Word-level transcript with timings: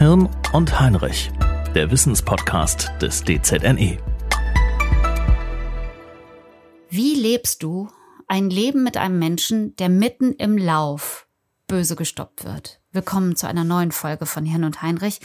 Hirn 0.00 0.30
und 0.54 0.80
Heinrich, 0.80 1.30
der 1.74 1.90
Wissenspodcast 1.90 2.90
des 3.02 3.22
DZNE. 3.22 3.98
Wie 6.88 7.14
lebst 7.14 7.62
du 7.62 7.90
ein 8.26 8.48
Leben 8.48 8.82
mit 8.82 8.96
einem 8.96 9.18
Menschen, 9.18 9.76
der 9.76 9.90
mitten 9.90 10.32
im 10.32 10.56
Lauf 10.56 11.26
böse 11.66 11.96
gestoppt 11.96 12.44
wird? 12.46 12.80
Willkommen 12.92 13.36
zu 13.36 13.46
einer 13.46 13.62
neuen 13.62 13.92
Folge 13.92 14.24
von 14.24 14.46
Hirn 14.46 14.64
und 14.64 14.80
Heinrich, 14.80 15.20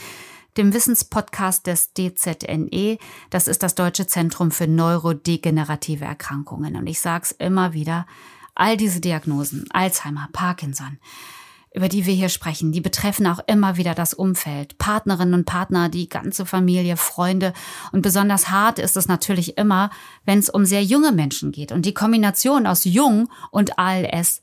dem 0.58 0.74
Wissenspodcast 0.74 1.66
des 1.66 1.94
DZNE. 1.94 2.98
Das 3.30 3.48
ist 3.48 3.62
das 3.62 3.76
Deutsche 3.76 4.06
Zentrum 4.06 4.50
für 4.50 4.66
neurodegenerative 4.66 6.04
Erkrankungen. 6.04 6.76
Und 6.76 6.86
ich 6.86 7.00
sag's 7.00 7.30
immer 7.30 7.72
wieder, 7.72 8.06
all 8.54 8.76
diese 8.76 9.00
Diagnosen, 9.00 9.64
Alzheimer, 9.70 10.28
Parkinson, 10.34 10.98
über 11.76 11.90
die 11.90 12.06
wir 12.06 12.14
hier 12.14 12.30
sprechen, 12.30 12.72
die 12.72 12.80
betreffen 12.80 13.26
auch 13.26 13.38
immer 13.46 13.76
wieder 13.76 13.94
das 13.94 14.14
Umfeld, 14.14 14.78
Partnerinnen 14.78 15.34
und 15.34 15.44
Partner, 15.44 15.90
die 15.90 16.08
ganze 16.08 16.46
Familie, 16.46 16.96
Freunde. 16.96 17.52
Und 17.92 18.00
besonders 18.00 18.48
hart 18.48 18.78
ist 18.78 18.96
es 18.96 19.08
natürlich 19.08 19.58
immer, 19.58 19.90
wenn 20.24 20.38
es 20.38 20.48
um 20.48 20.64
sehr 20.64 20.82
junge 20.82 21.12
Menschen 21.12 21.52
geht. 21.52 21.72
Und 21.72 21.84
die 21.84 21.92
Kombination 21.92 22.66
aus 22.66 22.84
Jung 22.86 23.28
und 23.50 23.78
ALS 23.78 24.40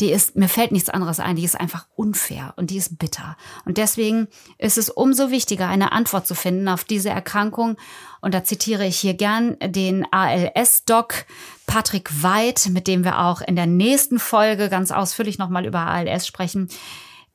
die 0.00 0.10
ist, 0.10 0.36
mir 0.36 0.48
fällt 0.48 0.72
nichts 0.72 0.88
anderes 0.88 1.20
ein, 1.20 1.36
die 1.36 1.44
ist 1.44 1.58
einfach 1.58 1.86
unfair 1.94 2.54
und 2.56 2.70
die 2.70 2.76
ist 2.76 2.98
bitter. 2.98 3.36
Und 3.64 3.76
deswegen 3.76 4.28
ist 4.58 4.78
es 4.78 4.88
umso 4.88 5.30
wichtiger, 5.30 5.68
eine 5.68 5.92
Antwort 5.92 6.26
zu 6.26 6.34
finden 6.34 6.68
auf 6.68 6.84
diese 6.84 7.10
Erkrankung. 7.10 7.76
Und 8.20 8.34
da 8.34 8.44
zitiere 8.44 8.86
ich 8.86 8.98
hier 8.98 9.14
gern 9.14 9.56
den 9.62 10.06
ALS-Doc 10.10 11.26
Patrick 11.66 12.22
Weid, 12.22 12.68
mit 12.70 12.86
dem 12.86 13.04
wir 13.04 13.20
auch 13.20 13.40
in 13.40 13.56
der 13.56 13.66
nächsten 13.66 14.18
Folge 14.18 14.68
ganz 14.68 14.90
ausführlich 14.90 15.38
nochmal 15.38 15.66
über 15.66 15.80
ALS 15.80 16.26
sprechen. 16.26 16.68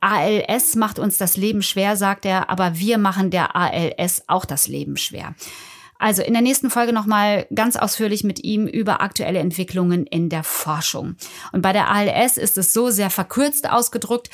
ALS 0.02 0.76
macht 0.76 1.00
uns 1.00 1.18
das 1.18 1.38
Leben 1.38 1.62
schwer, 1.62 1.96
sagt 1.96 2.26
er, 2.26 2.50
aber 2.50 2.77
wir 2.77 2.98
machen 2.98 3.32
der 3.32 3.55
ALS 3.55 4.24
auch 4.27 4.46
das 4.46 4.68
Leben 4.68 4.98
schwer. 4.98 5.35
Also 5.98 6.21
in 6.21 6.34
der 6.34 6.41
nächsten 6.41 6.70
Folge 6.70 6.93
nochmal 6.93 7.48
ganz 7.54 7.76
ausführlich 7.76 8.24
mit 8.24 8.43
ihm 8.43 8.68
über 8.68 9.01
aktuelle 9.01 9.40
Entwicklungen 9.40 10.05
in 10.05 10.29
der 10.29 10.43
Forschung. 10.43 11.15
Und 11.51 11.62
bei 11.62 11.74
der 11.74 11.90
ALS 11.90 12.38
ist 12.38 12.57
es 12.57 12.74
so 12.74 12.90
sehr 12.90 13.10
verkürzt 13.10 13.70
ausgedrückt, 13.70 14.29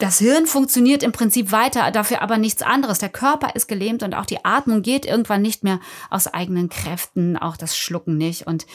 das 0.00 0.18
Hirn 0.18 0.46
funktioniert 0.46 1.02
im 1.02 1.12
Prinzip 1.12 1.52
weiter, 1.52 1.90
dafür 1.90 2.22
aber 2.22 2.38
nichts 2.38 2.62
anderes. 2.62 3.00
Der 3.00 3.10
Körper 3.10 3.54
ist 3.54 3.68
gelähmt 3.68 4.02
und 4.02 4.14
auch 4.14 4.24
die 4.24 4.42
Atmung 4.46 4.80
geht 4.80 5.04
irgendwann 5.04 5.42
nicht 5.42 5.62
mehr 5.62 5.78
aus 6.08 6.26
eigenen 6.26 6.70
Kräften, 6.70 7.36
auch 7.36 7.58
das 7.58 7.76
Schlucken 7.76 8.16
nicht. 8.16 8.46
Und 8.46 8.66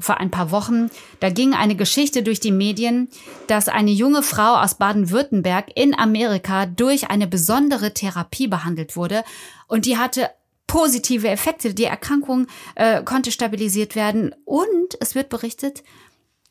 vor 0.00 0.18
ein 0.18 0.32
paar 0.32 0.50
Wochen, 0.50 0.90
da 1.20 1.30
ging 1.30 1.54
eine 1.54 1.76
Geschichte 1.76 2.24
durch 2.24 2.40
die 2.40 2.50
Medien, 2.50 3.10
dass 3.46 3.68
eine 3.68 3.92
junge 3.92 4.24
Frau 4.24 4.56
aus 4.56 4.74
Baden-Württemberg 4.74 5.66
in 5.76 5.96
Amerika 5.96 6.66
durch 6.66 7.10
eine 7.10 7.28
besondere 7.28 7.94
Therapie 7.94 8.48
behandelt 8.48 8.96
wurde 8.96 9.22
und 9.68 9.86
die 9.86 9.98
hatte 9.98 10.30
positive 10.72 11.28
Effekte. 11.28 11.74
Die 11.74 11.84
Erkrankung 11.84 12.46
äh, 12.76 13.02
konnte 13.02 13.30
stabilisiert 13.30 13.94
werden 13.94 14.34
und 14.46 14.96
es 15.00 15.14
wird 15.14 15.28
berichtet, 15.28 15.82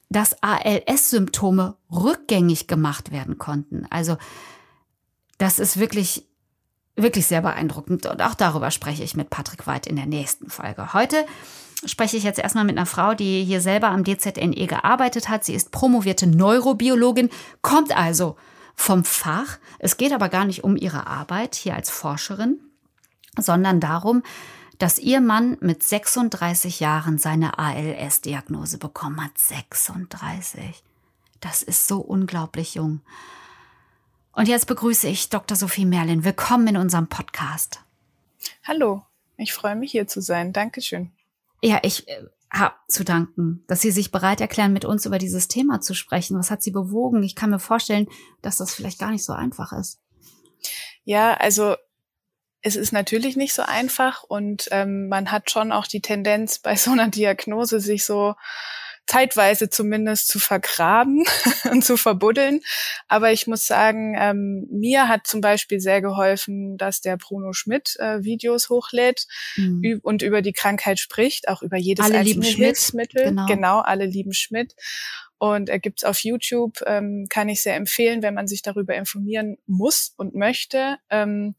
dass 0.10 0.36
ALS-Symptome 0.44 1.76
rückgängig 1.92 2.68
gemacht 2.68 3.12
werden 3.12 3.40
konnten. 3.40 3.88
Also 3.90 4.18
das 5.40 5.58
ist 5.58 5.80
wirklich 5.80 6.28
wirklich 6.96 7.26
sehr 7.26 7.42
beeindruckend 7.42 8.06
und 8.06 8.22
auch 8.22 8.36
darüber 8.36 8.70
spreche 8.70 9.02
ich 9.02 9.16
mit 9.16 9.32
Patrick 9.32 9.66
Weid 9.66 9.88
in 9.88 9.96
der 9.96 10.06
nächsten 10.06 10.52
Folge. 10.52 10.94
Heute 10.94 11.26
spreche 11.86 12.18
ich 12.18 12.24
jetzt 12.24 12.38
erstmal 12.38 12.66
mit 12.66 12.78
einer 12.78 12.86
Frau, 12.86 13.16
die 13.16 13.44
hier 13.44 13.60
selber 13.60 13.88
am 13.88 14.04
DZNE 14.04 14.68
gearbeitet 14.68 15.30
hat. 15.30 15.44
Sie 15.44 15.56
ist 15.56 15.72
promovierte 15.72 16.28
Neurobiologin, 16.28 17.32
kommt 17.64 17.98
also 17.98 18.36
vom 18.76 19.04
Fach. 19.04 19.58
Es 19.80 19.98
geht 19.98 20.14
aber 20.14 20.30
gar 20.30 20.46
nicht 20.46 20.64
um 20.64 20.76
ihre 20.76 21.08
Arbeit 21.08 21.56
hier 21.56 21.74
als 21.74 21.90
Forscherin, 21.90 22.60
sondern 23.38 23.80
darum, 23.80 24.24
dass 24.78 24.98
ihr 24.98 25.22
Mann 25.22 25.58
mit 25.62 25.84
36 25.84 26.80
Jahren 26.80 27.18
seine 27.18 27.60
ALS-Diagnose 27.60 28.78
bekommen 28.78 29.24
hat. 29.24 29.38
36. 29.38 30.84
Das 31.40 31.62
ist 31.62 31.88
so 31.88 32.00
unglaublich 32.00 32.76
jung. 32.76 33.02
Und 34.34 34.48
jetzt 34.48 34.66
begrüße 34.66 35.08
ich 35.08 35.30
Dr. 35.30 35.56
Sophie 35.56 35.86
Merlin. 35.86 36.24
Willkommen 36.24 36.68
in 36.68 36.78
unserem 36.78 37.08
Podcast. 37.08 37.82
Hallo, 38.64 39.04
ich 39.38 39.54
freue 39.54 39.76
mich 39.76 39.92
hier 39.92 40.08
zu 40.08 40.22
sein. 40.22 40.54
Dankeschön. 40.54 41.12
Ja, 41.62 41.80
ich 41.84 42.08
äh, 42.08 42.24
habe 42.52 42.76
zu 42.88 43.04
danken, 43.04 43.64
dass 43.68 43.82
Sie 43.82 43.92
sich 43.92 44.12
bereit 44.12 44.42
erklären, 44.42 44.74
mit 44.74 44.86
uns 44.86 45.06
über 45.06 45.20
dieses 45.20 45.48
Thema 45.48 45.82
zu 45.82 45.94
sprechen. 45.94 46.40
Was 46.40 46.50
hat 46.50 46.64
Sie 46.64 46.72
bewogen? 46.72 47.24
Ich 47.24 47.36
kann 47.36 47.50
mir 47.50 47.60
vorstellen, 47.60 48.08
dass 48.42 48.58
das 48.58 48.74
vielleicht 48.74 49.00
gar 49.00 49.12
nicht 49.12 49.24
so 49.24 49.34
einfach 49.34 49.74
ist. 49.74 50.00
Ja, 51.04 51.34
also 51.36 51.76
es 52.62 52.76
ist 52.76 52.92
natürlich 52.92 53.36
nicht 53.36 53.54
so 53.54 53.64
einfach 53.64 54.24
und 54.24 54.68
ähm, 54.72 55.08
man 55.08 55.32
hat 55.32 55.50
schon 55.52 55.72
auch 55.72 55.88
die 55.88 56.02
Tendenz 56.02 56.60
bei 56.60 56.76
so 56.76 56.92
einer 56.92 57.10
Diagnose 57.10 57.80
sich 57.80 58.06
so 58.06 58.36
zeitweise 59.08 59.70
zumindest 59.70 60.28
zu 60.30 60.40
vergraben 60.40 61.26
und 61.72 61.84
zu 61.84 61.98
verbuddeln. 61.98 62.62
Aber 63.08 63.32
ich 63.32 63.48
muss 63.48 63.66
sagen, 63.66 64.16
ähm, 64.18 64.68
mir 64.72 65.08
hat 65.08 65.28
zum 65.28 65.42
Beispiel 65.42 65.80
sehr 65.80 66.02
geholfen, 66.02 66.78
dass 66.78 67.02
der 67.02 67.18
Bruno 67.18 67.52
Schmidt 67.52 67.98
äh, 68.00 68.24
Videos 68.24 68.70
hochlädt 68.70 69.28
mhm. 69.58 70.00
und 70.02 70.22
über 70.22 70.42
die 70.42 70.54
Krankheit 70.54 71.00
spricht, 71.00 71.50
auch 71.50 71.62
über 71.62 71.78
jedes 71.78 72.06
alle 72.06 72.20
einzelne 72.20 72.46
Hilfsmittel. 72.46 73.26
Genau. 73.26 73.46
genau, 73.48 73.80
alle 73.80 74.06
lieben 74.06 74.34
Schmidt. 74.34 74.76
Und 75.38 75.70
er 75.70 75.80
gibt's 75.80 76.04
auf 76.04 76.20
YouTube, 76.20 76.82
ähm, 76.86 77.26
kann 77.28 77.50
ich 77.50 77.64
sehr 77.64 77.76
empfehlen, 77.76 78.22
wenn 78.22 78.36
man 78.36 78.48
sich 78.48 78.62
darüber 78.62 78.96
informieren 78.96 79.58
muss 79.66 80.14
und 80.16 80.36
möchte. 80.36 81.00
Ähm, 81.10 81.56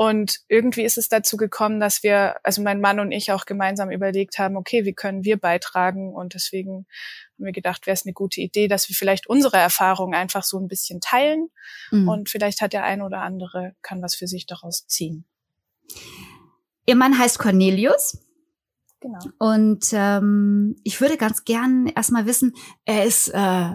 und 0.00 0.40
irgendwie 0.48 0.84
ist 0.84 0.96
es 0.96 1.10
dazu 1.10 1.36
gekommen, 1.36 1.78
dass 1.78 2.02
wir, 2.02 2.36
also 2.42 2.62
mein 2.62 2.80
Mann 2.80 3.00
und 3.00 3.12
ich 3.12 3.32
auch 3.32 3.44
gemeinsam 3.44 3.90
überlegt 3.90 4.38
haben, 4.38 4.56
okay, 4.56 4.86
wie 4.86 4.94
können 4.94 5.24
wir 5.24 5.36
beitragen? 5.36 6.14
Und 6.14 6.32
deswegen 6.32 6.86
haben 7.34 7.44
wir 7.44 7.52
gedacht, 7.52 7.86
wäre 7.86 7.92
es 7.92 8.06
eine 8.06 8.14
gute 8.14 8.40
Idee, 8.40 8.66
dass 8.66 8.88
wir 8.88 8.96
vielleicht 8.96 9.26
unsere 9.26 9.58
Erfahrungen 9.58 10.14
einfach 10.14 10.42
so 10.42 10.58
ein 10.58 10.68
bisschen 10.68 11.02
teilen. 11.02 11.50
Mhm. 11.90 12.08
Und 12.08 12.30
vielleicht 12.30 12.62
hat 12.62 12.72
der 12.72 12.82
eine 12.82 13.04
oder 13.04 13.20
andere, 13.20 13.74
kann 13.82 14.00
was 14.00 14.14
für 14.14 14.26
sich 14.26 14.46
daraus 14.46 14.86
ziehen. 14.86 15.26
Ihr 16.86 16.96
Mann 16.96 17.18
heißt 17.18 17.38
Cornelius. 17.38 18.24
Genau. 19.00 19.18
Und 19.38 19.84
ähm, 19.92 20.76
ich 20.82 21.02
würde 21.02 21.18
ganz 21.18 21.44
gern 21.44 21.88
erstmal 21.88 22.24
wissen, 22.24 22.54
er 22.86 23.04
ist 23.04 23.28
äh, 23.28 23.72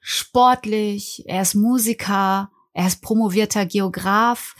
sportlich, 0.00 1.22
er 1.28 1.42
ist 1.42 1.54
Musiker, 1.54 2.50
er 2.72 2.88
ist 2.88 3.00
promovierter 3.00 3.64
Geograf. 3.64 4.56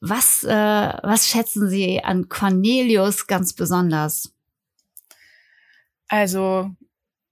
Was, 0.00 0.44
äh, 0.44 0.50
was 0.50 1.28
schätzen 1.28 1.68
Sie 1.68 2.02
an 2.02 2.28
Cornelius 2.28 3.26
ganz 3.26 3.54
besonders? 3.54 4.32
Also 6.08 6.70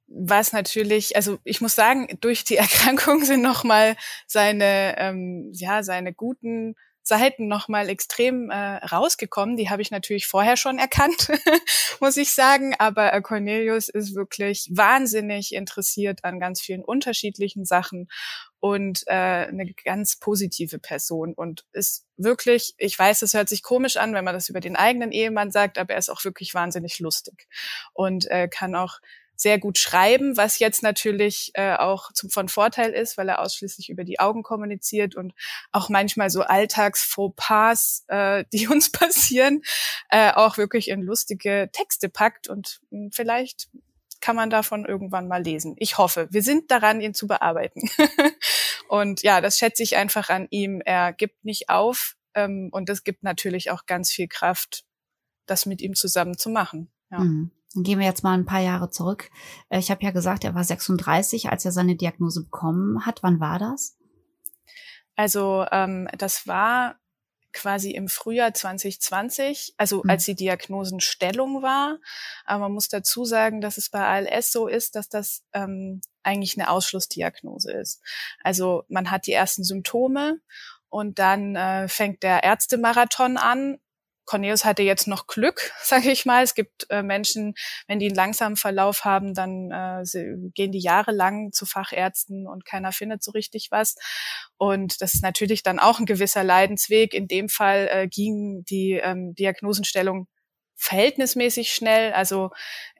was 0.06 0.52
natürlich, 0.52 1.16
also 1.16 1.38
ich 1.44 1.60
muss 1.60 1.74
sagen, 1.74 2.08
durch 2.20 2.44
die 2.44 2.56
Erkrankung 2.56 3.24
sind 3.24 3.42
nochmal 3.42 3.96
seine, 4.26 4.96
ähm, 4.98 5.50
ja, 5.52 5.82
seine 5.82 6.12
guten 6.12 6.74
Seiten 7.06 7.48
nochmal 7.48 7.90
extrem 7.90 8.48
äh, 8.48 8.76
rausgekommen. 8.76 9.58
Die 9.58 9.68
habe 9.68 9.82
ich 9.82 9.90
natürlich 9.90 10.26
vorher 10.26 10.56
schon 10.56 10.78
erkannt, 10.78 11.28
muss 12.00 12.16
ich 12.16 12.32
sagen. 12.32 12.74
Aber 12.78 13.12
äh, 13.12 13.20
Cornelius 13.20 13.90
ist 13.90 14.14
wirklich 14.14 14.70
wahnsinnig 14.72 15.52
interessiert 15.52 16.24
an 16.24 16.40
ganz 16.40 16.62
vielen 16.62 16.82
unterschiedlichen 16.82 17.66
Sachen 17.66 18.08
und 18.64 19.02
äh, 19.08 19.12
eine 19.12 19.74
ganz 19.84 20.16
positive 20.16 20.78
Person. 20.78 21.34
Und 21.34 21.66
ist 21.74 22.06
wirklich, 22.16 22.72
ich 22.78 22.98
weiß, 22.98 23.20
es 23.20 23.34
hört 23.34 23.50
sich 23.50 23.62
komisch 23.62 23.98
an, 23.98 24.14
wenn 24.14 24.24
man 24.24 24.32
das 24.32 24.48
über 24.48 24.60
den 24.60 24.74
eigenen 24.74 25.12
Ehemann 25.12 25.50
sagt, 25.50 25.76
aber 25.76 25.92
er 25.92 25.98
ist 25.98 26.08
auch 26.08 26.24
wirklich 26.24 26.54
wahnsinnig 26.54 26.98
lustig 26.98 27.46
und 27.92 28.26
äh, 28.30 28.48
kann 28.48 28.74
auch 28.74 29.00
sehr 29.36 29.58
gut 29.58 29.76
schreiben, 29.76 30.38
was 30.38 30.60
jetzt 30.60 30.82
natürlich 30.82 31.50
äh, 31.52 31.74
auch 31.74 32.10
zum, 32.14 32.30
von 32.30 32.48
Vorteil 32.48 32.92
ist, 32.92 33.18
weil 33.18 33.28
er 33.28 33.42
ausschließlich 33.42 33.90
über 33.90 34.04
die 34.04 34.18
Augen 34.18 34.42
kommuniziert 34.42 35.14
und 35.14 35.34
auch 35.70 35.90
manchmal 35.90 36.30
so 36.30 36.40
Alltagsfauxpas, 36.40 38.04
äh, 38.08 38.44
die 38.54 38.66
uns 38.68 38.90
passieren, 38.90 39.60
äh, 40.08 40.32
auch 40.32 40.56
wirklich 40.56 40.88
in 40.88 41.02
lustige 41.02 41.68
Texte 41.70 42.08
packt 42.08 42.48
und 42.48 42.80
mh, 42.88 42.98
hm, 42.98 43.12
vielleicht 43.12 43.68
kann 44.24 44.36
man 44.36 44.48
davon 44.48 44.86
irgendwann 44.86 45.28
mal 45.28 45.42
lesen. 45.42 45.74
Ich 45.76 45.98
hoffe. 45.98 46.28
Wir 46.30 46.42
sind 46.42 46.70
daran, 46.70 47.02
ihn 47.02 47.12
zu 47.12 47.26
bearbeiten. 47.26 47.90
und 48.88 49.22
ja, 49.22 49.42
das 49.42 49.58
schätze 49.58 49.82
ich 49.82 49.96
einfach 49.96 50.30
an 50.30 50.46
ihm. 50.48 50.80
Er 50.82 51.12
gibt 51.12 51.44
nicht 51.44 51.68
auf 51.68 52.16
ähm, 52.32 52.70
und 52.72 52.88
es 52.88 53.04
gibt 53.04 53.22
natürlich 53.22 53.70
auch 53.70 53.84
ganz 53.84 54.10
viel 54.10 54.26
Kraft, 54.26 54.86
das 55.44 55.66
mit 55.66 55.82
ihm 55.82 55.94
zusammen 55.94 56.38
zu 56.38 56.48
machen. 56.48 56.90
Ja. 57.10 57.18
Mhm. 57.18 57.50
Dann 57.74 57.82
gehen 57.82 57.98
wir 57.98 58.06
jetzt 58.06 58.24
mal 58.24 58.32
ein 58.32 58.46
paar 58.46 58.62
Jahre 58.62 58.88
zurück. 58.88 59.28
Äh, 59.68 59.78
ich 59.78 59.90
habe 59.90 60.02
ja 60.02 60.10
gesagt, 60.10 60.44
er 60.44 60.54
war 60.54 60.64
36, 60.64 61.50
als 61.50 61.66
er 61.66 61.72
seine 61.72 61.94
Diagnose 61.94 62.44
bekommen 62.44 63.04
hat. 63.04 63.22
Wann 63.22 63.40
war 63.40 63.58
das? 63.58 63.98
Also 65.16 65.66
ähm, 65.70 66.08
das 66.16 66.46
war 66.46 66.98
quasi 67.54 67.92
im 67.92 68.08
Frühjahr 68.08 68.52
2020, 68.52 69.74
also 69.78 70.02
mhm. 70.04 70.10
als 70.10 70.24
die 70.26 70.34
Diagnosenstellung 70.34 71.62
war. 71.62 71.98
Aber 72.44 72.64
man 72.64 72.72
muss 72.72 72.88
dazu 72.88 73.24
sagen, 73.24 73.60
dass 73.62 73.78
es 73.78 73.88
bei 73.88 74.04
ALS 74.04 74.52
so 74.52 74.66
ist, 74.66 74.96
dass 74.96 75.08
das 75.08 75.42
ähm, 75.54 76.02
eigentlich 76.22 76.58
eine 76.58 76.68
Ausschlussdiagnose 76.68 77.72
ist. 77.72 78.02
Also 78.42 78.84
man 78.88 79.10
hat 79.10 79.26
die 79.26 79.32
ersten 79.32 79.64
Symptome 79.64 80.40
Und 80.94 81.18
dann 81.18 81.56
äh, 81.56 81.88
fängt 81.88 82.22
der 82.22 82.44
Ärztemarathon 82.44 83.36
an 83.36 83.78
Cornelius 84.24 84.64
hatte 84.64 84.82
jetzt 84.82 85.06
noch 85.06 85.26
Glück, 85.26 85.72
sage 85.82 86.10
ich 86.10 86.24
mal. 86.24 86.42
Es 86.42 86.54
gibt 86.54 86.86
äh, 86.90 87.02
Menschen, 87.02 87.54
wenn 87.86 87.98
die 87.98 88.06
einen 88.06 88.14
langsamen 88.14 88.56
Verlauf 88.56 89.04
haben, 89.04 89.34
dann 89.34 89.70
äh, 89.70 90.04
gehen 90.54 90.72
die 90.72 90.80
jahrelang 90.80 91.52
zu 91.52 91.66
Fachärzten 91.66 92.46
und 92.46 92.64
keiner 92.64 92.92
findet 92.92 93.22
so 93.22 93.32
richtig 93.32 93.68
was. 93.70 93.96
Und 94.56 95.00
das 95.00 95.14
ist 95.14 95.22
natürlich 95.22 95.62
dann 95.62 95.78
auch 95.78 95.98
ein 95.98 96.06
gewisser 96.06 96.44
Leidensweg. 96.44 97.14
In 97.14 97.28
dem 97.28 97.48
Fall 97.48 97.88
äh, 97.90 98.08
ging 98.08 98.64
die 98.64 98.92
ähm, 98.92 99.34
Diagnosenstellung 99.34 100.28
verhältnismäßig 100.76 101.72
schnell. 101.72 102.12
Also 102.12 102.50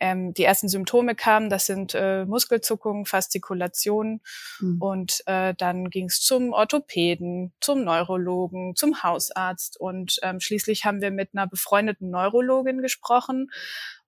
ähm, 0.00 0.34
die 0.34 0.44
ersten 0.44 0.68
Symptome 0.68 1.14
kamen, 1.14 1.50
das 1.50 1.66
sind 1.66 1.94
äh, 1.94 2.24
Muskelzuckungen, 2.24 3.06
Faszikulation 3.06 4.20
mhm. 4.60 4.80
und 4.80 5.22
äh, 5.26 5.54
dann 5.56 5.90
ging 5.90 6.06
es 6.06 6.20
zum 6.20 6.52
Orthopäden, 6.52 7.52
zum 7.60 7.84
Neurologen, 7.84 8.74
zum 8.76 9.02
Hausarzt 9.02 9.78
und 9.78 10.18
ähm, 10.22 10.40
schließlich 10.40 10.84
haben 10.84 11.00
wir 11.00 11.10
mit 11.10 11.30
einer 11.34 11.46
befreundeten 11.46 12.10
Neurologin 12.10 12.80
gesprochen 12.82 13.50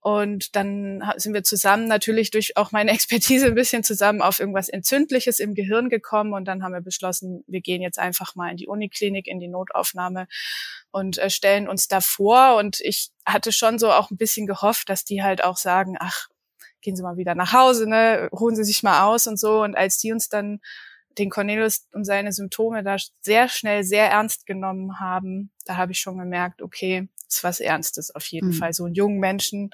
und 0.06 0.54
dann 0.54 1.02
sind 1.16 1.34
wir 1.34 1.42
zusammen 1.42 1.88
natürlich 1.88 2.30
durch 2.30 2.56
auch 2.56 2.70
meine 2.70 2.90
Expertise 2.94 3.46
ein 3.46 3.56
bisschen 3.56 3.82
zusammen 3.82 4.22
auf 4.22 4.38
irgendwas 4.38 4.68
Entzündliches 4.68 5.40
im 5.40 5.54
Gehirn 5.54 5.88
gekommen. 5.88 6.32
Und 6.32 6.44
dann 6.44 6.62
haben 6.62 6.74
wir 6.74 6.80
beschlossen, 6.80 7.42
wir 7.48 7.60
gehen 7.60 7.82
jetzt 7.82 7.98
einfach 7.98 8.36
mal 8.36 8.48
in 8.52 8.56
die 8.56 8.68
Uniklinik, 8.68 9.26
in 9.26 9.40
die 9.40 9.48
Notaufnahme 9.48 10.28
und 10.92 11.18
äh, 11.18 11.28
stellen 11.28 11.68
uns 11.68 11.88
da 11.88 12.00
vor. 12.00 12.54
Und 12.54 12.78
ich 12.82 13.10
hatte 13.26 13.50
schon 13.50 13.80
so 13.80 13.90
auch 13.90 14.12
ein 14.12 14.16
bisschen 14.16 14.46
gehofft, 14.46 14.90
dass 14.90 15.04
die 15.04 15.24
halt 15.24 15.42
auch 15.42 15.56
sagen, 15.56 15.96
ach, 15.98 16.28
gehen 16.82 16.94
Sie 16.94 17.02
mal 17.02 17.16
wieder 17.16 17.34
nach 17.34 17.52
Hause, 17.52 17.88
ne, 17.88 18.28
ruhen 18.30 18.54
Sie 18.54 18.62
sich 18.62 18.84
mal 18.84 19.06
aus 19.06 19.26
und 19.26 19.40
so. 19.40 19.64
Und 19.64 19.76
als 19.76 19.98
die 19.98 20.12
uns 20.12 20.28
dann 20.28 20.60
den 21.18 21.30
Cornelius 21.30 21.88
und 21.90 22.04
seine 22.04 22.30
Symptome 22.30 22.84
da 22.84 22.94
sehr 23.22 23.48
schnell 23.48 23.82
sehr 23.82 24.08
ernst 24.08 24.46
genommen 24.46 25.00
haben, 25.00 25.50
da 25.64 25.76
habe 25.76 25.90
ich 25.90 25.98
schon 25.98 26.16
gemerkt, 26.16 26.62
okay, 26.62 27.08
ist 27.28 27.44
was 27.44 27.60
Ernstes 27.60 28.14
auf 28.14 28.26
jeden 28.26 28.48
mhm. 28.48 28.54
Fall. 28.54 28.72
So 28.72 28.84
einen 28.84 28.94
jungen 28.94 29.18
Menschen, 29.18 29.70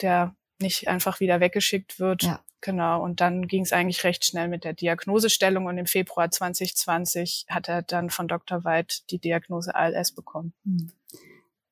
der 0.00 0.34
nicht 0.60 0.88
einfach 0.88 1.20
wieder 1.20 1.40
weggeschickt 1.40 1.98
wird. 1.98 2.22
Ja. 2.22 2.44
Genau. 2.60 3.02
Und 3.02 3.20
dann 3.20 3.46
ging 3.46 3.62
es 3.62 3.72
eigentlich 3.72 4.04
recht 4.04 4.24
schnell 4.24 4.48
mit 4.48 4.64
der 4.64 4.72
Diagnosestellung 4.72 5.66
und 5.66 5.76
im 5.76 5.84
Februar 5.84 6.30
2020 6.30 7.44
hat 7.50 7.68
er 7.68 7.82
dann 7.82 8.08
von 8.08 8.26
Dr. 8.26 8.64
Weid 8.64 9.10
die 9.10 9.18
Diagnose 9.18 9.74
ALS 9.74 10.12
bekommen. 10.12 10.54
Mhm. 10.64 10.90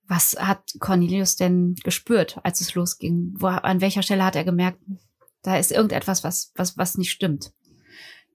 Was 0.07 0.37
hat 0.39 0.75
Cornelius 0.81 1.37
denn 1.37 1.77
gespürt, 1.83 2.39
als 2.43 2.61
es 2.61 2.75
losging? 2.75 3.33
Wo, 3.39 3.47
an 3.47 3.81
welcher 3.81 4.03
Stelle 4.03 4.25
hat 4.25 4.37
er 4.37 4.45
gemerkt, 4.45 4.81
da 5.41 5.57
ist 5.57 5.73
irgendetwas, 5.73 6.25
was, 6.25 6.53
was, 6.57 6.77
was 6.77 6.99
nicht 6.99 7.11
stimmt? 7.11 7.55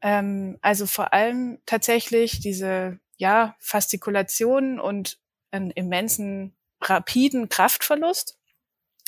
Ähm, 0.01 0.57
also 0.61 0.87
vor 0.87 1.13
allem 1.13 1.59
tatsächlich 1.67 2.39
diese, 2.39 2.99
ja, 3.17 3.55
Fastikulation 3.59 4.79
und 4.79 5.19
einen 5.51 5.71
immensen, 5.71 6.55
rapiden 6.81 7.49
Kraftverlust. 7.49 8.36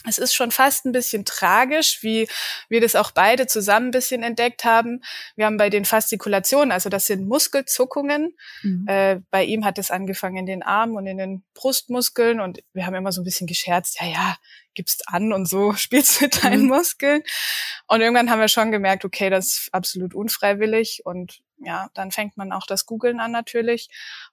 Es 0.07 0.17
ist 0.17 0.33
schon 0.33 0.51
fast 0.51 0.85
ein 0.85 0.93
bisschen 0.93 1.25
tragisch, 1.25 1.99
wie 2.03 2.27
wir 2.69 2.79
das 2.79 2.95
auch 2.95 3.11
beide 3.11 3.47
zusammen 3.47 3.87
ein 3.87 3.91
bisschen 3.91 4.23
entdeckt 4.23 4.63
haben. 4.63 5.01
Wir 5.35 5.45
haben 5.45 5.57
bei 5.57 5.69
den 5.69 5.83
Fastikulationen, 5.83 6.71
also 6.71 6.89
das 6.89 7.05
sind 7.05 7.27
Muskelzuckungen. 7.27 8.35
Mhm. 8.63 8.85
Äh, 8.87 9.19
bei 9.29 9.43
ihm 9.43 9.65
hat 9.65 9.77
es 9.77 9.91
angefangen 9.91 10.37
in 10.37 10.45
den 10.45 10.63
Armen 10.63 10.95
und 10.95 11.05
in 11.05 11.17
den 11.17 11.43
Brustmuskeln 11.53 12.39
und 12.39 12.59
wir 12.73 12.85
haben 12.85 12.95
immer 12.95 13.11
so 13.11 13.21
ein 13.21 13.25
bisschen 13.25 13.47
gescherzt, 13.47 13.99
ja, 13.99 14.07
ja, 14.07 14.37
gibst 14.73 15.09
an 15.09 15.33
und 15.33 15.47
so 15.47 15.73
spielst 15.75 16.21
mit 16.21 16.43
deinen 16.43 16.63
mhm. 16.63 16.69
Muskeln. 16.69 17.21
Und 17.87 17.99
irgendwann 17.99 18.29
haben 18.29 18.39
wir 18.39 18.47
schon 18.47 18.71
gemerkt, 18.71 19.03
okay, 19.03 19.29
das 19.29 19.47
ist 19.47 19.69
absolut 19.73 20.13
unfreiwillig 20.13 21.01
und 21.05 21.41
ja, 21.57 21.89
dann 21.93 22.11
fängt 22.11 22.37
man 22.37 22.53
auch 22.53 22.65
das 22.65 22.85
Googeln 22.85 23.19
an 23.19 23.31
natürlich. 23.31 23.89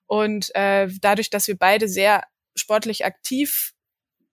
Und 0.07 0.55
äh, 0.55 0.89
dadurch, 1.01 1.31
dass 1.31 1.49
wir 1.49 1.57
beide 1.57 1.89
sehr 1.89 2.23
sportlich 2.55 3.05
aktiv 3.05 3.73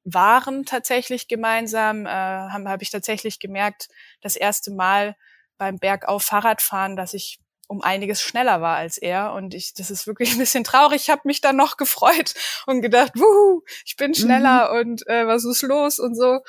waren 0.04 0.66
tatsächlich 0.66 1.28
gemeinsam, 1.28 2.06
äh, 2.06 2.10
habe 2.10 2.70
hab 2.70 2.82
ich 2.82 2.92
tatsächlich 2.92 3.40
gemerkt, 3.40 3.90
das 4.22 4.36
erste 4.36 4.72
Mal 4.72 5.16
beim 5.58 5.80
Bergauf 5.80 6.24
Fahrradfahren, 6.24 6.96
dass 6.96 7.14
ich 7.14 7.40
um 7.68 7.82
einiges 7.82 8.22
schneller 8.22 8.62
war 8.62 8.76
als 8.76 8.98
er. 8.98 9.34
Und 9.34 9.54
ich, 9.54 9.74
das 9.74 9.90
ist 9.90 10.08
wirklich 10.08 10.32
ein 10.34 10.38
bisschen 10.38 10.64
traurig. 10.64 11.04
Ich 11.04 11.10
habe 11.10 11.22
mich 11.26 11.42
dann 11.42 11.56
noch 11.56 11.78
gefreut 11.78 12.34
und 12.66 12.82
gedacht, 12.82 13.14
wuhu, 13.16 13.64
ich 13.86 13.96
bin 13.96 14.14
schneller 14.14 14.72
mhm. 14.72 14.80
und 14.80 15.08
äh, 15.08 15.26
was 15.28 15.46
ist 15.46 15.62
los 15.62 16.00
und 16.00 16.16
so. 16.16 16.40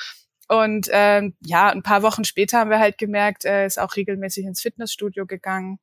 Und 0.49 0.89
ähm, 0.93 1.35
ja, 1.41 1.71
ein 1.71 1.83
paar 1.83 2.03
Wochen 2.03 2.25
später 2.25 2.59
haben 2.59 2.71
wir 2.71 2.79
halt 2.79 2.99
gemerkt, 2.99 3.45
er 3.45 3.65
ist 3.65 3.79
auch 3.79 3.97
regelmäßig 3.97 4.45
ins 4.45 4.61
Fitnessstudio 4.61 5.25
gegangen. 5.25 5.79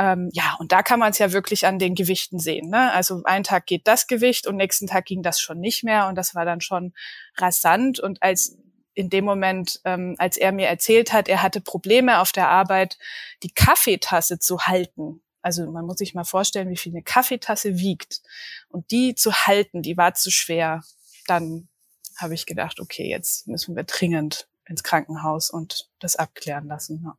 Ähm, 0.00 0.30
ja, 0.32 0.56
und 0.58 0.72
da 0.72 0.82
kann 0.82 0.98
man 0.98 1.10
es 1.10 1.18
ja 1.18 1.30
wirklich 1.32 1.66
an 1.66 1.78
den 1.78 1.94
Gewichten 1.94 2.38
sehen. 2.38 2.70
Ne? 2.70 2.90
Also 2.94 3.20
ein 3.24 3.42
Tag 3.42 3.66
geht 3.66 3.86
das 3.86 4.06
Gewicht 4.06 4.46
und 4.46 4.56
nächsten 4.56 4.86
Tag 4.86 5.04
ging 5.04 5.22
das 5.22 5.38
schon 5.38 5.60
nicht 5.60 5.84
mehr 5.84 6.08
und 6.08 6.14
das 6.14 6.34
war 6.34 6.46
dann 6.46 6.62
schon 6.62 6.94
rasant. 7.36 8.00
Und 8.00 8.22
als 8.22 8.56
in 8.94 9.10
dem 9.10 9.26
Moment, 9.26 9.78
ähm, 9.84 10.14
als 10.16 10.38
er 10.38 10.52
mir 10.52 10.68
erzählt 10.68 11.12
hat, 11.12 11.28
er 11.28 11.42
hatte 11.42 11.60
Probleme 11.60 12.20
auf 12.20 12.32
der 12.32 12.48
Arbeit, 12.48 12.96
die 13.42 13.52
Kaffeetasse 13.52 14.38
zu 14.38 14.62
halten. 14.62 15.22
Also 15.42 15.70
man 15.70 15.84
muss 15.84 15.98
sich 15.98 16.14
mal 16.14 16.24
vorstellen, 16.24 16.70
wie 16.70 16.78
viel 16.78 16.92
eine 16.92 17.02
Kaffeetasse 17.02 17.76
wiegt. 17.76 18.22
Und 18.68 18.90
die 18.90 19.14
zu 19.14 19.34
halten, 19.34 19.82
die 19.82 19.98
war 19.98 20.14
zu 20.14 20.30
schwer. 20.30 20.80
Dann 21.26 21.68
habe 22.16 22.32
ich 22.32 22.46
gedacht, 22.46 22.80
okay, 22.80 23.06
jetzt 23.06 23.48
müssen 23.48 23.76
wir 23.76 23.84
dringend 23.84 24.48
ins 24.64 24.82
Krankenhaus 24.82 25.50
und 25.50 25.90
das 25.98 26.16
abklären 26.16 26.68
lassen. 26.68 27.02
Ja. 27.04 27.18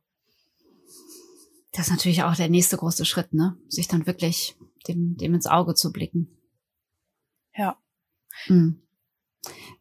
Das 1.72 1.86
ist 1.86 1.90
natürlich 1.90 2.22
auch 2.22 2.36
der 2.36 2.50
nächste 2.50 2.76
große 2.76 3.04
Schritt, 3.04 3.32
ne? 3.32 3.56
Sich 3.68 3.88
dann 3.88 4.06
wirklich 4.06 4.56
dem, 4.88 5.16
dem 5.16 5.34
ins 5.34 5.46
Auge 5.46 5.74
zu 5.74 5.90
blicken. 5.92 6.28
Ja. 7.54 7.78
Hm. 8.44 8.82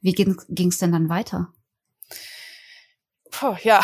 Wie 0.02 0.14
ging 0.14 0.70
es 0.70 0.78
denn 0.78 0.92
dann 0.92 1.10
weiter? 1.10 1.54
Puh, 3.30 3.56
ja, 3.64 3.82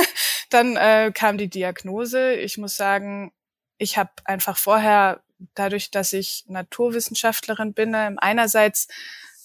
dann 0.50 0.76
äh, 0.76 1.12
kam 1.14 1.38
die 1.38 1.48
Diagnose. 1.48 2.34
Ich 2.34 2.58
muss 2.58 2.76
sagen, 2.76 3.32
ich 3.78 3.96
habe 3.96 4.10
einfach 4.24 4.56
vorher, 4.56 5.22
dadurch, 5.54 5.90
dass 5.90 6.12
ich 6.12 6.44
Naturwissenschaftlerin 6.48 7.72
bin, 7.72 7.94
äh, 7.94 8.12
einerseits 8.18 8.88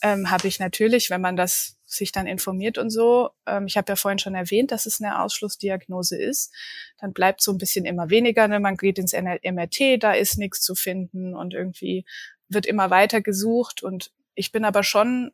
ähm, 0.02 0.30
habe 0.30 0.48
ich 0.48 0.60
natürlich, 0.60 1.10
wenn 1.10 1.22
man 1.22 1.36
das 1.36 1.78
sich 1.86 2.12
dann 2.12 2.28
informiert 2.28 2.78
und 2.78 2.90
so. 2.90 3.30
Ähm, 3.46 3.68
ich 3.68 3.78
habe 3.78 3.92
ja 3.92 3.96
vorhin 3.96 4.20
schon 4.20 4.36
erwähnt, 4.36 4.72
dass 4.72 4.86
es 4.86 5.02
eine 5.02 5.22
Ausschlussdiagnose 5.22 6.18
ist. 6.18 6.54
Dann 7.00 7.14
bleibt 7.14 7.42
so 7.42 7.52
ein 7.52 7.58
bisschen 7.58 7.86
immer 7.86 8.10
weniger. 8.10 8.48
Ne? 8.48 8.60
Man 8.60 8.78
geht 8.78 9.00
ins 9.00 9.14
MRT, 9.14 10.04
da 10.04 10.14
ist 10.14 10.38
nichts 10.38 10.62
zu 10.62 10.76
finden 10.76 11.36
und 11.36 11.54
irgendwie 11.54 12.06
wird 12.50 12.66
immer 12.66 12.90
weiter 12.90 13.22
gesucht. 13.22 13.84
Und 13.84 14.12
ich 14.34 14.52
bin 14.52 14.66
aber 14.66 14.84
schon 14.84 15.32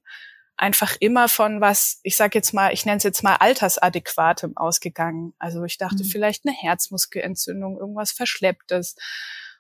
einfach 0.57 0.95
immer 0.99 1.27
von 1.27 1.59
was, 1.61 1.99
ich 2.03 2.15
sage 2.15 2.37
jetzt 2.37 2.53
mal, 2.53 2.71
ich 2.73 2.85
nenne 2.85 2.97
es 2.97 3.03
jetzt 3.03 3.23
mal 3.23 3.35
altersadäquatem 3.35 4.57
ausgegangen. 4.57 5.33
Also 5.39 5.63
ich 5.63 5.77
dachte 5.77 6.03
mhm. 6.03 6.07
vielleicht 6.07 6.45
eine 6.45 6.55
Herzmuskelentzündung, 6.55 7.77
irgendwas 7.77 8.11
Verschlepptes. 8.11 8.95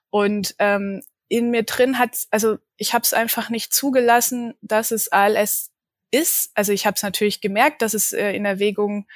Und 0.09 0.55
ähm, 0.59 1.01
in 1.31 1.49
mir 1.49 1.63
drin 1.63 1.97
hat, 1.97 2.27
also 2.29 2.57
ich 2.75 2.93
habe 2.93 3.03
es 3.03 3.13
einfach 3.13 3.49
nicht 3.49 3.73
zugelassen, 3.73 4.53
dass 4.61 4.91
es 4.91 5.13
ALS 5.13 5.71
ist. 6.11 6.51
Also 6.55 6.73
ich 6.73 6.85
habe 6.85 6.95
es 6.95 7.03
natürlich 7.03 7.39
gemerkt, 7.39 7.81
dass 7.81 7.93
es 7.93 8.11
äh, 8.11 8.33
in 8.33 8.43
Erwägung 8.43 9.07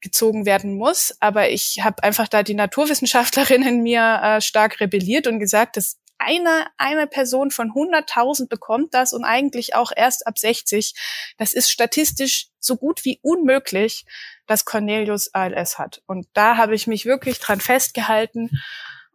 gezogen 0.00 0.46
werden 0.46 0.78
muss, 0.78 1.14
aber 1.20 1.50
ich 1.50 1.80
habe 1.84 2.02
einfach 2.02 2.26
da 2.26 2.42
die 2.42 2.54
Naturwissenschaftlerin 2.54 3.62
in 3.62 3.82
mir 3.82 4.20
äh, 4.22 4.40
stark 4.40 4.80
rebelliert 4.80 5.26
und 5.26 5.40
gesagt, 5.40 5.76
dass 5.76 5.98
eine, 6.16 6.68
eine 6.78 7.06
Person 7.06 7.50
von 7.50 7.70
100.000 7.72 8.48
bekommt 8.48 8.94
das 8.94 9.12
und 9.12 9.24
eigentlich 9.24 9.74
auch 9.74 9.92
erst 9.94 10.26
ab 10.26 10.38
60. 10.38 10.94
Das 11.36 11.52
ist 11.52 11.70
statistisch 11.70 12.48
so 12.60 12.76
gut 12.76 13.04
wie 13.04 13.18
unmöglich, 13.20 14.06
dass 14.46 14.64
Cornelius 14.64 15.34
ALS 15.34 15.78
hat. 15.78 16.02
Und 16.06 16.26
da 16.32 16.56
habe 16.56 16.74
ich 16.74 16.86
mich 16.86 17.04
wirklich 17.04 17.40
dran 17.40 17.60
festgehalten. 17.60 18.50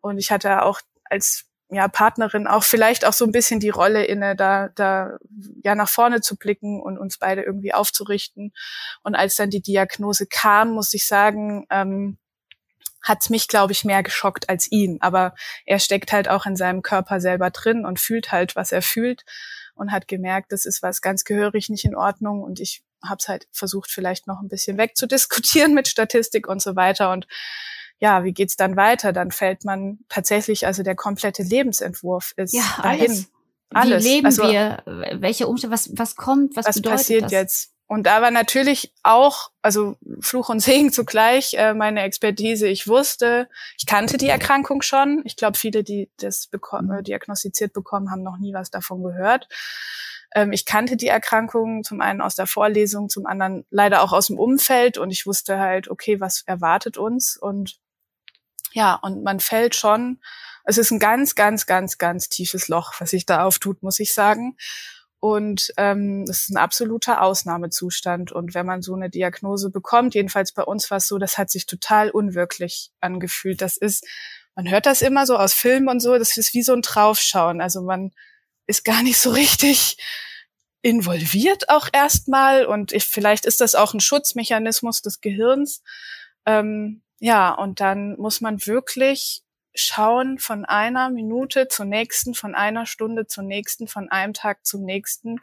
Und 0.02 0.20
ich 0.20 0.32
hatte 0.32 0.62
auch 0.62 0.82
als 1.06 1.47
ja, 1.70 1.88
Partnerin 1.88 2.48
auch 2.48 2.64
vielleicht 2.64 3.06
auch 3.06 3.14
so 3.14 3.26
ein 3.26 3.32
bisschen 3.32 3.60
die 3.60 3.70
Rolle 3.70 4.06
inne, 4.06 4.36
da, 4.36 4.70
da 4.76 5.18
ja 5.64 5.76
nach 5.76 5.90
vorne 5.90 6.22
zu 6.22 6.38
blicken 6.38 6.82
und 6.82 6.98
uns 6.98 7.18
beide 7.18 7.42
irgendwie 7.42 7.74
aufzurichten. 7.74 8.54
Und 9.04 9.16
als 9.16 9.36
dann 9.36 9.50
die 9.50 9.62
Diagnose 9.62 10.28
kam, 10.28 10.72
muss 10.72 10.94
ich 10.94 11.06
sagen, 11.06 11.66
ähm, 11.70 12.18
hat 13.02 13.30
mich, 13.30 13.48
glaube 13.48 13.74
ich, 13.74 13.86
mehr 13.86 14.04
geschockt 14.04 14.50
als 14.50 14.72
ihn. 14.72 14.98
Aber 15.02 15.36
er 15.66 15.80
steckt 15.80 16.12
halt 16.12 16.30
auch 16.30 16.46
in 16.46 16.56
seinem 16.56 16.82
Körper 16.82 17.20
selber 17.20 17.50
drin 17.52 17.86
und 17.86 18.00
fühlt 18.00 18.32
halt, 18.32 18.56
was 18.56 18.72
er 18.72 18.82
fühlt 18.82 19.24
und 19.76 19.92
hat 19.92 20.08
gemerkt, 20.08 20.52
das 20.52 20.66
ist 20.66 20.82
was 20.82 21.02
ganz 21.02 21.24
gehörig 21.24 21.70
nicht 21.70 21.86
in 21.86 21.96
Ordnung. 21.96 22.44
Und 22.44 22.60
ich 22.60 22.84
habe 23.04 23.18
es 23.20 23.28
halt 23.28 23.48
versucht, 23.52 23.92
vielleicht 23.92 24.28
noch 24.28 24.42
ein 24.42 24.50
bisschen 24.50 24.78
wegzudiskutieren 24.78 25.74
mit 25.74 25.88
Statistik 25.88 26.48
und 26.48 26.62
so 26.62 26.76
weiter. 26.76 27.12
Und 27.12 27.28
ja, 28.00 28.24
wie 28.24 28.34
geht's 28.34 28.56
dann 28.56 28.76
weiter? 28.76 29.14
Dann 29.14 29.32
fällt 29.32 29.66
man 29.66 30.00
tatsächlich, 30.10 30.66
also 30.68 30.84
der 30.84 30.96
komplette 30.96 31.44
Lebensentwurf 31.44 32.34
ist 32.38 32.54
ja, 32.54 32.64
dahin. 32.82 33.10
Alles. 33.10 33.32
alles. 33.74 34.04
Wie 34.04 34.10
leben 34.10 34.26
also, 34.26 34.44
wir? 34.44 34.84
Welche 34.86 35.48
Umstände? 35.48 35.74
Was, 35.74 35.90
was 35.98 36.16
kommt? 36.16 36.56
Was, 36.56 36.68
was 36.68 36.76
bedeutet 36.76 36.98
passiert 36.98 37.24
das? 37.24 37.32
jetzt? 37.32 37.74
und 37.88 38.04
da 38.04 38.22
war 38.22 38.32
natürlich 38.32 38.94
auch, 39.04 39.52
also 39.62 39.96
Fluch 40.20 40.50
und 40.50 40.60
Segen 40.60 40.92
zugleich, 40.92 41.54
äh, 41.54 41.74
meine 41.74 42.02
Expertise. 42.02 42.68
Ich 42.68 42.88
wusste, 42.88 43.48
ich 43.78 43.86
kannte 43.86 44.18
die 44.18 44.28
Erkrankung 44.28 44.82
schon. 44.82 45.22
Ich 45.26 45.38
glaube, 45.38 45.58
viele, 45.58 45.84
die 45.84 46.12
das 46.18 46.48
bekommen, 46.48 46.92
äh, 46.92 47.04
diagnostiziert 47.04 47.72
bekommen, 47.72 48.12
haben 48.12 48.24
noch 48.24 48.38
nie 48.38 48.54
was 48.54 48.70
davon 48.70 49.04
gehört. 49.04 49.48
Ähm, 50.36 50.52
ich 50.52 50.66
kannte 50.66 50.98
die 50.98 51.08
Erkrankung 51.08 51.86
zum 51.86 52.02
einen 52.02 52.20
aus 52.20 52.36
der 52.36 52.46
Vorlesung, 52.46 53.08
zum 53.08 53.26
anderen 53.26 53.66
leider 53.70 54.02
auch 54.04 54.12
aus 54.12 54.28
dem 54.28 54.38
Umfeld 54.38 54.98
und 54.98 55.10
ich 55.12 55.26
wusste 55.26 55.58
halt, 55.58 55.90
okay, 55.90 56.20
was 56.20 56.44
erwartet 56.46 56.98
uns 56.98 57.38
und 57.38 57.80
ja, 58.78 58.94
und 58.94 59.24
man 59.24 59.40
fällt 59.40 59.74
schon, 59.74 60.20
es 60.64 60.78
ist 60.78 60.92
ein 60.92 61.00
ganz, 61.00 61.34
ganz, 61.34 61.66
ganz, 61.66 61.98
ganz 61.98 62.30
tiefes 62.30 62.68
Loch, 62.68 62.94
was 63.00 63.10
sich 63.10 63.26
da 63.26 63.44
auftut, 63.44 63.82
muss 63.82 64.00
ich 64.00 64.14
sagen. 64.14 64.56
Und 65.20 65.74
ähm, 65.78 66.26
es 66.30 66.42
ist 66.42 66.50
ein 66.52 66.58
absoluter 66.58 67.24
Ausnahmezustand. 67.24 68.32
Und 68.32 68.54
wenn 68.54 68.68
man 68.68 68.84
so 68.84 68.94
eine 68.94 69.10
Diagnose 69.10 69.72
bekommt, 69.72 70.14
jedenfalls 70.14 70.52
bei 70.52 70.62
uns 70.62 70.92
war 70.92 70.98
es 70.98 71.08
so, 71.08 71.18
das 71.18 71.40
hat 71.40 71.50
sich 71.50 71.66
total 71.66 72.12
unwirklich 72.12 72.92
angefühlt. 73.02 73.64
Das 73.64 73.78
ist, 73.78 74.06
man 74.54 74.70
hört 74.70 74.86
das 74.86 75.02
immer 75.02 75.26
so 75.26 75.38
aus 75.38 75.56
Filmen 75.56 75.90
und 75.90 76.00
so, 76.00 76.16
das 76.16 76.38
ist 76.38 76.54
wie 76.54 76.62
so 76.62 76.74
ein 76.74 76.84
Draufschauen. 76.84 77.62
Also 77.62 77.82
man 77.82 78.12
ist 78.68 78.86
gar 78.86 79.02
nicht 79.02 79.18
so 79.18 79.32
richtig 79.32 79.98
involviert 80.84 81.70
auch 81.70 81.90
erstmal. 81.92 82.68
Und 82.68 82.92
ich, 82.92 83.06
vielleicht 83.06 83.48
ist 83.48 83.60
das 83.60 83.74
auch 83.74 83.96
ein 83.96 84.02
Schutzmechanismus 84.02 85.02
des 85.02 85.20
Gehirns. 85.20 85.82
Ähm, 86.46 87.02
ja, 87.20 87.52
und 87.54 87.80
dann 87.80 88.16
muss 88.18 88.42
man 88.42 88.66
wirklich 88.66 89.42
schauen 89.74 90.40
von 90.40 90.66
einer 90.66 91.10
Minute 91.10 91.68
zur 91.68 91.86
nächsten, 91.86 92.34
von 92.34 92.56
einer 92.56 92.86
Stunde 92.86 93.28
zur 93.28 93.44
nächsten, 93.44 93.88
von 93.88 94.10
einem 94.10 94.34
Tag 94.34 94.66
zum 94.66 94.84
nächsten. 94.84 95.40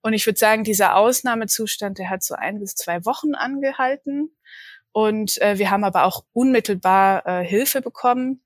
Und 0.00 0.12
ich 0.12 0.26
würde 0.26 0.38
sagen, 0.38 0.64
dieser 0.64 0.96
Ausnahmezustand, 0.96 1.98
der 1.98 2.10
hat 2.10 2.22
so 2.22 2.34
ein 2.34 2.60
bis 2.60 2.74
zwei 2.74 3.04
Wochen 3.04 3.34
angehalten. 3.34 4.36
Und 4.92 5.40
äh, 5.42 5.58
wir 5.58 5.70
haben 5.70 5.84
aber 5.84 6.04
auch 6.04 6.24
unmittelbar 6.32 7.26
äh, 7.26 7.44
Hilfe 7.44 7.82
bekommen. 7.82 8.42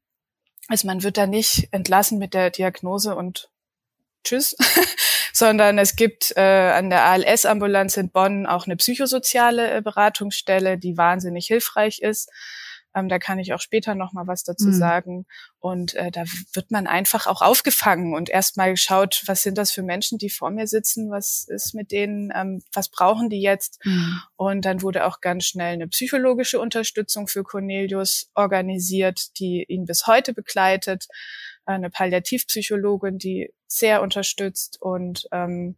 Also 0.69 0.87
man 0.87 1.03
wird 1.03 1.19
da 1.19 1.27
nicht 1.27 1.69
entlassen 1.73 2.19
mit 2.19 2.35
der 2.35 2.51
Diagnose 2.51 3.15
und 3.15 3.51
tschüss, 4.25 4.57
sondern 5.33 5.79
es 5.79 5.97
gibt 5.97 6.33
äh, 6.37 6.41
an 6.41 6.91
der 6.91 7.05
ALS-Ambulanz 7.05 7.97
in 7.97 8.11
Bonn 8.11 8.47
auch 8.47 8.67
eine 8.67 8.77
psychosoziale 8.77 9.77
äh, 9.77 9.83
Beratungsstelle, 9.83 10.79
die 10.79 10.97
wahnsinnig 10.97 11.47
hilfreich 11.47 12.01
ist. 12.01 12.31
Ähm, 12.95 13.09
da 13.09 13.19
kann 13.19 13.39
ich 13.39 13.53
auch 13.55 13.61
später 13.61 13.95
noch 13.95 14.13
mal 14.13 14.27
was 14.27 14.45
dazu 14.45 14.69
mhm. 14.69 14.75
sagen. 14.75 15.27
Und 15.59 15.95
äh, 15.95 16.11
da 16.11 16.25
wird 16.53 16.71
man 16.71 16.87
einfach 16.87 17.27
auch 17.27 17.41
aufgefangen 17.41 18.15
und 18.15 18.29
erstmal 18.29 18.71
geschaut, 18.73 19.23
was 19.27 19.43
sind 19.43 19.57
das 19.57 19.73
für 19.73 19.83
Menschen, 19.83 20.19
die 20.19 20.31
vor 20.31 20.51
mir 20.51 20.67
sitzen, 20.67 21.11
was 21.11 21.47
ist 21.49 21.75
mit 21.75 21.91
denen, 21.91 22.33
ähm, 22.35 22.63
was 22.73 22.89
brauchen 22.89 23.31
die 23.31 23.41
jetzt? 23.41 23.79
Mhm. 23.85 24.21
Und 24.37 24.65
dann 24.65 24.83
wurde 24.83 25.07
auch 25.07 25.21
ganz 25.21 25.45
schnell 25.45 25.75
eine 25.75 25.89
psychologische 25.89 26.61
Unterstützung 26.61 27.29
für 27.29 27.45
Cornelius 27.45 28.31
organisiert, 28.35 29.39
die 29.39 29.65
ihn 29.67 29.87
bis 29.87 30.07
heute 30.07 30.35
begleitet. 30.35 31.07
Eine 31.65 31.91
Palliativpsychologin, 31.91 33.19
die 33.19 33.53
sehr 33.67 34.03
unterstützt 34.03 34.81
und 34.81 35.29
ähm, 35.33 35.77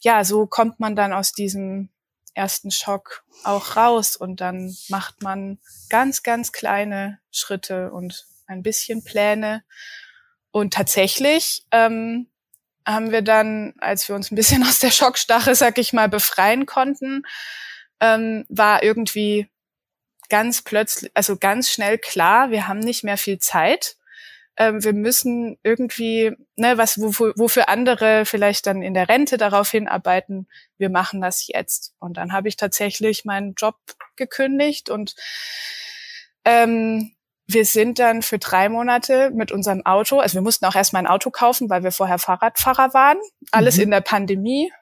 ja, 0.00 0.24
so 0.24 0.46
kommt 0.46 0.80
man 0.80 0.96
dann 0.96 1.12
aus 1.12 1.32
diesem 1.32 1.90
ersten 2.34 2.70
Schock 2.70 3.24
auch 3.44 3.76
raus 3.76 4.16
und 4.16 4.40
dann 4.40 4.76
macht 4.88 5.22
man 5.22 5.58
ganz, 5.90 6.22
ganz 6.22 6.52
kleine 6.52 7.18
Schritte 7.30 7.90
und 7.90 8.26
ein 8.46 8.62
bisschen 8.62 9.04
Pläne. 9.04 9.64
Und 10.50 10.72
tatsächlich 10.72 11.66
ähm, 11.70 12.28
haben 12.86 13.10
wir 13.10 13.22
dann, 13.22 13.74
als 13.78 14.08
wir 14.08 14.16
uns 14.16 14.30
ein 14.30 14.36
bisschen 14.36 14.62
aus 14.66 14.78
der 14.78 14.90
Schockstache, 14.90 15.54
sag 15.54 15.78
ich 15.78 15.92
mal, 15.92 16.08
befreien 16.08 16.64
konnten, 16.64 17.24
ähm, 18.00 18.46
war 18.48 18.82
irgendwie 18.82 19.48
ganz 20.28 20.62
plötzlich, 20.62 21.10
also 21.14 21.36
ganz 21.36 21.70
schnell 21.70 21.98
klar, 21.98 22.50
wir 22.50 22.68
haben 22.68 22.80
nicht 22.80 23.02
mehr 23.02 23.16
viel 23.16 23.38
Zeit 23.38 23.96
ähm, 24.58 24.82
wir 24.82 24.92
müssen 24.92 25.56
irgendwie, 25.62 26.32
ne, 26.56 26.76
was 26.76 27.00
wofür, 27.00 27.32
wofür 27.36 27.68
andere 27.68 28.26
vielleicht 28.26 28.66
dann 28.66 28.82
in 28.82 28.92
der 28.92 29.08
Rente 29.08 29.36
darauf 29.36 29.70
hinarbeiten, 29.70 30.48
wir 30.78 30.90
machen 30.90 31.20
das 31.20 31.46
jetzt. 31.46 31.94
Und 32.00 32.16
dann 32.16 32.32
habe 32.32 32.48
ich 32.48 32.56
tatsächlich 32.56 33.24
meinen 33.24 33.54
Job 33.54 33.76
gekündigt 34.16 34.90
und 34.90 35.14
ähm, 36.44 37.12
wir 37.46 37.64
sind 37.64 37.98
dann 37.98 38.22
für 38.22 38.38
drei 38.38 38.68
Monate 38.68 39.30
mit 39.30 39.52
unserem 39.52 39.86
Auto, 39.86 40.18
also 40.18 40.34
wir 40.34 40.42
mussten 40.42 40.66
auch 40.66 40.74
erstmal 40.74 41.02
ein 41.02 41.10
Auto 41.10 41.30
kaufen, 41.30 41.70
weil 41.70 41.84
wir 41.84 41.92
vorher 41.92 42.18
Fahrradfahrer 42.18 42.92
waren. 42.92 43.18
Alles 43.52 43.76
mhm. 43.76 43.84
in 43.84 43.90
der 43.92 44.00
Pandemie, 44.00 44.72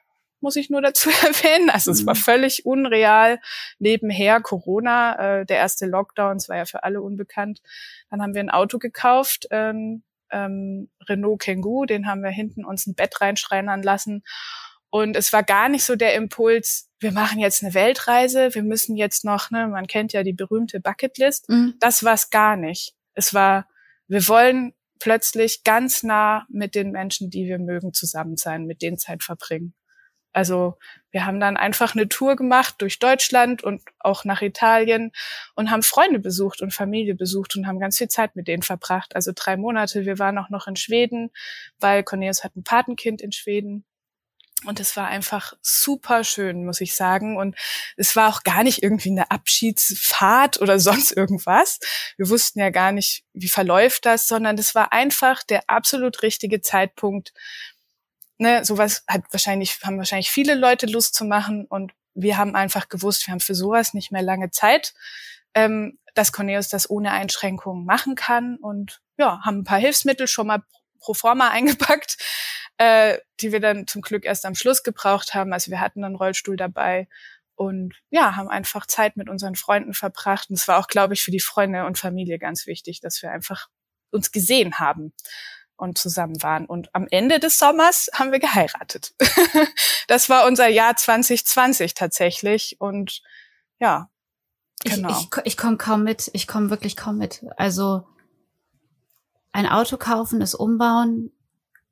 muss 0.41 0.55
ich 0.55 0.69
nur 0.69 0.81
dazu 0.81 1.09
erwähnen. 1.23 1.69
Also 1.69 1.91
mhm. 1.91 1.95
es 1.95 2.05
war 2.05 2.15
mhm. 2.15 2.19
völlig 2.19 2.65
unreal. 2.65 3.39
Nebenher 3.79 4.41
Corona, 4.41 5.39
äh, 5.39 5.45
der 5.45 5.57
erste 5.57 5.85
Lockdown, 5.85 6.37
es 6.37 6.49
war 6.49 6.57
ja 6.57 6.65
für 6.65 6.83
alle 6.83 7.01
unbekannt. 7.01 7.61
Dann 8.09 8.21
haben 8.21 8.33
wir 8.33 8.41
ein 8.41 8.49
Auto 8.49 8.79
gekauft, 8.79 9.47
ähm, 9.51 10.03
ähm, 10.31 10.89
Renault 11.07 11.41
Kangoo, 11.41 11.85
den 11.85 12.07
haben 12.07 12.21
wir 12.21 12.29
hinten 12.29 12.65
uns 12.65 12.85
ein 12.87 12.95
Bett 12.95 13.21
reinschreinern 13.21 13.81
lassen. 13.81 14.23
Und 14.89 15.15
es 15.15 15.33
war 15.33 15.43
gar 15.43 15.69
nicht 15.69 15.83
so 15.83 15.95
der 15.95 16.15
Impuls, 16.15 16.89
wir 16.99 17.11
machen 17.11 17.39
jetzt 17.39 17.63
eine 17.63 17.73
Weltreise, 17.73 18.55
wir 18.55 18.63
müssen 18.63 18.95
jetzt 18.95 19.25
noch, 19.25 19.51
ne, 19.51 19.67
man 19.67 19.87
kennt 19.87 20.13
ja 20.13 20.23
die 20.23 20.33
berühmte 20.33 20.79
Bucketlist. 20.79 21.49
Mhm. 21.49 21.75
Das 21.79 22.03
war 22.03 22.13
es 22.13 22.29
gar 22.29 22.55
nicht. 22.55 22.95
Es 23.13 23.33
war, 23.33 23.67
wir 24.07 24.27
wollen 24.27 24.73
plötzlich 24.99 25.63
ganz 25.63 26.03
nah 26.03 26.47
mit 26.49 26.73
den 26.73 26.91
Menschen, 26.91 27.29
die 27.29 27.45
wir 27.45 27.59
mögen, 27.59 27.93
zusammen 27.93 28.37
sein, 28.37 28.65
mit 28.65 28.81
denen 28.81 28.97
Zeit 28.97 29.23
verbringen. 29.23 29.73
Also 30.37 30.77
wir 31.09 31.25
haben 31.25 31.39
dann 31.39 31.57
einfach 31.57 31.95
eine 31.95 32.07
Tour 32.07 32.35
gemacht 32.35 32.75
durch 32.77 32.99
Deutschland 32.99 33.63
und 33.63 33.81
auch 33.97 34.23
nach 34.23 34.43
Italien 34.43 35.11
und 35.55 35.71
haben 35.71 35.81
Freunde 35.81 36.19
besucht 36.19 36.61
und 36.61 36.75
Familie 36.75 37.15
besucht 37.15 37.55
und 37.55 37.65
haben 37.65 37.79
ganz 37.79 37.97
viel 37.97 38.07
Zeit 38.07 38.35
mit 38.35 38.47
denen 38.47 38.61
verbracht. 38.61 39.15
Also 39.15 39.31
drei 39.33 39.57
Monate. 39.57 40.05
Wir 40.05 40.19
waren 40.19 40.37
auch 40.37 40.51
noch 40.51 40.67
in 40.67 40.75
Schweden, 40.75 41.31
weil 41.79 42.03
Cornelius 42.03 42.43
hat 42.43 42.55
ein 42.55 42.63
Patenkind 42.63 43.23
in 43.23 43.31
Schweden. 43.31 43.83
Und 44.65 44.79
es 44.79 44.95
war 44.95 45.07
einfach 45.07 45.53
super 45.63 46.23
schön, 46.23 46.65
muss 46.65 46.81
ich 46.81 46.95
sagen. 46.95 47.35
Und 47.35 47.55
es 47.95 48.15
war 48.15 48.29
auch 48.29 48.43
gar 48.43 48.61
nicht 48.61 48.83
irgendwie 48.83 49.09
eine 49.09 49.31
Abschiedsfahrt 49.31 50.61
oder 50.61 50.79
sonst 50.87 51.13
irgendwas. 51.13 51.79
Wir 52.17 52.29
wussten 52.29 52.59
ja 52.59 52.69
gar 52.69 52.91
nicht, 52.91 53.23
wie 53.33 53.49
verläuft 53.49 54.05
das, 54.05 54.27
sondern 54.27 54.55
es 54.59 54.75
war 54.75 54.93
einfach 54.93 55.41
der 55.41 55.67
absolut 55.67 56.21
richtige 56.21 56.61
Zeitpunkt, 56.61 57.33
ne, 58.37 58.63
sowas 58.63 59.03
hat 59.07 59.23
wahrscheinlich, 59.31 59.79
haben 59.83 59.97
wahrscheinlich 59.97 60.29
viele 60.29 60.55
Leute 60.55 60.85
Lust 60.85 61.15
zu 61.15 61.25
machen 61.25 61.65
und 61.65 61.93
wir 62.13 62.37
haben 62.37 62.55
einfach 62.55 62.89
gewusst, 62.89 63.27
wir 63.27 63.31
haben 63.31 63.39
für 63.39 63.55
sowas 63.55 63.93
nicht 63.93 64.11
mehr 64.11 64.23
lange 64.23 64.49
Zeit, 64.49 64.93
ähm, 65.53 65.99
dass 66.15 66.31
Cornelius 66.31 66.69
das 66.69 66.89
ohne 66.89 67.11
Einschränkungen 67.11 67.85
machen 67.85 68.15
kann 68.15 68.57
und 68.57 69.01
ja, 69.17 69.39
haben 69.43 69.59
ein 69.59 69.63
paar 69.63 69.79
Hilfsmittel 69.79 70.27
schon 70.27 70.47
mal 70.47 70.63
pro 70.99 71.13
forma 71.13 71.49
eingepackt, 71.51 72.17
äh, 72.77 73.17
die 73.39 73.51
wir 73.51 73.59
dann 73.59 73.87
zum 73.87 74.01
Glück 74.01 74.25
erst 74.25 74.45
am 74.45 74.55
Schluss 74.55 74.83
gebraucht 74.83 75.33
haben. 75.33 75.53
Also 75.53 75.71
wir 75.71 75.79
hatten 75.79 76.03
einen 76.03 76.15
Rollstuhl 76.15 76.57
dabei 76.57 77.07
und 77.55 77.95
ja, 78.11 78.35
haben 78.35 78.49
einfach 78.49 78.85
Zeit 78.85 79.17
mit 79.17 79.29
unseren 79.29 79.55
Freunden 79.55 79.93
verbracht. 79.93 80.49
Und 80.49 80.55
es 80.55 80.67
war 80.67 80.77
auch, 80.77 80.87
glaube 80.87 81.15
ich, 81.15 81.23
für 81.23 81.31
die 81.31 81.39
Freunde 81.39 81.85
und 81.85 81.97
Familie 81.97 82.37
ganz 82.37 82.67
wichtig, 82.67 83.01
dass 83.01 83.21
wir 83.23 83.31
einfach 83.31 83.67
uns 84.11 84.31
gesehen 84.31 84.79
haben 84.79 85.13
und 85.77 85.97
zusammen 85.97 86.41
waren. 86.43 86.65
Und 86.65 86.93
am 86.93 87.07
Ende 87.09 87.39
des 87.39 87.57
Sommers 87.57 88.09
haben 88.13 88.31
wir 88.31 88.39
geheiratet. 88.39 89.13
das 90.07 90.29
war 90.29 90.45
unser 90.47 90.67
Jahr 90.67 90.95
2020 90.95 91.93
tatsächlich. 91.93 92.77
Und 92.79 93.21
ja, 93.79 94.09
genau. 94.83 95.09
Ich, 95.09 95.29
ich, 95.37 95.45
ich 95.45 95.57
komme 95.57 95.77
kaum 95.77 96.03
mit. 96.03 96.29
Ich 96.33 96.47
komme 96.47 96.69
wirklich 96.69 96.97
kaum 96.97 97.17
mit. 97.17 97.45
Also 97.55 98.07
ein 99.51 99.67
Auto 99.67 99.97
kaufen, 99.97 100.41
es 100.41 100.53
umbauen, 100.53 101.31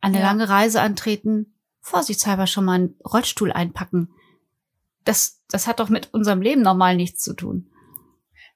eine 0.02 0.20
ja. 0.20 0.24
lange 0.24 0.50
Reise 0.50 0.82
antreten, 0.82 1.56
vorsichtshalber 1.82 2.48
schon 2.48 2.66
mal 2.66 2.74
einen 2.74 2.96
Rollstuhl 3.04 3.52
einpacken. 3.52 4.14
Das, 5.04 5.42
das 5.50 5.68
hat 5.68 5.80
doch 5.80 5.90
mit 5.90 6.14
unserem 6.14 6.42
Leben 6.42 6.62
normal 6.62 6.96
nichts 6.96 7.24
zu 7.24 7.34
tun. 7.34 7.72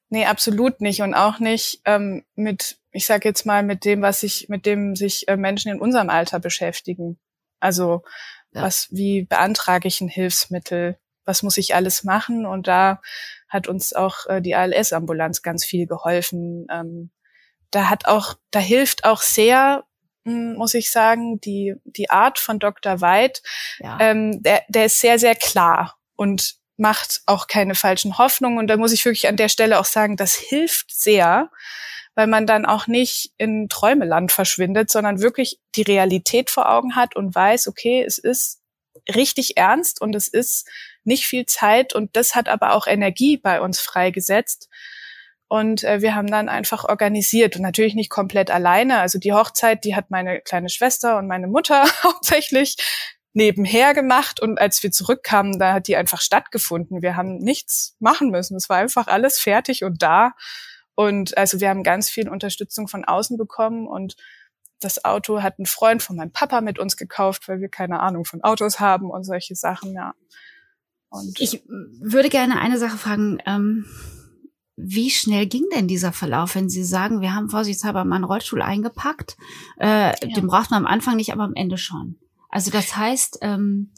Nee, 0.09 0.25
absolut 0.25 0.81
nicht. 0.81 1.01
Und 1.01 1.13
auch 1.13 1.39
nicht 1.39 1.81
ähm, 1.85 2.25
mit 2.35 2.79
ich 2.91 3.05
sage 3.05 3.27
jetzt 3.27 3.45
mal, 3.45 3.63
mit 3.63 3.85
dem, 3.85 4.01
was 4.01 4.21
sich, 4.21 4.49
mit 4.49 4.65
dem 4.65 4.95
sich 4.95 5.27
äh, 5.27 5.37
Menschen 5.37 5.71
in 5.71 5.81
unserem 5.81 6.09
Alter 6.09 6.39
beschäftigen. 6.39 7.19
Also 7.59 8.03
ja. 8.51 8.63
was, 8.63 8.87
wie 8.91 9.23
beantrage 9.23 9.87
ich 9.87 10.01
ein 10.01 10.07
Hilfsmittel? 10.07 10.97
Was 11.25 11.43
muss 11.43 11.57
ich 11.57 11.75
alles 11.75 12.03
machen? 12.03 12.45
Und 12.45 12.67
da 12.67 13.01
hat 13.47 13.67
uns 13.67 13.93
auch 13.93 14.25
äh, 14.27 14.41
die 14.41 14.55
ALS-Ambulanz 14.55 15.41
ganz 15.41 15.65
viel 15.65 15.85
geholfen. 15.85 16.65
Ähm, 16.71 17.11
da 17.71 17.89
hat 17.89 18.07
auch, 18.07 18.35
da 18.49 18.59
hilft 18.59 19.03
auch 19.03 19.21
sehr, 19.21 19.83
hm, 20.25 20.55
muss 20.55 20.73
ich 20.73 20.89
sagen, 20.89 21.39
die, 21.39 21.75
die 21.83 22.09
Art 22.09 22.39
von 22.39 22.57
Dr. 22.57 23.01
Weid, 23.01 23.43
ja. 23.79 23.97
ähm, 24.01 24.41
der, 24.41 24.63
der 24.69 24.85
ist 24.85 24.99
sehr, 24.99 25.19
sehr 25.19 25.35
klar 25.35 25.97
und 26.15 26.58
macht 26.79 27.21
auch 27.25 27.47
keine 27.47 27.75
falschen 27.75 28.17
Hoffnungen. 28.17 28.57
Und 28.57 28.67
da 28.67 28.77
muss 28.77 28.93
ich 28.93 29.05
wirklich 29.05 29.27
an 29.27 29.35
der 29.35 29.49
Stelle 29.49 29.79
auch 29.79 29.85
sagen, 29.85 30.15
das 30.15 30.35
hilft 30.35 30.91
sehr, 30.97 31.51
weil 32.15 32.27
man 32.27 32.47
dann 32.47 32.65
auch 32.65 32.87
nicht 32.87 33.31
in 33.37 33.69
Träumeland 33.69 34.31
verschwindet, 34.31 34.89
sondern 34.89 35.21
wirklich 35.21 35.59
die 35.75 35.83
Realität 35.83 36.49
vor 36.49 36.71
Augen 36.71 36.95
hat 36.95 37.15
und 37.15 37.35
weiß, 37.35 37.67
okay, 37.67 38.03
es 38.05 38.17
ist 38.17 38.61
richtig 39.13 39.57
ernst 39.57 40.01
und 40.01 40.15
es 40.15 40.27
ist 40.27 40.67
nicht 41.03 41.25
viel 41.25 41.45
Zeit 41.45 41.93
und 41.93 42.15
das 42.15 42.35
hat 42.35 42.49
aber 42.49 42.73
auch 42.73 42.87
Energie 42.87 43.37
bei 43.37 43.61
uns 43.61 43.79
freigesetzt. 43.79 44.69
Und 45.47 45.83
äh, 45.83 46.01
wir 46.01 46.13
haben 46.13 46.27
dann 46.27 46.47
einfach 46.47 46.85
organisiert 46.85 47.55
und 47.55 47.63
natürlich 47.63 47.95
nicht 47.95 48.11
komplett 48.11 48.51
alleine. 48.51 48.99
Also 48.99 49.17
die 49.17 49.33
Hochzeit, 49.33 49.83
die 49.83 49.95
hat 49.95 50.11
meine 50.11 50.41
kleine 50.41 50.69
Schwester 50.69 51.17
und 51.17 51.27
meine 51.27 51.47
Mutter 51.47 51.85
hauptsächlich 52.03 52.77
nebenher 53.33 53.93
gemacht 53.93 54.39
und 54.41 54.59
als 54.59 54.81
wir 54.81 54.91
zurückkamen, 54.91 55.59
da 55.59 55.73
hat 55.73 55.87
die 55.87 55.95
einfach 55.95 56.21
stattgefunden. 56.21 57.01
Wir 57.01 57.15
haben 57.15 57.37
nichts 57.37 57.95
machen 57.99 58.31
müssen. 58.31 58.55
Es 58.55 58.69
war 58.69 58.77
einfach 58.77 59.07
alles 59.07 59.39
fertig 59.39 59.83
und 59.83 60.01
da. 60.01 60.31
Und 60.95 61.37
also 61.37 61.59
wir 61.59 61.69
haben 61.69 61.83
ganz 61.83 62.09
viel 62.09 62.27
Unterstützung 62.27 62.87
von 62.87 63.05
außen 63.05 63.37
bekommen 63.37 63.87
und 63.87 64.15
das 64.81 65.05
Auto 65.05 65.41
hat 65.41 65.59
ein 65.59 65.65
Freund 65.65 66.01
von 66.01 66.15
meinem 66.15 66.31
Papa 66.31 66.61
mit 66.61 66.79
uns 66.79 66.97
gekauft, 66.97 67.47
weil 67.47 67.59
wir 67.59 67.69
keine 67.69 67.99
Ahnung 67.99 68.25
von 68.25 68.43
Autos 68.43 68.79
haben 68.79 69.09
und 69.09 69.23
solche 69.23 69.55
Sachen, 69.55 69.93
ja. 69.93 70.13
Und 71.09 71.39
ich 71.39 71.63
würde 71.67 72.29
gerne 72.29 72.59
eine 72.59 72.77
Sache 72.77 72.97
fragen. 72.97 73.39
Ähm, 73.45 73.85
wie 74.75 75.09
schnell 75.09 75.47
ging 75.47 75.65
denn 75.75 75.87
dieser 75.87 76.13
Verlauf, 76.13 76.55
wenn 76.55 76.69
Sie 76.69 76.83
sagen, 76.83 77.19
wir 77.19 77.35
haben 77.35 77.49
vorsichtshalber 77.49 78.05
mal 78.05 78.15
einen 78.15 78.23
Rollstuhl 78.23 78.61
eingepackt? 78.61 79.35
Äh, 79.79 79.87
ja. 79.87 80.11
Den 80.13 80.47
braucht 80.47 80.71
man 80.71 80.85
am 80.85 80.91
Anfang 80.91 81.17
nicht, 81.17 81.33
aber 81.33 81.43
am 81.43 81.55
Ende 81.55 81.77
schon. 81.77 82.17
Also 82.49 82.71
das 82.71 82.95
heißt, 82.95 83.39
ähm, 83.41 83.93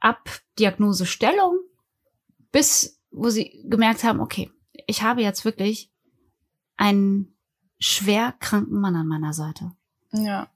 ab 0.00 0.40
Diagnosestellung 0.58 1.58
bis, 2.50 3.00
wo 3.10 3.30
Sie 3.30 3.62
gemerkt 3.64 4.04
haben, 4.04 4.20
okay, 4.20 4.50
ich 4.86 5.02
habe 5.02 5.22
jetzt 5.22 5.44
wirklich 5.44 5.90
einen 6.76 7.36
schwer 7.78 8.34
kranken 8.38 8.80
Mann 8.80 8.96
an 8.96 9.06
meiner 9.06 9.32
Seite. 9.32 9.72
Ja. 10.12 10.48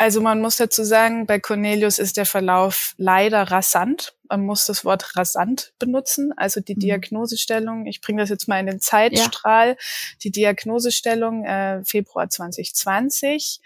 Also 0.00 0.20
man 0.20 0.40
muss 0.40 0.56
dazu 0.56 0.84
sagen, 0.84 1.26
bei 1.26 1.40
Cornelius 1.40 1.98
ist 1.98 2.16
der 2.16 2.24
Verlauf 2.24 2.94
leider 2.98 3.42
rasant. 3.50 4.14
Man 4.28 4.42
muss 4.42 4.64
das 4.66 4.84
Wort 4.84 5.16
rasant 5.16 5.74
benutzen. 5.80 6.32
Also 6.36 6.60
die 6.60 6.76
mhm. 6.76 6.80
Diagnosestellung, 6.80 7.86
ich 7.86 8.00
bringe 8.00 8.22
das 8.22 8.30
jetzt 8.30 8.46
mal 8.46 8.60
in 8.60 8.66
den 8.66 8.80
Zeitstrahl, 8.80 9.70
ja. 9.70 9.76
die 10.22 10.30
Diagnosestellung 10.30 11.44
äh, 11.44 11.82
Februar 11.84 12.28
2020. 12.28 13.60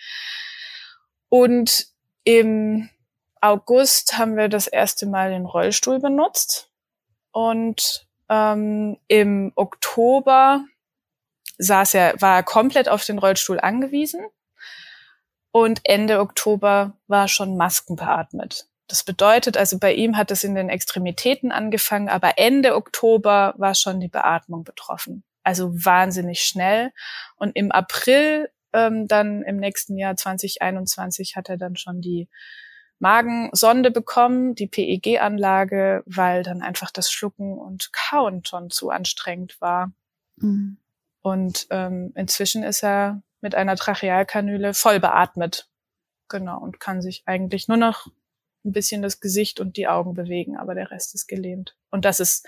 Und 1.28 1.91
im 2.24 2.88
August 3.40 4.18
haben 4.18 4.36
wir 4.36 4.48
das 4.48 4.66
erste 4.66 5.06
Mal 5.06 5.30
den 5.30 5.46
Rollstuhl 5.46 5.98
benutzt. 5.98 6.70
Und 7.32 8.06
ähm, 8.28 8.98
im 9.08 9.52
Oktober 9.56 10.64
saß 11.58 11.94
er, 11.94 12.20
war 12.20 12.36
er 12.36 12.42
komplett 12.42 12.88
auf 12.88 13.04
den 13.04 13.18
Rollstuhl 13.18 13.60
angewiesen 13.60 14.24
und 15.52 15.80
Ende 15.84 16.20
Oktober 16.20 16.96
war 17.06 17.28
schon 17.28 17.56
maskenbeatmet. 17.56 18.66
Das 18.88 19.04
bedeutet 19.04 19.56
also, 19.56 19.78
bei 19.78 19.94
ihm 19.94 20.16
hat 20.16 20.30
es 20.30 20.44
in 20.44 20.54
den 20.54 20.68
Extremitäten 20.68 21.52
angefangen, 21.52 22.08
aber 22.08 22.38
Ende 22.38 22.74
Oktober 22.74 23.54
war 23.56 23.74
schon 23.74 24.00
die 24.00 24.08
Beatmung 24.08 24.64
betroffen. 24.64 25.24
Also 25.44 25.72
wahnsinnig 25.72 26.42
schnell. 26.42 26.92
Und 27.36 27.56
im 27.56 27.70
April, 27.72 28.50
ähm, 28.72 29.06
dann 29.06 29.42
im 29.42 29.56
nächsten 29.56 29.96
Jahr 29.96 30.16
2021, 30.16 31.36
hat 31.36 31.48
er 31.48 31.56
dann 31.56 31.76
schon 31.76 32.00
die 32.00 32.28
Magensonde 32.98 33.90
bekommen, 33.90 34.54
die 34.54 34.68
PEG-Anlage, 34.68 36.04
weil 36.06 36.44
dann 36.44 36.62
einfach 36.62 36.90
das 36.92 37.10
Schlucken 37.10 37.58
und 37.58 37.92
Kauen 37.92 38.44
schon 38.44 38.70
zu 38.70 38.90
anstrengend 38.90 39.60
war. 39.60 39.92
Mhm. 40.36 40.78
Und 41.20 41.66
ähm, 41.70 42.12
inzwischen 42.14 42.62
ist 42.62 42.82
er 42.84 43.22
mit 43.40 43.54
einer 43.54 43.76
Trachealkanüle 43.76 44.72
voll 44.72 45.00
beatmet. 45.00 45.68
Genau, 46.28 46.58
und 46.60 46.80
kann 46.80 47.02
sich 47.02 47.24
eigentlich 47.26 47.68
nur 47.68 47.76
noch 47.76 48.06
ein 48.64 48.72
bisschen 48.72 49.02
das 49.02 49.20
Gesicht 49.20 49.60
und 49.60 49.76
die 49.76 49.88
Augen 49.88 50.14
bewegen, 50.14 50.56
aber 50.56 50.74
der 50.74 50.90
Rest 50.90 51.14
ist 51.14 51.26
gelähmt. 51.26 51.76
Und 51.90 52.04
das 52.04 52.20
ist 52.20 52.46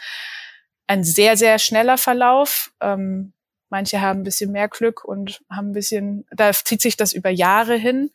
ein 0.86 1.04
sehr, 1.04 1.36
sehr 1.36 1.58
schneller 1.58 1.98
Verlauf. 1.98 2.72
Ähm, 2.80 3.33
manche 3.68 4.00
haben 4.00 4.20
ein 4.20 4.24
bisschen 4.24 4.52
mehr 4.52 4.68
Glück 4.68 5.04
und 5.04 5.42
haben 5.50 5.70
ein 5.70 5.74
bisschen, 5.74 6.26
da 6.30 6.52
zieht 6.52 6.82
sich 6.82 6.96
das 6.96 7.12
über 7.12 7.30
Jahre 7.30 7.76
hin. 7.76 8.10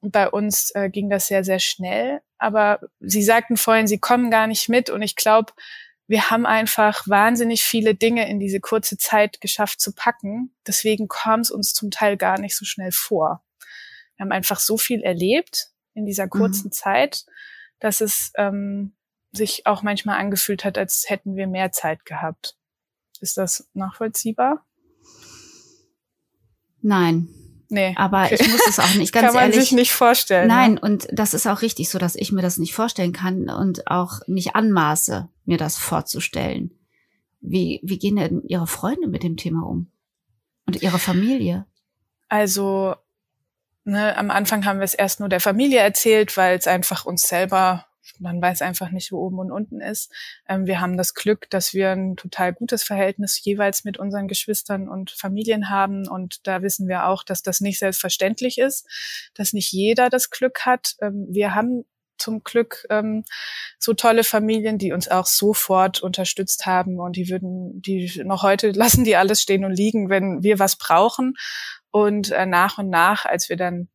Bei 0.00 0.28
uns 0.28 0.70
äh, 0.74 0.90
ging 0.90 1.10
das 1.10 1.26
sehr, 1.26 1.44
sehr 1.44 1.58
schnell. 1.58 2.20
Aber 2.38 2.80
Sie 3.00 3.22
sagten 3.22 3.56
vorhin, 3.56 3.86
Sie 3.86 3.98
kommen 3.98 4.30
gar 4.30 4.46
nicht 4.46 4.68
mit. 4.68 4.90
Und 4.90 5.02
ich 5.02 5.16
glaube, 5.16 5.52
wir 6.06 6.30
haben 6.30 6.46
einfach 6.46 7.06
wahnsinnig 7.06 7.62
viele 7.62 7.94
Dinge 7.94 8.28
in 8.28 8.40
diese 8.40 8.60
kurze 8.60 8.96
Zeit 8.96 9.40
geschafft 9.40 9.80
zu 9.80 9.92
packen. 9.92 10.54
Deswegen 10.66 11.08
kam 11.08 11.40
es 11.40 11.50
uns 11.50 11.74
zum 11.74 11.90
Teil 11.90 12.16
gar 12.16 12.38
nicht 12.40 12.56
so 12.56 12.64
schnell 12.64 12.92
vor. 12.92 13.44
Wir 14.16 14.24
haben 14.24 14.32
einfach 14.32 14.58
so 14.58 14.78
viel 14.78 15.02
erlebt 15.02 15.70
in 15.94 16.06
dieser 16.06 16.26
mhm. 16.26 16.30
kurzen 16.30 16.68
mhm. 16.68 16.72
Zeit, 16.72 17.26
dass 17.78 18.00
es 18.00 18.32
ähm, 18.36 18.94
sich 19.32 19.66
auch 19.66 19.82
manchmal 19.82 20.18
angefühlt 20.18 20.64
hat, 20.64 20.78
als 20.78 21.04
hätten 21.08 21.36
wir 21.36 21.46
mehr 21.46 21.72
Zeit 21.72 22.04
gehabt. 22.04 22.57
Ist 23.20 23.36
das 23.36 23.68
nachvollziehbar? 23.74 24.64
Nein. 26.80 27.28
Nee. 27.70 27.94
Aber 27.96 28.24
okay. 28.24 28.38
ich 28.40 28.48
muss 28.48 28.66
es 28.66 28.78
auch 28.78 28.94
nicht 28.94 29.12
ganz 29.12 29.26
kann 29.26 29.34
man 29.34 29.50
ehrlich. 29.50 29.68
sich 29.68 29.72
nicht 29.72 29.92
vorstellen. 29.92 30.48
Ne? 30.48 30.54
Nein, 30.54 30.74
ne? 30.74 30.80
und 30.80 31.08
das 31.12 31.34
ist 31.34 31.46
auch 31.46 31.62
richtig 31.62 31.90
so, 31.90 31.98
dass 31.98 32.16
ich 32.16 32.32
mir 32.32 32.42
das 32.42 32.58
nicht 32.58 32.74
vorstellen 32.74 33.12
kann 33.12 33.50
und 33.50 33.90
auch 33.90 34.20
nicht 34.26 34.54
anmaße, 34.54 35.28
mir 35.44 35.58
das 35.58 35.76
vorzustellen. 35.76 36.72
Wie, 37.40 37.80
wie 37.84 37.98
gehen 37.98 38.16
denn 38.16 38.42
Ihre 38.44 38.66
Freunde 38.66 39.06
mit 39.06 39.22
dem 39.22 39.36
Thema 39.36 39.66
um? 39.66 39.92
Und 40.66 40.82
Ihre 40.82 40.98
Familie? 40.98 41.66
Also, 42.28 42.94
ne, 43.84 44.16
am 44.16 44.30
Anfang 44.30 44.64
haben 44.64 44.78
wir 44.78 44.84
es 44.84 44.94
erst 44.94 45.20
nur 45.20 45.28
der 45.28 45.40
Familie 45.40 45.80
erzählt, 45.80 46.36
weil 46.36 46.58
es 46.58 46.66
einfach 46.66 47.04
uns 47.04 47.22
selber 47.22 47.86
man 48.18 48.40
weiß 48.40 48.62
einfach 48.62 48.90
nicht, 48.90 49.12
wo 49.12 49.18
oben 49.18 49.38
und 49.38 49.50
unten 49.52 49.80
ist. 49.80 50.12
Ähm, 50.48 50.66
wir 50.66 50.80
haben 50.80 50.96
das 50.96 51.14
Glück, 51.14 51.48
dass 51.50 51.74
wir 51.74 51.90
ein 51.90 52.16
total 52.16 52.52
gutes 52.52 52.82
Verhältnis 52.82 53.42
jeweils 53.42 53.84
mit 53.84 53.98
unseren 53.98 54.28
Geschwistern 54.28 54.88
und 54.88 55.10
Familien 55.10 55.70
haben. 55.70 56.08
Und 56.08 56.46
da 56.46 56.62
wissen 56.62 56.88
wir 56.88 57.06
auch, 57.06 57.22
dass 57.22 57.42
das 57.42 57.60
nicht 57.60 57.78
selbstverständlich 57.78 58.58
ist, 58.58 58.86
dass 59.34 59.52
nicht 59.52 59.72
jeder 59.72 60.10
das 60.10 60.30
Glück 60.30 60.60
hat. 60.66 60.96
Ähm, 61.00 61.26
wir 61.30 61.54
haben 61.54 61.84
zum 62.18 62.42
Glück 62.42 62.84
ähm, 62.90 63.24
so 63.78 63.94
tolle 63.94 64.24
Familien, 64.24 64.78
die 64.78 64.92
uns 64.92 65.08
auch 65.08 65.26
sofort 65.26 66.02
unterstützt 66.02 66.66
haben 66.66 66.98
und 66.98 67.16
die 67.16 67.28
würden, 67.28 67.80
die 67.80 68.22
noch 68.24 68.42
heute 68.42 68.70
lassen 68.72 69.04
die 69.04 69.16
alles 69.16 69.42
stehen 69.42 69.64
und 69.64 69.72
liegen, 69.72 70.10
wenn 70.10 70.42
wir 70.42 70.58
was 70.58 70.76
brauchen. 70.76 71.34
Und 71.90 72.30
äh, 72.30 72.44
nach 72.44 72.78
und 72.78 72.90
nach, 72.90 73.24
als 73.24 73.48
wir 73.48 73.56
dann 73.56 73.88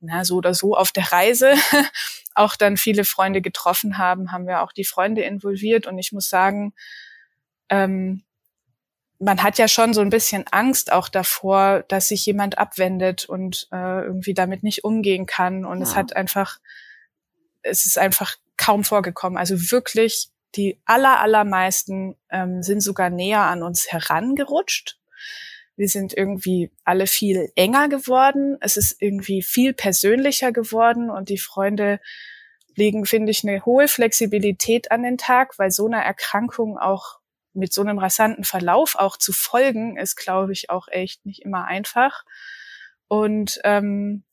na, 0.00 0.24
so 0.24 0.36
oder 0.36 0.54
so 0.54 0.76
auf 0.76 0.92
der 0.92 1.12
Reise 1.12 1.54
auch 2.34 2.56
dann 2.56 2.76
viele 2.76 3.04
Freunde 3.04 3.40
getroffen 3.40 3.98
haben, 3.98 4.32
haben 4.32 4.46
wir 4.46 4.62
auch 4.62 4.72
die 4.72 4.84
Freunde 4.84 5.22
involviert. 5.22 5.86
Und 5.86 5.98
ich 5.98 6.12
muss 6.12 6.28
sagen, 6.28 6.72
ähm, 7.68 8.24
man 9.18 9.42
hat 9.42 9.58
ja 9.58 9.68
schon 9.68 9.92
so 9.92 10.00
ein 10.00 10.10
bisschen 10.10 10.46
Angst 10.50 10.90
auch 10.90 11.08
davor, 11.08 11.84
dass 11.88 12.08
sich 12.08 12.24
jemand 12.24 12.56
abwendet 12.58 13.26
und 13.26 13.68
äh, 13.70 14.04
irgendwie 14.04 14.34
damit 14.34 14.62
nicht 14.62 14.82
umgehen 14.82 15.26
kann. 15.26 15.66
Und 15.66 15.78
ja. 15.78 15.84
es 15.84 15.94
hat 15.94 16.16
einfach, 16.16 16.58
es 17.62 17.84
ist 17.84 17.98
einfach 17.98 18.36
kaum 18.56 18.82
vorgekommen. 18.82 19.38
Also 19.38 19.70
wirklich, 19.70 20.30
die 20.56 20.80
aller, 20.86 21.20
allermeisten 21.20 22.16
ähm, 22.30 22.62
sind 22.62 22.80
sogar 22.80 23.10
näher 23.10 23.42
an 23.42 23.62
uns 23.62 23.92
herangerutscht. 23.92 24.98
Wir 25.76 25.88
sind 25.88 26.12
irgendwie 26.16 26.70
alle 26.84 27.06
viel 27.06 27.50
enger 27.54 27.88
geworden. 27.88 28.56
Es 28.60 28.76
ist 28.76 29.00
irgendwie 29.00 29.42
viel 29.42 29.72
persönlicher 29.72 30.52
geworden 30.52 31.10
und 31.10 31.28
die 31.28 31.38
Freunde 31.38 32.00
legen, 32.76 33.06
finde 33.06 33.30
ich, 33.30 33.44
eine 33.44 33.64
hohe 33.64 33.88
Flexibilität 33.88 34.90
an 34.90 35.02
den 35.02 35.18
Tag, 35.18 35.58
weil 35.58 35.70
so 35.70 35.86
eine 35.86 36.04
Erkrankung 36.04 36.78
auch 36.78 37.20
mit 37.52 37.72
so 37.72 37.80
einem 37.80 37.98
rasanten 37.98 38.44
Verlauf 38.44 38.94
auch 38.96 39.16
zu 39.16 39.32
folgen, 39.32 39.96
ist, 39.96 40.16
glaube 40.16 40.52
ich, 40.52 40.70
auch 40.70 40.88
echt 40.88 41.26
nicht 41.26 41.42
immer 41.42 41.64
einfach. 41.64 42.24
Und 43.08 43.60
ähm, 43.64 44.24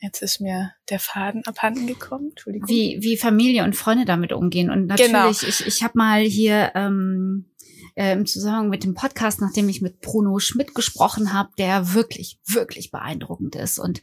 jetzt 0.00 0.22
ist 0.22 0.40
mir 0.40 0.72
der 0.90 1.00
Faden 1.00 1.44
abhanden 1.44 1.86
gekommen. 1.86 2.30
Entschuldigung. 2.30 2.68
Wie, 2.68 2.98
wie 3.00 3.16
Familie 3.16 3.64
und 3.64 3.76
Freunde 3.76 4.04
damit 4.04 4.32
umgehen. 4.32 4.70
Und 4.70 4.86
natürlich, 4.86 5.12
genau. 5.12 5.28
ich, 5.30 5.66
ich 5.66 5.82
habe 5.82 5.92
mal 5.96 6.20
hier 6.22 6.72
ähm, 6.74 7.46
äh, 7.94 8.12
im 8.12 8.26
Zusammenhang 8.26 8.68
mit 8.68 8.84
dem 8.84 8.94
Podcast, 8.94 9.40
nachdem 9.40 9.68
ich 9.68 9.82
mit 9.82 10.00
Bruno 10.00 10.38
Schmidt 10.38 10.74
gesprochen 10.74 11.32
habe, 11.32 11.50
der 11.58 11.94
wirklich, 11.94 12.38
wirklich 12.46 12.90
beeindruckend 12.90 13.56
ist 13.56 13.78
und 13.78 14.00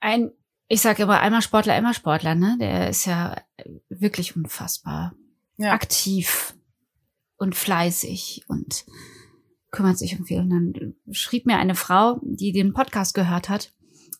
ein, 0.00 0.30
ich 0.68 0.80
sage 0.80 1.02
immer, 1.02 1.20
einmal 1.20 1.42
Sportler, 1.42 1.76
immer 1.76 1.94
Sportler, 1.94 2.34
ne? 2.34 2.56
Der 2.60 2.88
ist 2.88 3.04
ja 3.04 3.36
wirklich 3.88 4.36
unfassbar 4.36 5.14
ja. 5.56 5.72
aktiv 5.72 6.54
und 7.36 7.54
fleißig 7.54 8.44
und 8.48 8.84
kümmert 9.70 9.98
sich 9.98 10.18
um 10.18 10.24
viel. 10.24 10.40
Und 10.40 10.50
dann 10.50 10.94
schrieb 11.10 11.46
mir 11.46 11.58
eine 11.58 11.74
Frau, 11.74 12.20
die 12.22 12.52
den 12.52 12.72
Podcast 12.72 13.14
gehört 13.14 13.48
hat, 13.48 13.72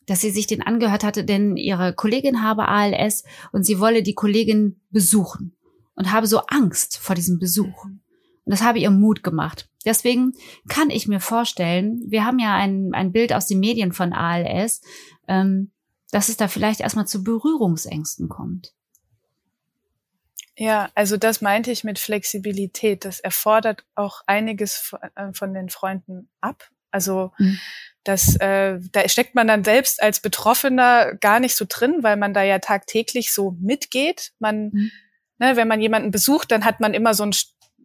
dass 0.06 0.20
sie 0.20 0.30
sich 0.30 0.46
den 0.46 0.62
angehört 0.62 1.04
hatte, 1.04 1.24
denn 1.24 1.56
ihre 1.56 1.94
Kollegin 1.94 2.42
habe 2.42 2.68
ALS 2.68 3.24
und 3.52 3.64
sie 3.64 3.78
wolle 3.78 4.02
die 4.02 4.14
Kollegin 4.14 4.80
besuchen 4.90 5.56
und 5.94 6.12
habe 6.12 6.26
so 6.26 6.38
Angst 6.46 6.98
vor 6.98 7.14
diesem 7.14 7.38
Besuch. 7.38 7.84
Und 7.84 8.00
das 8.44 8.62
habe 8.62 8.78
ihr 8.78 8.90
Mut 8.90 9.22
gemacht. 9.22 9.68
Deswegen 9.84 10.32
kann 10.68 10.90
ich 10.90 11.08
mir 11.08 11.20
vorstellen, 11.20 12.02
wir 12.06 12.24
haben 12.24 12.38
ja 12.38 12.54
ein, 12.54 12.90
ein 12.92 13.12
Bild 13.12 13.32
aus 13.32 13.46
den 13.46 13.60
Medien 13.60 13.92
von 13.92 14.12
ALS, 14.12 14.82
ähm, 15.28 15.70
dass 16.10 16.28
es 16.28 16.36
da 16.36 16.48
vielleicht 16.48 16.80
erstmal 16.80 17.06
zu 17.06 17.22
Berührungsängsten 17.22 18.28
kommt. 18.28 18.74
Ja, 20.56 20.90
also 20.94 21.16
das 21.16 21.40
meinte 21.40 21.70
ich 21.70 21.84
mit 21.84 21.98
Flexibilität. 21.98 23.04
Das 23.04 23.20
erfordert 23.20 23.84
auch 23.94 24.22
einiges 24.26 24.94
äh, 25.14 25.32
von 25.32 25.54
den 25.54 25.70
Freunden 25.70 26.28
ab. 26.40 26.70
Also 26.90 27.32
mhm. 27.38 27.58
Das, 28.04 28.36
äh, 28.36 28.78
da 28.92 29.08
steckt 29.08 29.34
man 29.34 29.46
dann 29.46 29.64
selbst 29.64 30.02
als 30.02 30.20
Betroffener 30.20 31.14
gar 31.16 31.40
nicht 31.40 31.56
so 31.56 31.66
drin, 31.68 31.98
weil 32.00 32.16
man 32.16 32.32
da 32.32 32.42
ja 32.42 32.58
tagtäglich 32.58 33.32
so 33.32 33.56
mitgeht. 33.60 34.32
Man, 34.38 34.70
mhm. 34.72 34.90
ne, 35.38 35.56
wenn 35.56 35.68
man 35.68 35.80
jemanden 35.80 36.10
besucht, 36.10 36.50
dann 36.50 36.64
hat 36.64 36.80
man 36.80 36.94
immer 36.94 37.14
so 37.14 37.24
ein 37.24 37.32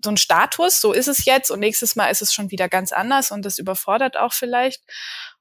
so 0.03 0.11
ein 0.11 0.17
Status, 0.17 0.81
so 0.81 0.93
ist 0.93 1.07
es 1.07 1.25
jetzt 1.25 1.49
und 1.49 1.59
nächstes 1.59 1.95
Mal 1.95 2.09
ist 2.09 2.21
es 2.21 2.31
schon 2.31 2.51
wieder 2.51 2.69
ganz 2.69 2.91
anders 2.91 3.31
und 3.31 3.43
das 3.43 3.57
überfordert 3.57 4.17
auch 4.17 4.33
vielleicht 4.33 4.83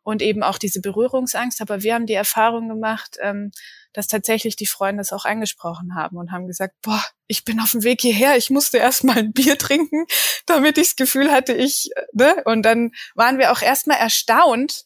und 0.02 0.22
eben 0.22 0.42
auch 0.42 0.58
diese 0.58 0.80
Berührungsangst. 0.80 1.60
Aber 1.60 1.82
wir 1.82 1.94
haben 1.94 2.06
die 2.06 2.14
Erfahrung 2.14 2.68
gemacht, 2.68 3.18
ähm, 3.20 3.50
dass 3.94 4.08
tatsächlich 4.08 4.56
die 4.56 4.66
Freunde 4.66 5.00
es 5.00 5.12
auch 5.12 5.24
angesprochen 5.24 5.94
haben 5.94 6.18
und 6.18 6.32
haben 6.32 6.46
gesagt, 6.46 6.74
boah, 6.82 7.02
ich 7.26 7.44
bin 7.44 7.60
auf 7.60 7.70
dem 7.70 7.84
Weg 7.84 8.02
hierher, 8.02 8.36
ich 8.36 8.50
musste 8.50 8.76
erst 8.78 9.04
mal 9.04 9.16
ein 9.16 9.32
Bier 9.32 9.56
trinken, 9.56 10.04
damit 10.46 10.76
ich 10.76 10.88
das 10.88 10.96
Gefühl 10.96 11.32
hatte, 11.32 11.54
ich, 11.54 11.90
ne? 12.12 12.42
Und 12.44 12.62
dann 12.62 12.90
waren 13.14 13.38
wir 13.38 13.52
auch 13.52 13.62
erstmal 13.62 13.98
erstaunt 13.98 14.84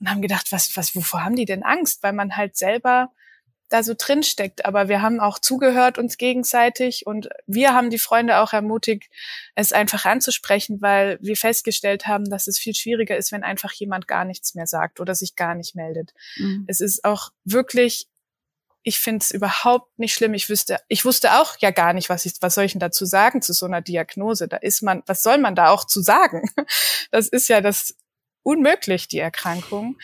und 0.00 0.08
haben 0.08 0.22
gedacht, 0.22 0.50
was, 0.50 0.74
was, 0.76 0.96
wovor 0.96 1.24
haben 1.24 1.36
die 1.36 1.44
denn 1.44 1.62
Angst? 1.62 2.02
Weil 2.02 2.12
man 2.12 2.36
halt 2.36 2.56
selber 2.56 3.10
da 3.70 3.82
so 3.82 3.94
drin 3.96 4.22
steckt. 4.22 4.64
Aber 4.64 4.88
wir 4.88 5.02
haben 5.02 5.20
auch 5.20 5.38
zugehört 5.38 5.98
uns 5.98 6.16
gegenseitig 6.16 7.06
und 7.06 7.28
wir 7.46 7.74
haben 7.74 7.90
die 7.90 7.98
Freunde 7.98 8.38
auch 8.38 8.52
ermutigt, 8.52 9.10
es 9.54 9.72
einfach 9.72 10.04
anzusprechen, 10.04 10.80
weil 10.80 11.18
wir 11.20 11.36
festgestellt 11.36 12.06
haben, 12.06 12.24
dass 12.30 12.46
es 12.46 12.58
viel 12.58 12.74
schwieriger 12.74 13.16
ist, 13.16 13.32
wenn 13.32 13.42
einfach 13.42 13.72
jemand 13.72 14.06
gar 14.06 14.24
nichts 14.24 14.54
mehr 14.54 14.66
sagt 14.66 15.00
oder 15.00 15.14
sich 15.14 15.34
gar 15.34 15.54
nicht 15.54 15.74
meldet. 15.74 16.12
Mhm. 16.36 16.64
Es 16.68 16.80
ist 16.80 17.04
auch 17.04 17.30
wirklich 17.44 18.06
ich 18.86 18.98
finde 18.98 19.22
es 19.22 19.30
überhaupt 19.30 19.98
nicht 19.98 20.12
schlimm. 20.12 20.34
Ich 20.34 20.50
wüsste, 20.50 20.78
ich 20.88 21.06
wusste 21.06 21.40
auch 21.40 21.56
ja 21.58 21.70
gar 21.70 21.94
nicht, 21.94 22.10
was 22.10 22.26
ich, 22.26 22.34
was 22.40 22.54
soll 22.54 22.64
ich 22.64 22.72
denn 22.72 22.80
dazu 22.80 23.06
sagen 23.06 23.40
zu 23.40 23.54
so 23.54 23.64
einer 23.64 23.80
Diagnose? 23.80 24.46
Da 24.46 24.58
ist 24.58 24.82
man, 24.82 25.02
was 25.06 25.22
soll 25.22 25.38
man 25.38 25.56
da 25.56 25.70
auch 25.70 25.84
zu 25.84 26.00
sagen? 26.02 26.48
Das 27.10 27.28
ist 27.28 27.48
ja 27.48 27.60
das 27.60 27.96
unmöglich, 28.42 29.06
die 29.08 29.20
Erkrankung. 29.20 29.96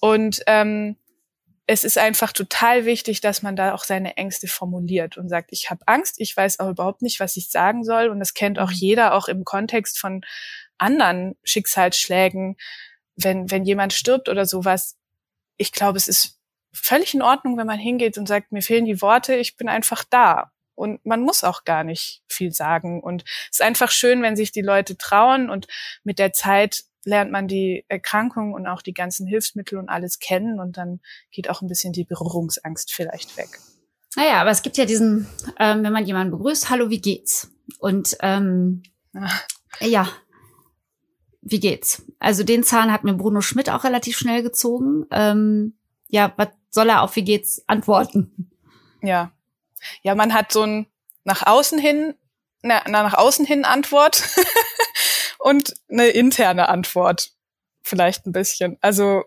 Und 0.00 0.42
ähm, 0.46 0.96
es 1.66 1.84
ist 1.84 1.96
einfach 1.96 2.32
total 2.32 2.84
wichtig, 2.84 3.20
dass 3.20 3.42
man 3.42 3.56
da 3.56 3.72
auch 3.72 3.84
seine 3.84 4.16
Ängste 4.16 4.48
formuliert 4.48 5.16
und 5.16 5.28
sagt, 5.28 5.52
ich 5.52 5.70
habe 5.70 5.86
Angst, 5.86 6.16
ich 6.18 6.36
weiß 6.36 6.58
auch 6.58 6.68
überhaupt 6.68 7.02
nicht, 7.02 7.20
was 7.20 7.36
ich 7.36 7.50
sagen 7.50 7.84
soll. 7.84 8.08
Und 8.08 8.18
das 8.18 8.34
kennt 8.34 8.58
auch 8.58 8.70
mhm. 8.70 8.76
jeder, 8.76 9.14
auch 9.14 9.28
im 9.28 9.44
Kontext 9.44 9.98
von 9.98 10.22
anderen 10.76 11.36
Schicksalsschlägen, 11.44 12.56
wenn, 13.14 13.50
wenn 13.50 13.64
jemand 13.64 13.94
stirbt 13.94 14.28
oder 14.28 14.44
sowas. 14.44 14.96
Ich 15.56 15.72
glaube, 15.72 15.96
es 15.96 16.08
ist 16.08 16.35
völlig 16.76 17.14
in 17.14 17.22
Ordnung, 17.22 17.56
wenn 17.56 17.66
man 17.66 17.78
hingeht 17.78 18.18
und 18.18 18.28
sagt, 18.28 18.52
mir 18.52 18.62
fehlen 18.62 18.84
die 18.84 19.00
Worte, 19.02 19.34
ich 19.34 19.56
bin 19.56 19.68
einfach 19.68 20.04
da. 20.04 20.52
Und 20.74 21.04
man 21.06 21.22
muss 21.22 21.42
auch 21.42 21.64
gar 21.64 21.84
nicht 21.84 22.22
viel 22.28 22.52
sagen. 22.52 23.00
Und 23.00 23.24
es 23.50 23.60
ist 23.60 23.62
einfach 23.62 23.90
schön, 23.90 24.22
wenn 24.22 24.36
sich 24.36 24.52
die 24.52 24.62
Leute 24.62 24.96
trauen 24.96 25.48
und 25.48 25.66
mit 26.04 26.18
der 26.18 26.32
Zeit 26.32 26.84
lernt 27.04 27.30
man 27.30 27.48
die 27.48 27.84
Erkrankung 27.88 28.52
und 28.52 28.66
auch 28.66 28.82
die 28.82 28.92
ganzen 28.92 29.26
Hilfsmittel 29.26 29.78
und 29.78 29.88
alles 29.88 30.18
kennen 30.18 30.60
und 30.60 30.76
dann 30.76 31.00
geht 31.30 31.48
auch 31.48 31.62
ein 31.62 31.68
bisschen 31.68 31.92
die 31.92 32.04
Berührungsangst 32.04 32.92
vielleicht 32.92 33.36
weg. 33.36 33.60
Naja, 34.16 34.40
aber 34.40 34.50
es 34.50 34.62
gibt 34.62 34.76
ja 34.76 34.86
diesen, 34.86 35.28
ähm, 35.58 35.82
wenn 35.84 35.92
man 35.92 36.04
jemanden 36.04 36.32
begrüßt, 36.32 36.68
hallo, 36.68 36.90
wie 36.90 37.00
geht's? 37.00 37.50
Und 37.78 38.16
ähm, 38.20 38.82
Ach. 39.14 39.44
ja, 39.80 40.08
wie 41.42 41.60
geht's? 41.60 42.02
Also 42.18 42.42
den 42.42 42.64
Zahn 42.64 42.92
hat 42.92 43.04
mir 43.04 43.14
Bruno 43.14 43.40
Schmidt 43.40 43.70
auch 43.70 43.84
relativ 43.84 44.16
schnell 44.16 44.42
gezogen. 44.42 45.06
Ähm, 45.12 45.78
ja, 46.08 46.32
was 46.36 46.48
soll 46.76 46.90
er 46.90 47.02
auf 47.02 47.16
wie 47.16 47.24
geht's 47.24 47.64
antworten? 47.66 48.50
Ja. 49.02 49.32
Ja, 50.02 50.14
man 50.14 50.34
hat 50.34 50.52
so 50.52 50.62
ein 50.62 50.86
nach 51.24 51.46
außen 51.46 51.78
hin, 51.78 52.14
na, 52.60 52.82
nach 52.86 53.14
außen 53.14 53.46
hin 53.46 53.64
Antwort 53.64 54.22
und 55.38 55.72
eine 55.90 56.08
interne 56.08 56.68
Antwort. 56.68 57.32
Vielleicht 57.82 58.26
ein 58.26 58.32
bisschen. 58.32 58.76
Also, 58.82 59.24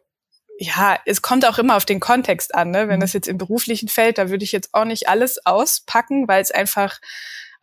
ja, 0.59 0.99
es 1.05 1.23
kommt 1.23 1.43
auch 1.43 1.57
immer 1.57 1.75
auf 1.75 1.85
den 1.85 1.99
Kontext 1.99 2.53
an, 2.53 2.69
ne? 2.69 2.87
Wenn 2.87 2.97
mhm. 2.97 3.01
das 3.01 3.13
jetzt 3.13 3.27
im 3.27 3.39
beruflichen 3.39 3.89
fällt, 3.89 4.19
da 4.19 4.29
würde 4.29 4.43
ich 4.43 4.51
jetzt 4.51 4.73
auch 4.73 4.85
nicht 4.85 5.09
alles 5.09 5.43
auspacken, 5.45 6.27
weil 6.27 6.43
es 6.43 6.51
einfach 6.51 6.99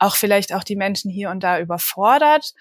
auch 0.00 0.16
vielleicht 0.16 0.52
auch 0.52 0.64
die 0.64 0.76
Menschen 0.76 1.12
hier 1.12 1.30
und 1.30 1.40
da 1.44 1.60
überfordert. 1.60 2.54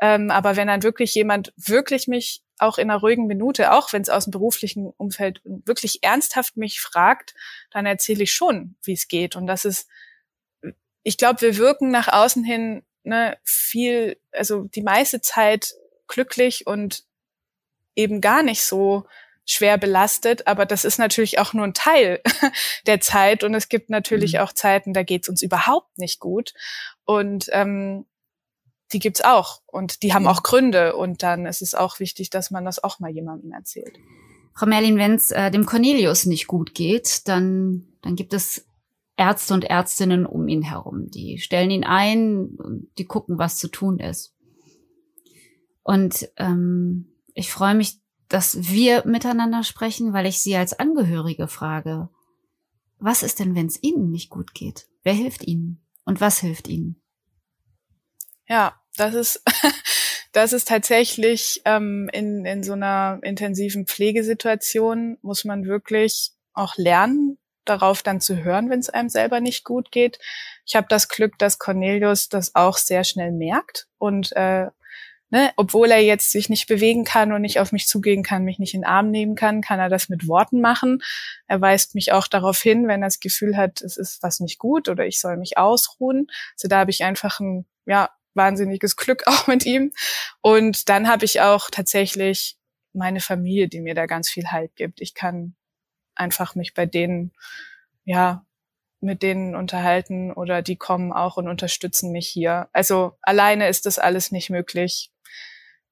Ähm, 0.00 0.30
aber 0.30 0.56
wenn 0.56 0.68
dann 0.68 0.82
wirklich 0.82 1.14
jemand 1.14 1.52
wirklich 1.56 2.08
mich 2.08 2.42
auch 2.60 2.78
in 2.78 2.90
einer 2.90 3.00
ruhigen 3.00 3.26
Minute, 3.26 3.72
auch 3.72 3.92
wenn 3.92 4.02
es 4.02 4.08
aus 4.08 4.24
dem 4.24 4.30
beruflichen 4.30 4.92
Umfeld 4.96 5.40
wirklich 5.44 6.02
ernsthaft 6.02 6.56
mich 6.56 6.80
fragt, 6.80 7.34
dann 7.70 7.86
erzähle 7.86 8.24
ich 8.24 8.32
schon, 8.32 8.76
wie 8.82 8.92
es 8.92 9.08
geht. 9.08 9.36
Und 9.36 9.46
das 9.46 9.64
ist, 9.64 9.88
ich 11.02 11.16
glaube, 11.16 11.40
wir 11.40 11.56
wirken 11.56 11.90
nach 11.90 12.08
außen 12.08 12.44
hin 12.44 12.82
ne, 13.02 13.38
viel, 13.44 14.18
also 14.32 14.64
die 14.64 14.82
meiste 14.82 15.20
Zeit 15.20 15.74
glücklich 16.06 16.66
und 16.66 17.04
eben 17.94 18.20
gar 18.20 18.42
nicht 18.42 18.62
so 18.62 19.06
schwer 19.46 19.78
belastet, 19.78 20.46
aber 20.46 20.64
das 20.64 20.84
ist 20.84 20.98
natürlich 20.98 21.38
auch 21.38 21.52
nur 21.52 21.64
ein 21.64 21.74
Teil 21.74 22.20
der 22.86 23.00
Zeit 23.00 23.42
und 23.42 23.54
es 23.54 23.68
gibt 23.68 23.90
natürlich 23.90 24.34
mhm. 24.34 24.40
auch 24.40 24.52
Zeiten, 24.52 24.92
da 24.92 25.02
geht 25.02 25.22
es 25.24 25.28
uns 25.28 25.42
überhaupt 25.42 25.98
nicht 25.98 26.20
gut 26.20 26.54
und 27.04 27.46
ähm, 27.50 28.06
die 28.92 28.98
gibt's 28.98 29.20
auch 29.22 29.62
und 29.66 30.02
die 30.02 30.14
haben 30.14 30.26
auch 30.26 30.42
Gründe 30.42 30.96
und 30.96 31.22
dann 31.22 31.46
ist 31.46 31.62
es 31.62 31.74
auch 31.74 32.00
wichtig, 32.00 32.30
dass 32.30 32.50
man 32.50 32.64
das 32.64 32.82
auch 32.82 33.00
mal 33.00 33.10
jemandem 33.10 33.52
erzählt. 33.52 33.98
Frau 34.54 34.66
Merlin, 34.66 34.98
wenn 34.98 35.14
es 35.14 35.30
äh, 35.30 35.50
dem 35.50 35.64
Cornelius 35.66 36.26
nicht 36.26 36.46
gut 36.46 36.74
geht, 36.74 37.28
dann, 37.28 37.86
dann 38.02 38.16
gibt 38.16 38.34
es 38.34 38.66
Ärzte 39.16 39.54
und 39.54 39.64
Ärztinnen 39.64 40.26
um 40.26 40.48
ihn 40.48 40.62
herum. 40.62 41.10
Die 41.10 41.38
stellen 41.38 41.70
ihn 41.70 41.84
ein, 41.84 42.56
die 42.98 43.04
gucken, 43.04 43.38
was 43.38 43.58
zu 43.58 43.68
tun 43.68 43.98
ist. 43.98 44.34
Und 45.82 46.28
ähm, 46.36 47.06
ich 47.34 47.52
freue 47.52 47.74
mich, 47.74 48.00
dass 48.28 48.70
wir 48.70 49.04
miteinander 49.06 49.62
sprechen, 49.62 50.12
weil 50.12 50.26
ich 50.26 50.40
Sie 50.40 50.56
als 50.56 50.78
Angehörige 50.78 51.48
frage, 51.48 52.08
was 52.98 53.22
ist 53.22 53.40
denn, 53.40 53.54
wenn 53.54 53.66
es 53.66 53.82
Ihnen 53.82 54.10
nicht 54.10 54.30
gut 54.30 54.54
geht? 54.54 54.88
Wer 55.02 55.14
hilft 55.14 55.44
Ihnen? 55.46 55.80
Und 56.04 56.20
was 56.20 56.38
hilft 56.38 56.68
Ihnen? 56.68 57.00
Ja, 58.48 58.79
das 59.00 59.14
ist, 59.14 59.42
das 60.32 60.52
ist 60.52 60.68
tatsächlich 60.68 61.62
ähm, 61.64 62.08
in, 62.12 62.44
in 62.44 62.62
so 62.62 62.74
einer 62.74 63.18
intensiven 63.22 63.86
Pflegesituation 63.86 65.18
muss 65.22 65.44
man 65.44 65.64
wirklich 65.64 66.32
auch 66.52 66.76
lernen, 66.76 67.38
darauf 67.64 68.02
dann 68.02 68.20
zu 68.20 68.42
hören, 68.42 68.70
wenn 68.70 68.80
es 68.80 68.90
einem 68.90 69.08
selber 69.08 69.40
nicht 69.40 69.64
gut 69.64 69.90
geht. 69.90 70.18
Ich 70.66 70.76
habe 70.76 70.86
das 70.88 71.08
Glück, 71.08 71.38
dass 71.38 71.58
Cornelius 71.58 72.28
das 72.28 72.54
auch 72.54 72.76
sehr 72.76 73.04
schnell 73.04 73.32
merkt 73.32 73.86
und 73.98 74.32
äh, 74.32 74.66
ne, 75.30 75.52
obwohl 75.56 75.90
er 75.90 76.02
jetzt 76.02 76.32
sich 76.32 76.48
nicht 76.48 76.66
bewegen 76.66 77.04
kann 77.04 77.32
und 77.32 77.42
nicht 77.42 77.60
auf 77.60 77.72
mich 77.72 77.86
zugehen 77.86 78.22
kann, 78.22 78.44
mich 78.44 78.58
nicht 78.58 78.74
in 78.74 78.80
den 78.80 78.88
Arm 78.88 79.10
nehmen 79.10 79.36
kann, 79.36 79.62
kann 79.62 79.78
er 79.78 79.88
das 79.88 80.08
mit 80.08 80.26
Worten 80.26 80.60
machen. 80.60 81.02
Er 81.46 81.60
weist 81.60 81.94
mich 81.94 82.12
auch 82.12 82.26
darauf 82.26 82.60
hin, 82.60 82.88
wenn 82.88 83.02
er 83.02 83.06
das 83.08 83.20
Gefühl 83.20 83.56
hat, 83.56 83.80
es 83.82 83.96
ist 83.96 84.22
was 84.22 84.40
nicht 84.40 84.58
gut 84.58 84.88
oder 84.88 85.06
ich 85.06 85.20
soll 85.20 85.36
mich 85.36 85.56
ausruhen. 85.56 86.26
Also 86.54 86.68
da 86.68 86.80
habe 86.80 86.90
ich 86.90 87.04
einfach 87.04 87.40
ein 87.40 87.66
ja 87.86 88.10
wahnsinniges 88.34 88.96
Glück 88.96 89.22
auch 89.26 89.46
mit 89.46 89.66
ihm. 89.66 89.92
Und 90.40 90.88
dann 90.88 91.08
habe 91.08 91.24
ich 91.24 91.40
auch 91.40 91.70
tatsächlich 91.70 92.56
meine 92.92 93.20
Familie, 93.20 93.68
die 93.68 93.80
mir 93.80 93.94
da 93.94 94.06
ganz 94.06 94.30
viel 94.30 94.50
Halt 94.50 94.74
gibt. 94.76 95.00
Ich 95.00 95.14
kann 95.14 95.54
einfach 96.14 96.54
mich 96.54 96.74
bei 96.74 96.86
denen, 96.86 97.32
ja, 98.04 98.44
mit 99.00 99.22
denen 99.22 99.54
unterhalten 99.54 100.32
oder 100.32 100.60
die 100.60 100.76
kommen 100.76 101.12
auch 101.12 101.36
und 101.36 101.48
unterstützen 101.48 102.12
mich 102.12 102.28
hier. 102.28 102.68
Also 102.72 103.16
alleine 103.22 103.68
ist 103.68 103.86
das 103.86 103.98
alles 103.98 104.30
nicht 104.30 104.50
möglich. 104.50 105.10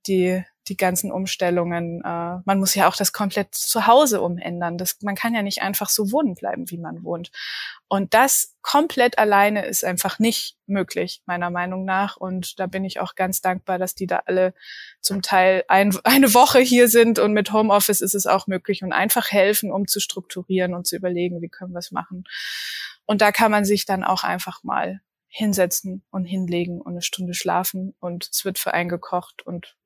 Die 0.07 0.45
die 0.69 0.77
ganzen 0.77 1.11
Umstellungen. 1.11 2.01
Äh, 2.05 2.39
man 2.45 2.59
muss 2.59 2.75
ja 2.75 2.89
auch 2.89 2.97
das 2.97 3.13
komplett 3.13 3.55
zu 3.55 3.87
Hause 3.87 4.21
umändern. 4.21 4.79
Das, 4.79 4.99
man 5.03 5.15
kann 5.15 5.35
ja 5.35 5.43
nicht 5.43 5.63
einfach 5.63 5.89
so 5.89 6.13
wohnen 6.13 6.35
bleiben, 6.35 6.71
wie 6.71 6.79
man 6.79 7.03
wohnt. 7.03 7.31
Und 7.89 8.15
das 8.15 8.55
komplett 8.63 9.19
alleine 9.19 9.65
ist 9.67 9.85
einfach 9.85 10.19
nicht 10.19 10.57
möglich, 10.67 11.23
meiner 11.27 11.51
Meinung 11.51 11.85
nach. 11.85 12.17
Und 12.17 12.59
da 12.61 12.67
bin 12.67 12.85
ich 12.85 13.01
auch 13.01 13.15
ganz 13.15 13.41
dankbar, 13.41 13.79
dass 13.79 13.95
die 13.95 14.07
da 14.07 14.23
alle 14.27 14.55
zum 15.01 15.23
Teil 15.23 15.65
ein, 15.69 15.97
eine 16.05 16.35
Woche 16.35 16.61
hier 16.61 16.89
sind. 16.89 17.19
Und 17.19 17.33
mit 17.33 17.53
Homeoffice 17.53 18.01
ist 18.01 18.15
es 18.15 18.27
auch 18.27 18.47
möglich 18.47 18.83
und 18.83 18.93
einfach 18.93 19.31
helfen, 19.31 19.73
um 19.73 19.87
zu 19.87 20.01
strukturieren 20.01 20.75
und 20.75 20.87
zu 20.87 20.97
überlegen, 20.97 21.41
wie 21.41 21.49
können 21.49 21.73
wir 21.73 21.79
es 21.81 21.91
machen. 21.91 22.25
Und 23.07 23.23
da 23.23 23.33
kann 23.33 23.51
man 23.51 23.65
sich 23.65 23.87
dann 23.87 24.05
auch 24.05 24.23
einfach 24.23 24.63
mal 24.63 25.01
hinsetzen 25.29 26.03
und 26.11 26.25
hinlegen 26.25 26.81
und 26.81 26.93
eine 26.93 27.03
Stunde 27.03 27.35
schlafen 27.35 27.95
und 28.01 28.29
es 28.33 28.45
wird 28.45 28.59
für 28.59 28.75
einen 28.75 28.89
gekocht 28.89 29.47
und 29.47 29.77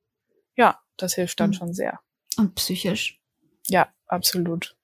ja, 0.57 0.81
das 0.97 1.15
hilft 1.15 1.41
dann 1.41 1.51
mhm. 1.51 1.55
schon 1.55 1.75
sehr. 1.75 2.01
Und 2.37 2.55
psychisch? 2.55 3.21
Ja, 3.69 3.89
absolut. 4.07 4.77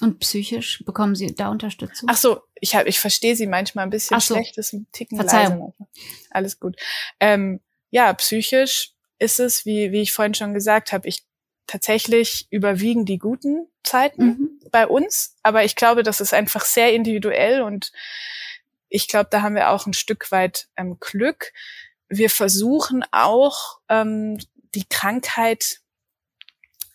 Und 0.00 0.18
psychisch 0.20 0.82
bekommen 0.84 1.14
Sie 1.14 1.34
da 1.34 1.48
Unterstützung? 1.48 2.08
Ach 2.10 2.16
so, 2.16 2.42
ich 2.60 2.74
hab, 2.74 2.86
ich 2.86 3.00
verstehe 3.00 3.34
Sie 3.34 3.46
manchmal 3.46 3.86
ein 3.86 3.90
bisschen 3.90 4.20
so. 4.20 4.34
schlecht, 4.34 4.58
ist 4.58 4.74
ein 4.74 4.86
Ticken 4.92 5.16
Verzeihung. 5.16 5.74
leise. 5.78 5.90
Alles 6.30 6.60
gut. 6.60 6.76
Ähm, 7.18 7.60
ja, 7.90 8.12
psychisch 8.12 8.92
ist 9.18 9.40
es, 9.40 9.64
wie, 9.64 9.92
wie 9.92 10.02
ich 10.02 10.12
vorhin 10.12 10.34
schon 10.34 10.52
gesagt 10.52 10.92
habe, 10.92 11.08
ich 11.08 11.24
tatsächlich 11.66 12.46
überwiegen 12.50 13.06
die 13.06 13.18
guten 13.18 13.66
Zeiten 13.82 14.24
mhm. 14.24 14.60
bei 14.70 14.86
uns, 14.86 15.36
aber 15.42 15.64
ich 15.64 15.76
glaube, 15.76 16.02
das 16.02 16.20
ist 16.20 16.34
einfach 16.34 16.64
sehr 16.64 16.92
individuell 16.92 17.62
und 17.62 17.92
ich 18.88 19.08
glaube, 19.08 19.28
da 19.30 19.42
haben 19.42 19.54
wir 19.54 19.70
auch 19.70 19.86
ein 19.86 19.94
Stück 19.94 20.30
weit 20.30 20.68
ähm, 20.76 20.98
Glück. 21.00 21.52
Wir 22.08 22.30
versuchen 22.30 23.04
auch 23.10 23.80
ähm, 23.88 24.38
die 24.74 24.88
Krankheit 24.88 25.80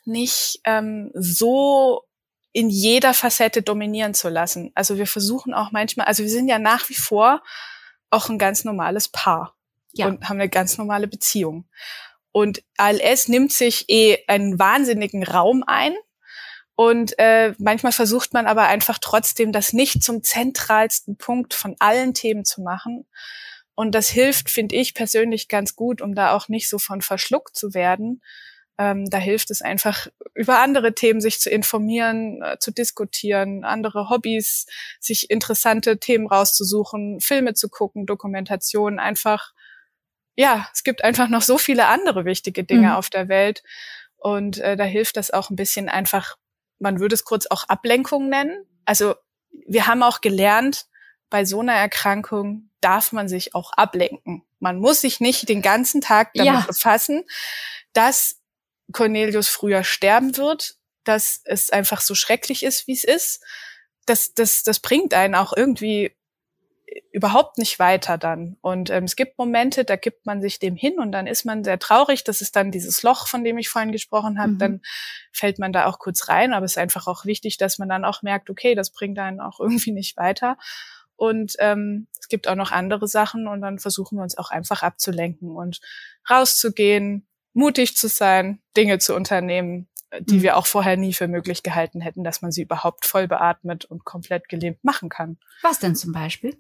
nicht 0.06 0.60
ähm, 0.66 1.12
so 1.14 2.04
in 2.54 2.70
jeder 2.70 3.14
Facette 3.14 3.62
dominieren 3.62 4.14
zu 4.14 4.30
lassen. 4.30 4.72
Also 4.76 4.98
wir 4.98 5.08
versuchen 5.08 5.54
auch 5.54 5.72
manchmal, 5.72 6.08
also 6.08 6.24
wir 6.24 6.30
sind 6.30 6.48
ja 6.48 6.60
nach 6.60 6.90
wie 6.90 6.96
vor 6.96 7.42
auch 8.10 8.30
ein 8.30 8.38
ganz 8.38 8.66
normales 8.66 9.08
Paar 9.08 9.56
ja. 9.94 10.08
und 10.08 10.28
haben 10.28 10.40
eine 10.40 10.50
ganz 10.50 10.78
normale 10.78 11.08
Beziehung. 11.08 11.70
Und 12.32 12.64
ALS 12.78 13.28
nimmt 13.28 13.52
sich 13.52 13.90
eh 13.90 14.20
einen 14.28 14.58
wahnsinnigen 14.60 15.24
Raum 15.24 15.64
ein. 15.66 15.94
Und 16.76 17.18
äh, 17.20 17.54
manchmal 17.58 17.92
versucht 17.92 18.34
man 18.34 18.48
aber 18.48 18.64
einfach 18.64 18.98
trotzdem, 19.00 19.52
das 19.52 19.74
nicht 19.74 20.04
zum 20.04 20.24
zentralsten 20.24 21.18
Punkt 21.18 21.54
von 21.54 21.76
allen 21.80 22.14
Themen 22.14 22.46
zu 22.46 22.62
machen. 22.62 23.06
Und 23.82 23.94
das 23.94 24.10
hilft, 24.10 24.52
finde 24.52 24.76
ich 24.76 24.94
persönlich 24.94 25.48
ganz 25.48 25.76
gut, 25.76 26.04
um 26.04 26.14
da 26.14 26.36
auch 26.36 26.50
nicht 26.50 26.70
so 26.70 26.78
von 26.78 27.02
verschluckt 27.02 27.56
zu 27.56 27.74
werden, 27.74 28.22
ähm, 28.78 29.10
da 29.10 29.18
hilft 29.18 29.50
es 29.50 29.64
einfach, 29.64 30.06
über 30.36 30.60
andere 30.60 30.94
Themen 30.94 31.20
sich 31.20 31.40
zu 31.40 31.50
informieren, 31.50 32.44
äh, 32.44 32.60
zu 32.60 32.70
diskutieren, 32.70 33.64
andere 33.64 34.12
Hobbys, 34.12 34.68
sich 35.00 35.32
interessante 35.32 35.98
Themen 35.98 36.28
rauszusuchen, 36.28 37.22
Filme 37.22 37.56
zu 37.56 37.70
gucken, 37.70 38.06
Dokumentationen, 38.06 39.00
einfach, 39.00 39.52
ja, 40.36 40.70
es 40.72 40.84
gibt 40.84 41.04
einfach 41.04 41.28
noch 41.28 41.42
so 41.42 41.58
viele 41.58 41.88
andere 41.88 42.24
wichtige 42.24 42.64
Dinge 42.64 42.90
mhm. 42.90 42.94
auf 42.94 43.10
der 43.10 43.30
Welt. 43.30 43.64
Und 44.16 44.60
äh, 44.60 44.78
da 44.78 44.84
hilft 44.84 45.18
das 45.18 45.32
auch 45.32 45.50
ein 45.50 45.56
bisschen 45.56 45.90
einfach, 45.90 46.36
man 46.78 47.00
würde 47.00 47.16
es 47.16 47.26
kurz 47.26 47.48
auch 47.48 47.64
Ablenkung 47.64 48.30
nennen. 48.30 48.64
Also 48.86 49.16
wir 49.66 49.88
haben 49.88 50.04
auch 50.04 50.22
gelernt, 50.22 50.86
bei 51.32 51.46
so 51.46 51.62
einer 51.62 51.74
Erkrankung 51.74 52.70
darf 52.82 53.12
man 53.12 53.28
sich 53.28 53.56
auch 53.56 53.72
ablenken. 53.74 54.44
Man 54.60 54.78
muss 54.78 55.02
sich 55.02 55.20
nicht 55.20 55.50
den 55.50 55.64
ganzen 55.64 56.02
Tag 56.02 56.34
damit 56.36 56.54
ja. 56.54 56.64
befassen, 56.68 57.24
dass 57.94 58.40
Cornelius 58.92 59.48
früher 59.48 59.84
sterben 59.84 60.38
wird, 60.38 60.76
dass 61.04 61.42
es 61.46 61.72
einfach 61.72 62.02
so 62.02 62.14
schrecklich 62.14 62.62
ist, 62.64 62.86
wie 62.86 62.94
es 62.94 63.04
ist, 63.04 63.44
das, 64.06 64.34
das, 64.34 64.62
das 64.62 64.80
bringt 64.80 65.14
einen 65.14 65.34
auch 65.34 65.54
irgendwie 65.56 66.16
überhaupt 67.12 67.58
nicht 67.58 67.80
weiter 67.80 68.18
dann. 68.18 68.58
Und 68.62 68.90
ähm, 68.90 69.06
es 69.06 69.16
gibt 69.16 69.38
Momente, 69.38 69.86
da 69.86 69.96
gibt 69.96 70.26
man 70.26 70.42
sich 70.42 70.60
dem 70.60 70.76
hin 70.76 71.00
und 71.00 71.12
dann 71.12 71.28
ist 71.28 71.46
man 71.46 71.64
sehr 71.64 71.80
traurig. 71.80 72.24
Das 72.24 72.42
ist 72.42 72.56
dann 72.56 72.72
dieses 72.72 73.04
Loch, 73.04 73.28
von 73.28 73.44
dem 73.44 73.58
ich 73.58 73.70
vorhin 73.70 73.94
gesprochen 73.94 74.40
habe. 74.40 74.54
Mhm. 74.54 74.58
Dann 74.58 74.82
fällt 75.32 75.60
man 75.60 75.72
da 75.72 75.86
auch 75.86 76.00
kurz 76.00 76.28
rein. 76.28 76.54
Aber 76.54 76.66
es 76.66 76.74
ist 76.74 76.78
einfach 76.78 77.08
auch 77.08 77.26
wichtig, 77.26 77.58
dass 77.58 77.78
man 77.78 77.88
dann 77.88 78.04
auch 78.04 78.22
merkt, 78.22 78.50
okay, 78.50 78.76
das 78.76 78.92
bringt 78.92 79.20
einen 79.20 79.40
auch 79.40 79.60
irgendwie 79.62 79.92
nicht 79.92 80.18
weiter. 80.18 80.58
Und 81.22 81.54
ähm, 81.60 82.08
es 82.20 82.30
gibt 82.30 82.48
auch 82.48 82.56
noch 82.56 82.72
andere 82.72 83.08
Sachen 83.08 83.48
und 83.48 83.62
dann 83.62 83.78
versuchen 83.78 84.18
wir 84.18 84.24
uns 84.24 84.40
auch 84.40 84.50
einfach 84.50 84.82
abzulenken 84.82 85.52
und 85.52 85.80
rauszugehen, 86.28 87.28
mutig 87.54 87.96
zu 87.96 88.08
sein, 88.08 88.60
Dinge 88.76 88.98
zu 88.98 89.14
unternehmen, 89.14 89.88
die 90.20 90.38
mhm. 90.38 90.42
wir 90.42 90.58
auch 90.58 90.66
vorher 90.66 90.98
nie 90.98 91.14
für 91.14 91.28
möglich 91.28 91.62
gehalten 91.62 92.02
hätten, 92.02 92.24
dass 92.24 92.42
man 92.42 92.52
sie 92.52 92.64
überhaupt 92.64 93.06
voll 93.06 93.28
beatmet 93.28 93.86
und 93.86 94.04
komplett 94.04 94.50
gelähmt 94.50 94.84
machen 94.84 95.10
kann. 95.10 95.38
Was 95.62 95.78
denn 95.78 95.96
zum 95.96 96.12
Beispiel? 96.12 96.58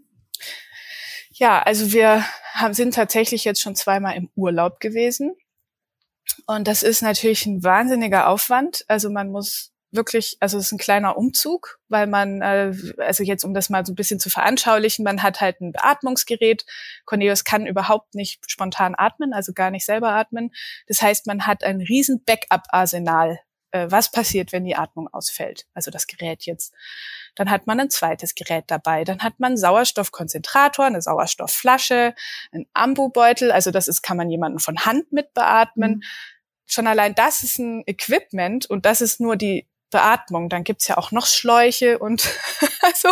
Ja, 1.31 1.63
also 1.63 1.91
wir 1.91 2.23
haben, 2.53 2.75
sind 2.75 2.93
tatsächlich 2.93 3.43
jetzt 3.45 3.61
schon 3.61 3.75
zweimal 3.75 4.15
im 4.15 4.29
Urlaub 4.35 4.79
gewesen. 4.79 5.35
Und 6.45 6.67
das 6.67 6.83
ist 6.83 7.01
natürlich 7.01 7.47
ein 7.47 7.63
wahnsinniger 7.63 8.27
Aufwand. 8.27 8.85
Also 8.87 9.09
man 9.09 9.31
muss 9.31 9.71
wirklich, 9.91 10.37
also 10.39 10.57
es 10.57 10.65
ist 10.65 10.71
ein 10.71 10.77
kleiner 10.77 11.17
Umzug, 11.17 11.79
weil 11.89 12.07
man, 12.07 12.41
äh, 12.41 12.73
also 12.97 13.23
jetzt 13.23 13.43
um 13.43 13.53
das 13.53 13.69
mal 13.69 13.85
so 13.85 13.91
ein 13.91 13.95
bisschen 13.95 14.19
zu 14.19 14.29
veranschaulichen, 14.29 15.03
man 15.03 15.21
hat 15.21 15.41
halt 15.41 15.61
ein 15.61 15.71
Beatmungsgerät. 15.71 16.65
Cornelius 17.05 17.43
kann 17.43 17.67
überhaupt 17.67 18.15
nicht 18.15 18.49
spontan 18.49 18.95
atmen, 18.97 19.33
also 19.33 19.53
gar 19.53 19.71
nicht 19.71 19.85
selber 19.85 20.13
atmen. 20.13 20.51
Das 20.87 21.01
heißt, 21.01 21.27
man 21.27 21.45
hat 21.45 21.63
ein 21.63 21.81
riesen 21.81 22.23
Backup-Arsenal. 22.23 23.39
Äh, 23.71 23.87
was 23.89 24.11
passiert, 24.11 24.51
wenn 24.51 24.65
die 24.65 24.75
Atmung 24.75 25.07
ausfällt? 25.09 25.67
Also 25.73 25.91
das 25.91 26.07
Gerät 26.07 26.45
jetzt. 26.45 26.73
Dann 27.35 27.49
hat 27.49 27.67
man 27.67 27.79
ein 27.79 27.89
zweites 27.89 28.35
Gerät 28.35 28.65
dabei. 28.67 29.03
Dann 29.03 29.19
hat 29.19 29.39
man 29.39 29.57
Sauerstoffkonzentrator, 29.57 30.85
eine 30.85 31.01
Sauerstoffflasche, 31.01 32.15
einen 32.51 32.65
Ambubeutel. 32.73 33.51
Also 33.51 33.71
das 33.71 33.87
ist, 33.87 34.01
kann 34.01 34.17
man 34.17 34.29
jemanden 34.29 34.59
von 34.59 34.85
Hand 34.85 35.11
mit 35.11 35.33
beatmen. 35.33 35.95
Mhm 35.95 36.03
schon 36.73 36.87
allein 36.87 37.15
das 37.15 37.43
ist 37.43 37.59
ein 37.59 37.83
Equipment 37.85 38.65
und 38.65 38.85
das 38.85 39.01
ist 39.01 39.19
nur 39.19 39.35
die 39.35 39.67
Beatmung. 39.91 40.49
Dann 40.49 40.63
gibt's 40.63 40.87
ja 40.87 40.97
auch 40.97 41.11
noch 41.11 41.27
Schläuche 41.27 41.99
und 41.99 42.27
also 42.81 43.09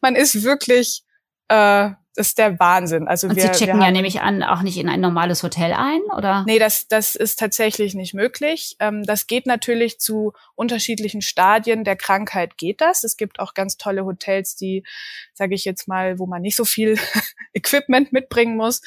man 0.00 0.16
ist 0.16 0.42
wirklich 0.42 1.04
äh, 1.48 1.90
das 2.14 2.28
ist 2.28 2.38
der 2.38 2.58
Wahnsinn. 2.58 3.08
Also 3.08 3.28
und 3.28 3.36
wir, 3.36 3.42
Sie 3.42 3.58
checken 3.58 3.78
wir 3.78 3.86
ja 3.86 3.90
nämlich 3.90 4.20
an 4.20 4.42
auch 4.42 4.62
nicht 4.62 4.76
in 4.76 4.88
ein 4.88 5.00
normales 5.00 5.42
Hotel 5.42 5.72
ein, 5.72 6.02
oder? 6.16 6.44
Nee, 6.46 6.58
das, 6.58 6.86
das 6.86 7.16
ist 7.16 7.38
tatsächlich 7.38 7.94
nicht 7.94 8.12
möglich. 8.12 8.76
Ähm, 8.80 9.02
das 9.04 9.26
geht 9.26 9.46
natürlich 9.46 9.98
zu 9.98 10.32
unterschiedlichen 10.54 11.22
Stadien 11.22 11.84
der 11.84 11.96
Krankheit 11.96 12.58
geht 12.58 12.82
das. 12.82 13.02
Es 13.02 13.16
gibt 13.16 13.40
auch 13.40 13.54
ganz 13.54 13.78
tolle 13.78 14.04
Hotels, 14.04 14.56
die, 14.56 14.84
sage 15.32 15.54
ich 15.54 15.64
jetzt 15.64 15.88
mal, 15.88 16.18
wo 16.18 16.26
man 16.26 16.42
nicht 16.42 16.56
so 16.56 16.66
viel 16.66 16.98
Equipment 17.54 18.12
mitbringen 18.12 18.56
muss. 18.56 18.82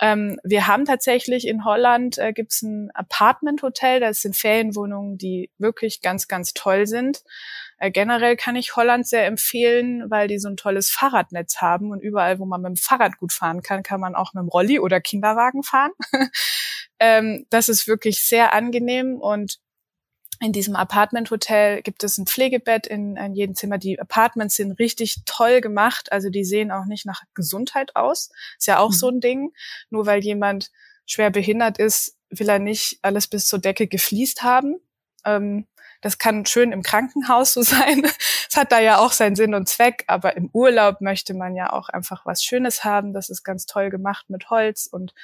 Ähm, 0.00 0.38
wir 0.42 0.66
haben 0.66 0.86
tatsächlich 0.86 1.46
in 1.46 1.66
Holland 1.66 2.16
äh, 2.16 2.32
gibt's 2.32 2.62
ein 2.62 2.90
Apartment-Hotel, 2.94 4.00
das 4.00 4.22
sind 4.22 4.34
Ferienwohnungen, 4.34 5.18
die 5.18 5.50
wirklich 5.58 6.00
ganz, 6.00 6.26
ganz 6.26 6.54
toll 6.54 6.86
sind. 6.86 7.22
Äh, 7.82 7.90
generell 7.90 8.36
kann 8.36 8.54
ich 8.54 8.76
Holland 8.76 9.08
sehr 9.08 9.26
empfehlen, 9.26 10.08
weil 10.08 10.28
die 10.28 10.38
so 10.38 10.48
ein 10.48 10.56
tolles 10.56 10.88
Fahrradnetz 10.88 11.56
haben 11.56 11.90
und 11.90 11.98
überall, 11.98 12.38
wo 12.38 12.44
man 12.44 12.62
mit 12.62 12.68
dem 12.68 12.76
Fahrrad 12.76 13.18
gut 13.18 13.32
fahren 13.32 13.60
kann, 13.60 13.82
kann 13.82 13.98
man 13.98 14.14
auch 14.14 14.34
mit 14.34 14.42
dem 14.42 14.48
Rolli 14.48 14.78
oder 14.78 15.00
Kinderwagen 15.00 15.64
fahren. 15.64 15.90
ähm, 17.00 17.44
das 17.50 17.68
ist 17.68 17.88
wirklich 17.88 18.22
sehr 18.22 18.52
angenehm 18.52 19.16
und 19.20 19.58
in 20.38 20.52
diesem 20.52 20.76
Apartment-Hotel 20.76 21.82
gibt 21.82 22.04
es 22.04 22.18
ein 22.18 22.26
Pflegebett 22.28 22.86
in, 22.86 23.16
in 23.16 23.34
jedem 23.34 23.56
Zimmer. 23.56 23.78
Die 23.78 23.98
Apartments 23.98 24.54
sind 24.54 24.78
richtig 24.78 25.16
toll 25.26 25.60
gemacht. 25.60 26.12
Also 26.12 26.30
die 26.30 26.44
sehen 26.44 26.70
auch 26.70 26.84
nicht 26.84 27.04
nach 27.04 27.22
Gesundheit 27.34 27.96
aus. 27.96 28.30
Ist 28.58 28.68
ja 28.68 28.78
auch 28.78 28.90
mhm. 28.90 28.94
so 28.94 29.08
ein 29.08 29.20
Ding. 29.20 29.52
Nur 29.90 30.06
weil 30.06 30.22
jemand 30.22 30.70
schwer 31.04 31.30
behindert 31.30 31.78
ist, 31.78 32.16
will 32.30 32.48
er 32.48 32.60
nicht 32.60 33.00
alles 33.02 33.26
bis 33.26 33.46
zur 33.46 33.58
Decke 33.58 33.88
gefliest 33.88 34.42
haben. 34.44 34.76
Ähm, 35.24 35.66
das 36.02 36.18
kann 36.18 36.44
schön 36.44 36.72
im 36.72 36.82
Krankenhaus 36.82 37.54
so 37.54 37.62
sein. 37.62 38.04
Es 38.48 38.56
hat 38.56 38.70
da 38.72 38.80
ja 38.80 38.98
auch 38.98 39.12
seinen 39.12 39.36
Sinn 39.36 39.54
und 39.54 39.68
Zweck, 39.68 40.04
aber 40.08 40.36
im 40.36 40.50
Urlaub 40.52 41.00
möchte 41.00 41.32
man 41.32 41.56
ja 41.56 41.72
auch 41.72 41.88
einfach 41.88 42.26
was 42.26 42.44
Schönes 42.44 42.84
haben. 42.84 43.14
Das 43.14 43.30
ist 43.30 43.42
ganz 43.42 43.64
toll 43.64 43.88
gemacht 43.88 44.28
mit 44.28 44.50
Holz 44.50 44.86
und 44.86 45.14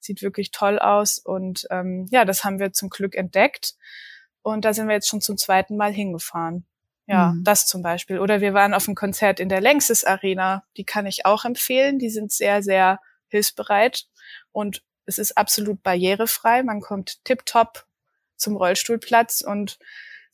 sieht 0.00 0.22
wirklich 0.22 0.52
toll 0.52 0.78
aus. 0.78 1.18
Und 1.18 1.66
ähm, 1.70 2.06
ja, 2.10 2.24
das 2.24 2.44
haben 2.44 2.58
wir 2.58 2.72
zum 2.72 2.88
Glück 2.88 3.14
entdeckt. 3.14 3.74
Und 4.40 4.64
da 4.64 4.72
sind 4.72 4.88
wir 4.88 4.94
jetzt 4.94 5.08
schon 5.08 5.20
zum 5.20 5.36
zweiten 5.36 5.76
Mal 5.76 5.92
hingefahren. 5.92 6.64
Ja, 7.06 7.32
mhm. 7.32 7.42
das 7.42 7.66
zum 7.66 7.82
Beispiel. 7.82 8.18
Oder 8.18 8.40
wir 8.40 8.54
waren 8.54 8.74
auf 8.74 8.86
einem 8.86 8.94
Konzert 8.94 9.40
in 9.40 9.48
der 9.48 9.60
Längstes 9.60 10.04
Arena. 10.04 10.64
Die 10.76 10.84
kann 10.84 11.06
ich 11.06 11.26
auch 11.26 11.44
empfehlen. 11.44 11.98
Die 11.98 12.10
sind 12.10 12.32
sehr, 12.32 12.62
sehr 12.62 13.00
hilfsbereit 13.28 14.06
und 14.52 14.82
es 15.04 15.18
ist 15.18 15.36
absolut 15.36 15.82
barrierefrei. 15.82 16.62
Man 16.62 16.80
kommt 16.80 17.24
tipptopp 17.24 17.86
zum 18.36 18.56
Rollstuhlplatz 18.56 19.40
und 19.40 19.78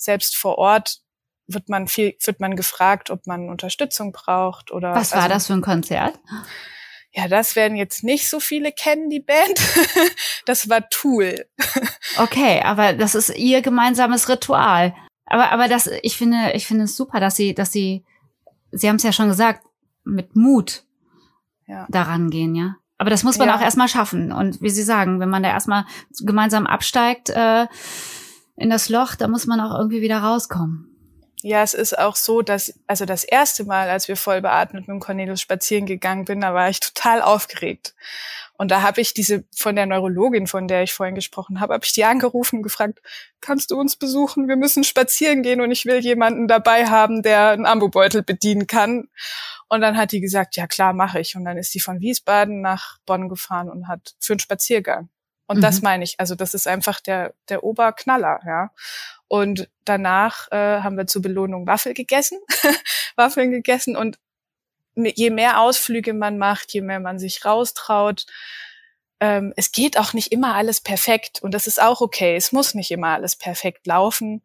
selbst 0.04 0.36
vor 0.36 0.58
Ort 0.58 1.00
wird 1.46 1.68
man 1.68 1.88
viel, 1.88 2.16
wird 2.24 2.40
man 2.40 2.56
gefragt, 2.56 3.10
ob 3.10 3.26
man 3.26 3.48
Unterstützung 3.48 4.12
braucht 4.12 4.70
oder. 4.70 4.94
Was 4.94 5.12
war 5.12 5.22
also, 5.22 5.34
das 5.34 5.46
für 5.46 5.52
ein 5.54 5.62
Konzert? 5.62 6.18
Ja, 7.12 7.28
das 7.28 7.54
werden 7.54 7.76
jetzt 7.76 8.02
nicht 8.02 8.28
so 8.28 8.40
viele 8.40 8.72
kennen, 8.72 9.08
die 9.08 9.20
Band. 9.20 9.60
das 10.46 10.68
war 10.68 10.88
Tool. 10.88 11.46
okay, 12.16 12.60
aber 12.62 12.92
das 12.92 13.14
ist 13.14 13.36
ihr 13.36 13.62
gemeinsames 13.62 14.28
Ritual. 14.28 14.94
Aber, 15.26 15.52
aber 15.52 15.68
das, 15.68 15.88
ich 16.02 16.16
finde, 16.16 16.52
ich 16.54 16.66
finde 16.66 16.84
es 16.84 16.96
super, 16.96 17.20
dass 17.20 17.36
sie, 17.36 17.54
dass 17.54 17.70
sie, 17.70 18.04
sie 18.72 18.88
haben 18.88 18.96
es 18.96 19.04
ja 19.04 19.12
schon 19.12 19.28
gesagt, 19.28 19.64
mit 20.04 20.34
Mut 20.34 20.84
ja. 21.66 21.86
daran 21.88 22.30
gehen, 22.30 22.54
ja. 22.54 22.76
Aber 22.98 23.10
das 23.10 23.22
muss 23.22 23.38
man 23.38 23.48
ja. 23.48 23.56
auch 23.56 23.60
erstmal 23.60 23.88
schaffen. 23.88 24.32
Und 24.32 24.60
wie 24.60 24.70
Sie 24.70 24.82
sagen, 24.82 25.18
wenn 25.20 25.28
man 25.28 25.42
da 25.42 25.50
erstmal 25.50 25.84
gemeinsam 26.20 26.66
absteigt, 26.66 27.30
äh, 27.30 27.66
in 28.56 28.70
das 28.70 28.88
Loch, 28.88 29.14
da 29.14 29.28
muss 29.28 29.46
man 29.46 29.60
auch 29.60 29.76
irgendwie 29.76 30.00
wieder 30.00 30.18
rauskommen. 30.18 30.90
Ja, 31.42 31.62
es 31.62 31.74
ist 31.74 31.98
auch 31.98 32.16
so, 32.16 32.40
dass, 32.40 32.80
also 32.86 33.04
das 33.04 33.22
erste 33.22 33.64
Mal, 33.64 33.90
als 33.90 34.08
wir 34.08 34.16
voll 34.16 34.40
beatmet 34.40 34.88
mit 34.88 35.00
Cornelius 35.00 35.42
spazieren 35.42 35.84
gegangen 35.84 36.24
bin, 36.24 36.40
da 36.40 36.54
war 36.54 36.70
ich 36.70 36.80
total 36.80 37.20
aufgeregt. 37.20 37.94
Und 38.56 38.70
da 38.70 38.80
habe 38.80 39.02
ich 39.02 39.12
diese 39.12 39.44
von 39.54 39.76
der 39.76 39.84
Neurologin, 39.84 40.46
von 40.46 40.68
der 40.68 40.84
ich 40.84 40.94
vorhin 40.94 41.14
gesprochen 41.14 41.60
habe, 41.60 41.74
habe 41.74 41.84
ich 41.84 41.92
die 41.92 42.04
angerufen 42.04 42.56
und 42.56 42.62
gefragt, 42.62 43.02
kannst 43.42 43.72
du 43.72 43.78
uns 43.78 43.96
besuchen? 43.96 44.48
Wir 44.48 44.56
müssen 44.56 44.84
spazieren 44.84 45.42
gehen 45.42 45.60
und 45.60 45.70
ich 45.70 45.84
will 45.84 45.98
jemanden 45.98 46.48
dabei 46.48 46.86
haben, 46.86 47.22
der 47.22 47.50
einen 47.50 47.66
Ambubeutel 47.66 48.22
bedienen 48.22 48.66
kann. 48.66 49.08
Und 49.68 49.80
dann 49.82 49.98
hat 49.98 50.12
die 50.12 50.20
gesagt, 50.20 50.56
ja 50.56 50.66
klar, 50.66 50.94
mache 50.94 51.20
ich. 51.20 51.36
Und 51.36 51.44
dann 51.44 51.58
ist 51.58 51.72
sie 51.72 51.80
von 51.80 52.00
Wiesbaden 52.00 52.62
nach 52.62 52.98
Bonn 53.04 53.28
gefahren 53.28 53.68
und 53.68 53.86
hat 53.88 54.14
für 54.18 54.32
einen 54.32 54.40
Spaziergang. 54.40 55.10
Und 55.46 55.58
mhm. 55.58 55.62
das 55.62 55.82
meine 55.82 56.04
ich. 56.04 56.18
Also 56.18 56.34
das 56.34 56.54
ist 56.54 56.66
einfach 56.66 57.00
der, 57.00 57.34
der 57.48 57.64
Oberknaller, 57.64 58.40
ja. 58.46 58.70
Und 59.28 59.68
danach 59.84 60.50
äh, 60.52 60.80
haben 60.80 60.96
wir 60.96 61.06
zur 61.06 61.22
Belohnung 61.22 61.66
Waffel 61.66 61.94
gegessen, 61.94 62.38
Waffeln 63.16 63.50
gegessen 63.50 63.96
und 63.96 64.18
je 64.94 65.30
mehr 65.30 65.60
Ausflüge 65.60 66.12
man 66.12 66.38
macht, 66.38 66.72
je 66.72 66.82
mehr 66.82 67.00
man 67.00 67.18
sich 67.18 67.44
raustraut, 67.44 68.26
ähm, 69.20 69.54
es 69.56 69.72
geht 69.72 69.98
auch 69.98 70.12
nicht 70.12 70.32
immer 70.32 70.54
alles 70.54 70.80
perfekt 70.80 71.42
und 71.42 71.54
das 71.54 71.66
ist 71.66 71.80
auch 71.80 72.00
okay. 72.02 72.36
Es 72.36 72.52
muss 72.52 72.74
nicht 72.74 72.90
immer 72.90 73.08
alles 73.08 73.36
perfekt 73.36 73.86
laufen. 73.86 74.42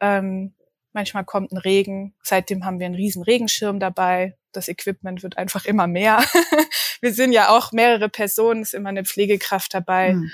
Ähm, 0.00 0.54
manchmal 0.92 1.24
kommt 1.24 1.52
ein 1.52 1.58
Regen. 1.58 2.14
Seitdem 2.22 2.64
haben 2.64 2.78
wir 2.78 2.86
einen 2.86 2.94
riesen 2.94 3.22
Regenschirm 3.22 3.80
dabei. 3.80 4.37
Das 4.52 4.68
Equipment 4.68 5.22
wird 5.22 5.36
einfach 5.36 5.64
immer 5.64 5.86
mehr. 5.86 6.24
wir 7.00 7.12
sind 7.12 7.32
ja 7.32 7.50
auch 7.50 7.72
mehrere 7.72 8.08
Personen, 8.08 8.62
ist 8.62 8.74
immer 8.74 8.88
eine 8.88 9.04
Pflegekraft 9.04 9.74
dabei. 9.74 10.14
Mhm. 10.14 10.30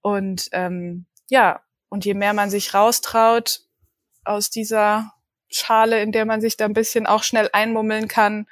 Und 0.00 0.48
ähm, 0.52 1.06
ja, 1.28 1.62
und 1.88 2.04
je 2.04 2.14
mehr 2.14 2.32
man 2.32 2.50
sich 2.50 2.74
raustraut 2.74 3.62
aus 4.24 4.50
dieser 4.50 5.12
Schale, 5.48 6.00
in 6.02 6.12
der 6.12 6.24
man 6.24 6.40
sich 6.40 6.56
da 6.56 6.64
ein 6.64 6.72
bisschen 6.72 7.06
auch 7.06 7.22
schnell 7.22 7.48
einmummeln 7.52 8.08
kann, 8.08 8.46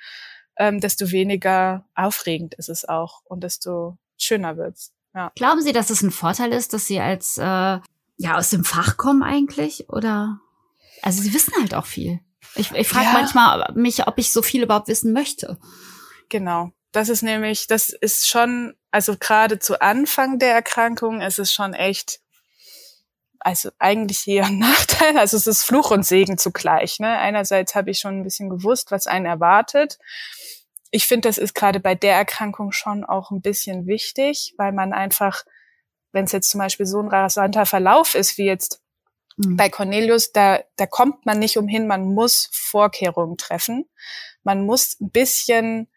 ähm, 0.57 0.81
desto 0.81 1.11
weniger 1.11 1.85
aufregend 1.95 2.55
ist 2.55 2.69
es 2.69 2.89
auch 2.89 3.23
und 3.25 3.43
desto 3.43 3.99
schöner 4.17 4.57
wird's. 4.57 4.93
Ja. 5.15 5.33
Glauben 5.35 5.63
Sie, 5.63 5.73
dass 5.73 5.91
es 5.91 6.03
ein 6.03 6.11
Vorteil 6.11 6.53
ist, 6.53 6.73
dass 6.73 6.87
Sie 6.87 7.01
als 7.01 7.39
äh, 7.39 7.43
ja 7.43 8.37
aus 8.37 8.51
dem 8.51 8.65
Fach 8.65 8.97
kommen 8.97 9.23
eigentlich? 9.23 9.89
Oder 9.89 10.41
also 11.03 11.23
Sie 11.23 11.35
wissen 11.35 11.53
halt 11.59 11.75
auch 11.75 11.87
viel. 11.87 12.21
Ich, 12.57 12.71
ich 12.73 12.89
frage 12.89 13.07
ja. 13.07 13.13
manchmal 13.13 13.73
mich, 13.75 14.07
ob 14.07 14.19
ich 14.19 14.33
so 14.33 14.43
viel 14.43 14.63
überhaupt 14.63 14.89
wissen 14.89 15.13
möchte. 15.13 15.59
Genau. 16.29 16.71
Das 16.93 17.09
ist 17.09 17.23
nämlich, 17.23 17.67
das 17.67 17.89
ist 17.89 18.29
schon, 18.29 18.75
also 18.91 19.17
gerade 19.19 19.59
zu 19.59 19.81
Anfang 19.81 20.39
der 20.39 20.53
Erkrankung 20.53 21.21
ist 21.21 21.39
es 21.39 21.53
schon 21.53 21.75
echt, 21.75 22.21
also 23.41 23.71
eigentlich 23.79 24.27
eher 24.29 24.47
ein 24.47 24.59
Nachteil. 24.61 25.19
Also 25.19 25.37
es 25.37 25.47
ist 25.47 25.65
Fluch 25.65 25.91
und 25.91 26.07
Segen 26.07 26.39
zugleich. 26.39 27.01
Ne? 27.01 27.19
Einerseits 27.19 27.75
habe 27.75 27.91
ich 27.91 27.99
schon 27.99 28.21
ein 28.21 28.25
bisschen 28.25 28.49
gewusst, 28.49 28.91
was 28.91 29.07
einen 29.07 29.27
erwartet 29.27 29.99
ich 30.95 31.09
finde, 31.09 31.29
das 31.29 31.39
ist 31.39 31.57
gerade 31.57 31.81
bei 31.81 31.97
der 31.97 32.15
Erkrankung 32.15 32.71
schon 32.71 33.03
auch 33.03 33.33
ein 33.33 33.43
bisschen 33.43 33.89
wichtig, 33.89 34.55
weil 34.59 34.71
man 34.71 34.93
einfach, 34.93 35.45
wenn 36.13 36.25
es 36.25 36.31
jetzt 36.31 36.51
zum 36.51 36.61
Beispiel 36.61 36.87
so 36.87 37.01
ein 37.01 37.09
rasanter 37.09 37.67
Verlauf 37.67 38.15
ist 38.15 38.39
wie 38.39 38.45
jetzt 38.45 38.81
mhm. 39.37 39.57
bei 39.57 39.69
Cornelius, 39.69 40.33
da, 40.33 40.61
da 40.77 40.87
kommt 40.87 41.27
man 41.27 41.39
nicht 41.39 41.57
umhin, 41.57 41.87
man 41.87 42.05
muss 42.05 42.49
Vorkehrungen 42.53 43.37
treffen. 43.37 43.87
Man 44.43 44.67
muss 44.67 45.01
ein 45.01 45.11
bisschen 45.11 45.89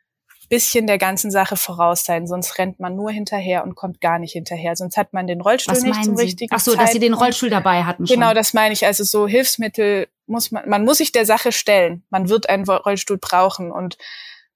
bisschen 0.49 0.87
der 0.87 0.97
ganzen 0.97 1.31
Sache 1.31 1.57
voraus 1.57 2.03
sein, 2.05 2.27
sonst 2.27 2.57
rennt 2.57 2.79
man 2.79 2.95
nur 2.95 3.11
hinterher 3.11 3.63
und 3.63 3.75
kommt 3.75 4.01
gar 4.01 4.19
nicht 4.19 4.31
hinterher. 4.33 4.75
Sonst 4.75 4.97
hat 4.97 5.13
man 5.13 5.27
den 5.27 5.41
Rollstuhl 5.41 5.75
Was 5.75 5.83
nicht 5.83 6.03
zum 6.03 6.15
Sie? 6.17 6.23
richtigen 6.23 6.53
Ach 6.53 6.59
so, 6.59 6.71
Zeitpunkt. 6.71 6.87
dass 6.87 6.93
Sie 6.93 6.99
den 6.99 7.13
Rollstuhl 7.13 7.49
dabei 7.49 7.83
hatten. 7.83 8.05
Genau, 8.05 8.33
das 8.33 8.53
meine 8.53 8.73
ich. 8.73 8.85
Also 8.85 9.03
so 9.03 9.27
Hilfsmittel 9.27 10.07
muss 10.25 10.51
man, 10.51 10.67
man 10.69 10.85
muss 10.85 10.99
sich 10.99 11.11
der 11.11 11.25
Sache 11.25 11.51
stellen. 11.51 12.03
Man 12.09 12.29
wird 12.29 12.49
einen 12.49 12.67
Rollstuhl 12.67 13.17
brauchen 13.17 13.71
und 13.71 13.97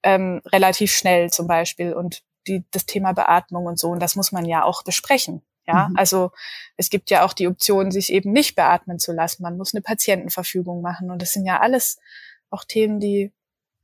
ähm, 0.03 0.41
relativ 0.45 0.93
schnell 0.93 1.29
zum 1.29 1.47
Beispiel 1.47 1.93
und 1.93 2.21
die, 2.47 2.63
das 2.71 2.85
Thema 2.85 3.13
Beatmung 3.13 3.65
und 3.65 3.77
so. 3.77 3.89
Und 3.89 3.99
das 3.99 4.15
muss 4.15 4.31
man 4.31 4.45
ja 4.45 4.63
auch 4.63 4.83
besprechen. 4.83 5.41
Ja, 5.71 5.89
mhm. 5.89 5.95
also 5.95 6.31
es 6.77 6.89
gibt 6.89 7.09
ja 7.09 7.23
auch 7.23 7.33
die 7.33 7.47
Option, 7.47 7.91
sich 7.91 8.11
eben 8.11 8.31
nicht 8.31 8.55
beatmen 8.55 8.99
zu 8.99 9.11
lassen. 9.11 9.43
Man 9.43 9.57
muss 9.57 9.73
eine 9.73 9.81
Patientenverfügung 9.81 10.81
machen. 10.81 11.11
Und 11.11 11.21
das 11.21 11.33
sind 11.33 11.45
ja 11.45 11.59
alles 11.59 11.99
auch 12.49 12.63
Themen, 12.63 12.99
die, 12.99 13.31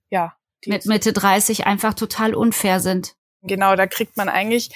ja. 0.09 0.35
Die 0.65 0.69
Mit 0.69 0.85
Mitte 0.85 1.13
30 1.13 1.65
einfach 1.65 1.93
total 1.93 2.33
unfair 2.33 2.79
sind. 2.79 3.15
Genau, 3.43 3.75
da 3.75 3.85
kriegt 3.87 4.17
man 4.17 4.29
eigentlich 4.29 4.71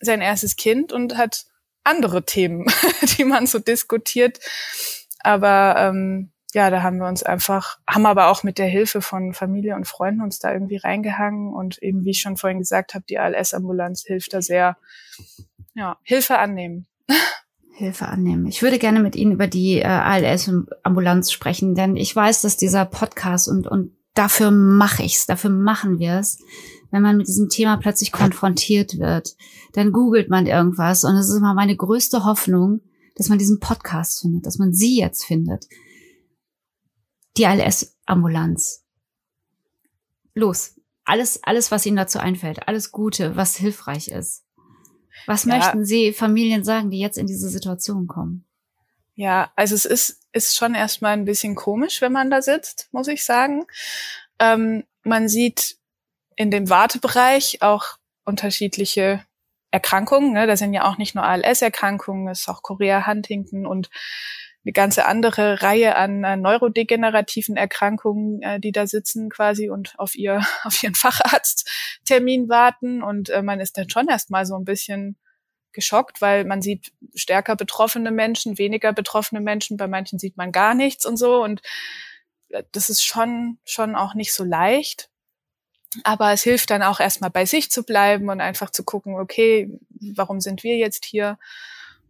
sein 0.00 0.20
erstes 0.20 0.56
Kind 0.56 0.92
und 0.92 1.16
hat 1.16 1.46
andere 1.84 2.24
Themen, 2.24 2.66
die 3.18 3.24
man 3.24 3.46
so 3.46 3.58
diskutiert. 3.58 4.38
Aber 5.20 5.74
ähm, 5.76 6.30
ja, 6.54 6.70
da 6.70 6.82
haben 6.82 6.98
wir 6.98 7.08
uns 7.08 7.22
einfach, 7.22 7.78
haben 7.86 8.06
aber 8.06 8.28
auch 8.28 8.42
mit 8.42 8.58
der 8.58 8.68
Hilfe 8.68 9.02
von 9.02 9.34
Familie 9.34 9.74
und 9.74 9.86
Freunden 9.86 10.22
uns 10.22 10.38
da 10.38 10.52
irgendwie 10.52 10.76
reingehangen 10.76 11.52
und 11.52 11.82
eben, 11.82 12.04
wie 12.04 12.10
ich 12.10 12.20
schon 12.20 12.36
vorhin 12.36 12.58
gesagt 12.58 12.94
habe, 12.94 13.04
die 13.08 13.18
ALS-Ambulanz 13.18 14.04
hilft 14.06 14.32
da 14.32 14.40
sehr. 14.40 14.76
Ja, 15.78 15.96
Hilfe 16.02 16.38
annehmen. 16.38 16.86
Hilfe 17.72 18.08
annehmen. 18.08 18.46
Ich 18.46 18.62
würde 18.62 18.80
gerne 18.80 19.00
mit 19.00 19.14
Ihnen 19.14 19.32
über 19.32 19.46
die 19.46 19.78
äh, 19.78 19.84
ALS-Ambulanz 19.84 21.30
sprechen, 21.30 21.76
denn 21.76 21.94
ich 21.94 22.14
weiß, 22.14 22.42
dass 22.42 22.56
dieser 22.56 22.84
Podcast 22.84 23.48
und, 23.48 23.68
und 23.68 23.92
dafür 24.14 24.50
mache 24.50 25.04
ich's, 25.04 25.26
dafür 25.26 25.50
machen 25.50 26.00
wir 26.00 26.14
es, 26.14 26.38
wenn 26.90 27.02
man 27.02 27.16
mit 27.16 27.28
diesem 27.28 27.48
Thema 27.48 27.76
plötzlich 27.76 28.10
konfrontiert 28.10 28.98
wird. 28.98 29.36
Dann 29.74 29.92
googelt 29.92 30.28
man 30.28 30.46
irgendwas 30.46 31.04
und 31.04 31.14
es 31.14 31.28
ist 31.28 31.36
immer 31.36 31.54
meine 31.54 31.76
größte 31.76 32.24
Hoffnung, 32.24 32.80
dass 33.14 33.28
man 33.28 33.38
diesen 33.38 33.60
Podcast 33.60 34.20
findet, 34.20 34.46
dass 34.46 34.58
man 34.58 34.74
Sie 34.74 34.98
jetzt 34.98 35.24
findet 35.24 35.66
die 37.38 37.46
ALS-Ambulanz. 37.46 38.84
Los. 40.34 40.74
Alles, 41.04 41.42
alles, 41.44 41.70
was 41.70 41.86
Ihnen 41.86 41.96
dazu 41.96 42.18
einfällt. 42.18 42.68
Alles 42.68 42.92
Gute, 42.92 43.36
was 43.36 43.56
hilfreich 43.56 44.08
ist. 44.08 44.44
Was 45.26 45.44
ja. 45.44 45.56
möchten 45.56 45.84
Sie 45.84 46.12
Familien 46.12 46.64
sagen, 46.64 46.90
die 46.90 46.98
jetzt 46.98 47.18
in 47.18 47.26
diese 47.26 47.48
Situation 47.48 48.06
kommen? 48.06 48.44
Ja, 49.14 49.50
also 49.56 49.74
es 49.74 49.84
ist, 49.84 50.20
ist 50.32 50.56
schon 50.56 50.74
erstmal 50.74 51.12
ein 51.12 51.24
bisschen 51.24 51.54
komisch, 51.54 52.00
wenn 52.00 52.12
man 52.12 52.30
da 52.30 52.40
sitzt, 52.40 52.88
muss 52.92 53.08
ich 53.08 53.24
sagen. 53.24 53.66
Ähm, 54.38 54.84
man 55.02 55.28
sieht 55.28 55.76
in 56.36 56.50
dem 56.50 56.70
Wartebereich 56.70 57.62
auch 57.62 57.98
unterschiedliche 58.24 59.24
Erkrankungen. 59.70 60.32
Ne? 60.32 60.46
Da 60.46 60.56
sind 60.56 60.72
ja 60.72 60.84
auch 60.84 60.98
nicht 60.98 61.14
nur 61.14 61.24
ALS-Erkrankungen, 61.24 62.28
es 62.28 62.42
ist 62.42 62.48
auch 62.48 62.62
Korea 62.62 63.06
Huntington 63.06 63.66
und 63.66 63.90
eine 64.68 64.74
ganze 64.74 65.06
andere 65.06 65.62
Reihe 65.62 65.96
an 65.96 66.24
äh, 66.24 66.36
neurodegenerativen 66.36 67.56
Erkrankungen, 67.56 68.42
äh, 68.42 68.60
die 68.60 68.70
da 68.70 68.86
sitzen 68.86 69.30
quasi 69.30 69.70
und 69.70 69.94
auf 69.98 70.14
ihr 70.14 70.46
auf 70.62 70.82
ihren 70.82 70.94
Facharzttermin 70.94 72.50
warten 72.50 73.02
und 73.02 73.30
äh, 73.30 73.40
man 73.40 73.60
ist 73.60 73.78
dann 73.78 73.88
schon 73.88 74.08
erstmal 74.08 74.44
so 74.44 74.56
ein 74.56 74.66
bisschen 74.66 75.16
geschockt, 75.72 76.20
weil 76.20 76.44
man 76.44 76.60
sieht 76.60 76.92
stärker 77.14 77.56
betroffene 77.56 78.10
Menschen, 78.10 78.58
weniger 78.58 78.92
betroffene 78.92 79.40
Menschen, 79.40 79.78
bei 79.78 79.86
manchen 79.86 80.18
sieht 80.18 80.36
man 80.36 80.52
gar 80.52 80.74
nichts 80.74 81.06
und 81.06 81.16
so 81.16 81.42
und 81.42 81.62
äh, 82.50 82.62
das 82.72 82.90
ist 82.90 83.02
schon 83.02 83.58
schon 83.64 83.96
auch 83.96 84.12
nicht 84.12 84.34
so 84.34 84.44
leicht. 84.44 85.08
Aber 86.04 86.32
es 86.32 86.42
hilft 86.42 86.68
dann 86.68 86.82
auch 86.82 87.00
erstmal 87.00 87.30
bei 87.30 87.46
sich 87.46 87.70
zu 87.70 87.82
bleiben 87.82 88.28
und 88.28 88.42
einfach 88.42 88.68
zu 88.68 88.84
gucken, 88.84 89.14
okay, 89.18 89.70
warum 90.14 90.42
sind 90.42 90.62
wir 90.62 90.76
jetzt 90.76 91.06
hier? 91.06 91.38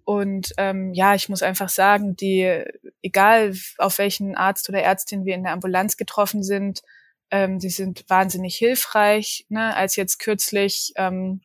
Und 0.08 0.54
ähm, 0.56 0.94
ja, 0.94 1.14
ich 1.14 1.28
muss 1.28 1.42
einfach 1.42 1.68
sagen, 1.68 2.16
die, 2.16 2.64
egal 3.02 3.54
auf 3.76 3.98
welchen 3.98 4.36
Arzt 4.36 4.66
oder 4.70 4.80
Ärztin 4.80 5.26
wir 5.26 5.34
in 5.34 5.42
der 5.42 5.52
Ambulanz 5.52 5.98
getroffen 5.98 6.42
sind, 6.42 6.80
ähm, 7.30 7.58
die 7.58 7.68
sind 7.68 8.06
wahnsinnig 8.08 8.56
hilfreich. 8.56 9.44
Ne? 9.50 9.76
Als 9.76 9.96
jetzt 9.96 10.18
kürzlich 10.18 10.94
ähm, 10.96 11.42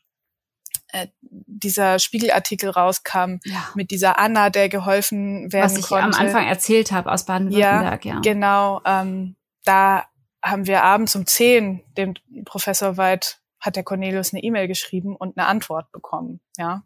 äh, 0.93 1.07
dieser 1.19 1.99
Spiegelartikel 1.99 2.69
rauskam 2.69 3.39
ja. 3.43 3.69
mit 3.75 3.91
dieser 3.91 4.17
Anna, 4.17 4.49
der 4.49 4.69
geholfen 4.69 5.51
werden 5.51 5.63
konnte. 5.63 5.65
Was 5.65 5.77
ich 5.77 5.87
konnte. 5.89 6.17
am 6.17 6.25
Anfang 6.25 6.47
erzählt 6.47 6.93
habe 6.93 7.11
aus 7.11 7.25
Baden-Württemberg, 7.25 8.05
ja, 8.05 8.13
ja. 8.13 8.21
Genau, 8.21 8.79
ähm, 8.85 9.35
da 9.65 10.05
haben 10.41 10.67
wir 10.67 10.83
abends 10.83 11.17
um 11.17 11.27
zehn 11.27 11.83
dem 11.97 12.13
Professor 12.45 12.95
Weid 12.95 13.41
hat 13.63 13.77
der 13.77 13.83
Cornelius 13.83 14.33
eine 14.33 14.43
E-Mail 14.43 14.67
geschrieben 14.67 15.15
und 15.15 15.37
eine 15.37 15.47
Antwort 15.47 15.91
bekommen. 15.91 16.41
Ja, 16.57 16.83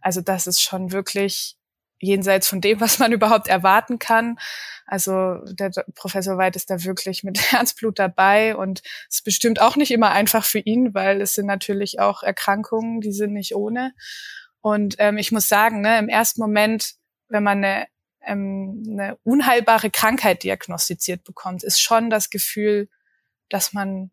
also 0.00 0.20
das 0.20 0.48
ist 0.48 0.60
schon 0.60 0.90
wirklich 0.90 1.56
jenseits 2.00 2.48
von 2.48 2.60
dem, 2.60 2.80
was 2.80 2.98
man 2.98 3.12
überhaupt 3.12 3.48
erwarten 3.48 3.98
kann. 3.98 4.38
Also 4.86 5.38
der 5.52 5.70
Professor 5.94 6.36
Weid 6.36 6.56
ist 6.56 6.68
da 6.68 6.82
wirklich 6.84 7.22
mit 7.22 7.40
Herzblut 7.52 7.98
dabei 7.98 8.56
und 8.56 8.82
es 9.08 9.16
ist 9.16 9.24
bestimmt 9.24 9.60
auch 9.60 9.76
nicht 9.76 9.92
immer 9.92 10.10
einfach 10.10 10.44
für 10.44 10.58
ihn, 10.58 10.94
weil 10.94 11.20
es 11.20 11.34
sind 11.34 11.46
natürlich 11.46 12.00
auch 12.00 12.22
Erkrankungen, 12.22 13.00
die 13.00 13.12
sind 13.12 13.32
nicht 13.32 13.54
ohne. 13.54 13.94
Und 14.60 14.96
ähm, 14.98 15.16
ich 15.16 15.30
muss 15.30 15.46
sagen, 15.46 15.80
ne, 15.80 15.98
im 15.98 16.08
ersten 16.08 16.40
Moment, 16.40 16.94
wenn 17.28 17.44
man 17.44 17.64
eine, 17.64 17.86
ähm, 18.20 18.82
eine 18.90 19.16
unheilbare 19.22 19.90
Krankheit 19.90 20.42
diagnostiziert 20.42 21.22
bekommt, 21.22 21.62
ist 21.62 21.80
schon 21.80 22.10
das 22.10 22.30
Gefühl, 22.30 22.88
dass 23.48 23.72
man 23.72 24.10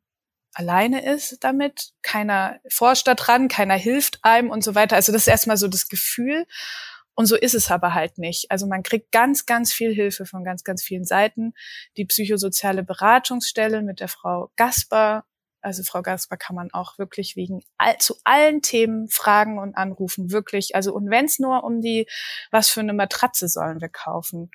alleine 0.54 1.06
ist 1.06 1.44
damit, 1.44 1.92
keiner 2.02 2.60
forscht 2.70 3.08
da 3.08 3.16
dran, 3.16 3.48
keiner 3.48 3.76
hilft 3.76 4.20
einem 4.24 4.50
und 4.50 4.64
so 4.64 4.76
weiter. 4.76 4.96
Also 4.96 5.12
das 5.12 5.24
ist 5.24 5.28
erstmal 5.28 5.58
so 5.58 5.68
das 5.68 5.88
Gefühl. 5.88 6.46
Und 7.16 7.28
so 7.28 7.36
ist 7.36 7.54
es 7.54 7.70
aber 7.70 7.94
halt 7.94 8.18
nicht. 8.18 8.50
Also 8.50 8.66
man 8.66 8.82
kriegt 8.82 9.12
ganz, 9.12 9.46
ganz 9.46 9.72
viel 9.72 9.94
Hilfe 9.94 10.26
von 10.26 10.44
ganz, 10.44 10.64
ganz 10.64 10.82
vielen 10.82 11.06
Seiten. 11.06 11.54
Die 11.96 12.06
psychosoziale 12.06 12.84
Beratungsstelle 12.84 13.84
mit 13.84 14.00
der 14.00 14.08
Frau 14.08 14.52
Gasper, 14.56 15.24
also 15.62 15.84
Frau 15.84 16.02
Gasper 16.02 16.38
kann 16.38 16.56
man 16.56 16.72
auch 16.74 16.98
wirklich 16.98 17.36
wegen 17.36 17.64
all, 17.78 17.98
zu 18.00 18.16
allen 18.24 18.62
Themen 18.62 19.10
fragen 19.10 19.60
und 19.60 19.76
anrufen, 19.76 20.32
wirklich. 20.32 20.76
Also 20.76 20.94
und 20.94 21.10
wenn 21.10 21.26
es 21.26 21.40
nur 21.40 21.64
um 21.64 21.82
die, 21.82 22.08
was 22.52 22.70
für 22.70 22.82
eine 22.82 22.94
Matratze 22.94 23.48
sollen 23.48 23.80
wir 23.80 23.90
kaufen, 23.90 24.50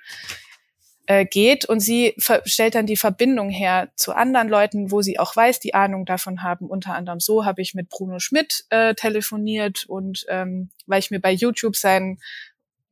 äh, 1.09 1.25
geht 1.25 1.65
und 1.65 1.79
sie 1.79 2.13
stellt 2.45 2.75
dann 2.75 2.85
die 2.85 2.95
Verbindung 2.95 3.49
her 3.49 3.89
zu 3.95 4.13
anderen 4.13 4.47
Leuten, 4.47 4.91
wo 4.91 5.01
sie 5.01 5.17
auch 5.17 5.35
weiß, 5.35 5.59
die 5.59 5.73
Ahnung 5.73 6.05
davon 6.05 6.43
haben. 6.43 6.67
Unter 6.67 6.93
anderem 6.93 7.19
so 7.19 7.45
habe 7.45 7.63
ich 7.63 7.73
mit 7.73 7.89
Bruno 7.89 8.19
Schmidt 8.19 8.65
äh, 8.69 8.93
telefoniert 8.93 9.85
und 9.87 10.27
ähm, 10.29 10.69
weil 10.85 10.99
ich 10.99 11.09
mir 11.09 11.19
bei 11.19 11.31
YouTube 11.31 11.75
seinen 11.75 12.19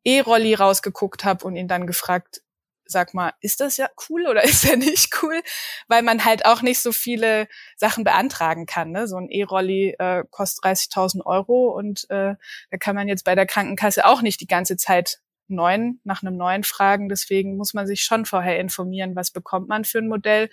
E-Rolli 0.03 0.55
rausgeguckt 0.55 1.25
habe 1.25 1.45
und 1.45 1.55
ihn 1.55 1.67
dann 1.67 1.85
gefragt, 1.85 2.41
sag 2.85 3.13
mal, 3.13 3.33
ist 3.39 3.59
das 3.59 3.77
ja 3.77 3.87
cool 4.09 4.25
oder 4.27 4.43
ist 4.45 4.67
er 4.67 4.77
nicht 4.77 5.21
cool? 5.21 5.39
Weil 5.87 6.01
man 6.01 6.25
halt 6.25 6.47
auch 6.47 6.63
nicht 6.63 6.79
so 6.79 6.91
viele 6.91 7.47
Sachen 7.75 8.03
beantragen 8.03 8.65
kann. 8.65 8.89
Ne? 8.89 9.07
So 9.07 9.17
ein 9.17 9.29
E-Rolli 9.29 9.95
äh, 9.99 10.23
kostet 10.31 10.65
30.000 10.65 11.23
Euro 11.23 11.67
und 11.77 12.09
äh, 12.09 12.33
da 12.71 12.77
kann 12.79 12.95
man 12.95 13.07
jetzt 13.07 13.25
bei 13.25 13.35
der 13.35 13.45
Krankenkasse 13.45 14.07
auch 14.07 14.23
nicht 14.23 14.41
die 14.41 14.47
ganze 14.47 14.75
Zeit 14.75 15.19
neuen, 15.47 16.01
nach 16.03 16.23
einem 16.23 16.37
neuen 16.37 16.63
fragen. 16.63 17.09
Deswegen 17.09 17.57
muss 17.57 17.73
man 17.73 17.87
sich 17.87 18.03
schon 18.03 18.25
vorher 18.25 18.59
informieren, 18.59 19.15
was 19.15 19.31
bekommt 19.31 19.67
man 19.67 19.85
für 19.85 19.99
ein 19.99 20.07
Modell. 20.07 20.49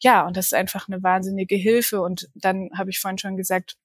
Ja, 0.00 0.26
und 0.26 0.36
das 0.36 0.46
ist 0.46 0.54
einfach 0.54 0.88
eine 0.88 1.02
wahnsinnige 1.02 1.56
Hilfe. 1.56 2.00
Und 2.00 2.28
dann 2.34 2.70
habe 2.76 2.90
ich 2.90 3.00
vorhin 3.00 3.18
schon 3.18 3.36
gesagt, 3.36 3.76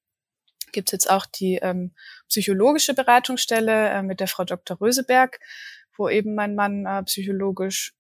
gibt 0.72 0.90
es 0.90 0.92
jetzt 0.94 1.10
auch 1.10 1.26
die 1.26 1.56
ähm, 1.56 1.94
psychologische 2.28 2.94
Beratungsstelle 2.94 3.90
äh, 3.90 4.04
mit 4.04 4.20
der 4.20 4.28
Frau 4.28 4.44
Dr. 4.44 4.80
Röseberg, 4.80 5.40
wo 5.98 6.10
eben 6.10 6.36
mein 6.36 6.56
Mann 6.56 6.86
äh, 6.86 7.04
psychologisch 7.04 7.94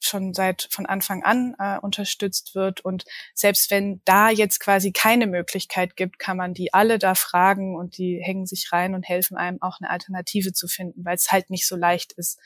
schon 0.00 0.34
seit 0.34 0.68
von 0.70 0.86
Anfang 0.86 1.22
an 1.22 1.54
äh, 1.58 1.78
unterstützt 1.78 2.54
wird. 2.54 2.80
Und 2.80 3.04
selbst 3.34 3.70
wenn 3.70 4.00
da 4.04 4.30
jetzt 4.30 4.60
quasi 4.60 4.92
keine 4.92 5.26
Möglichkeit 5.26 5.96
gibt, 5.96 6.18
kann 6.18 6.36
man 6.36 6.54
die 6.54 6.72
alle 6.72 6.98
da 6.98 7.14
fragen 7.14 7.76
und 7.76 7.98
die 7.98 8.20
hängen 8.22 8.46
sich 8.46 8.72
rein 8.72 8.94
und 8.94 9.08
helfen 9.08 9.36
einem 9.36 9.60
auch 9.60 9.80
eine 9.80 9.90
Alternative 9.90 10.52
zu 10.52 10.68
finden, 10.68 11.04
weil 11.04 11.16
es 11.16 11.30
halt 11.30 11.50
nicht 11.50 11.66
so 11.66 11.76
leicht 11.76 12.12
ist, 12.12 12.38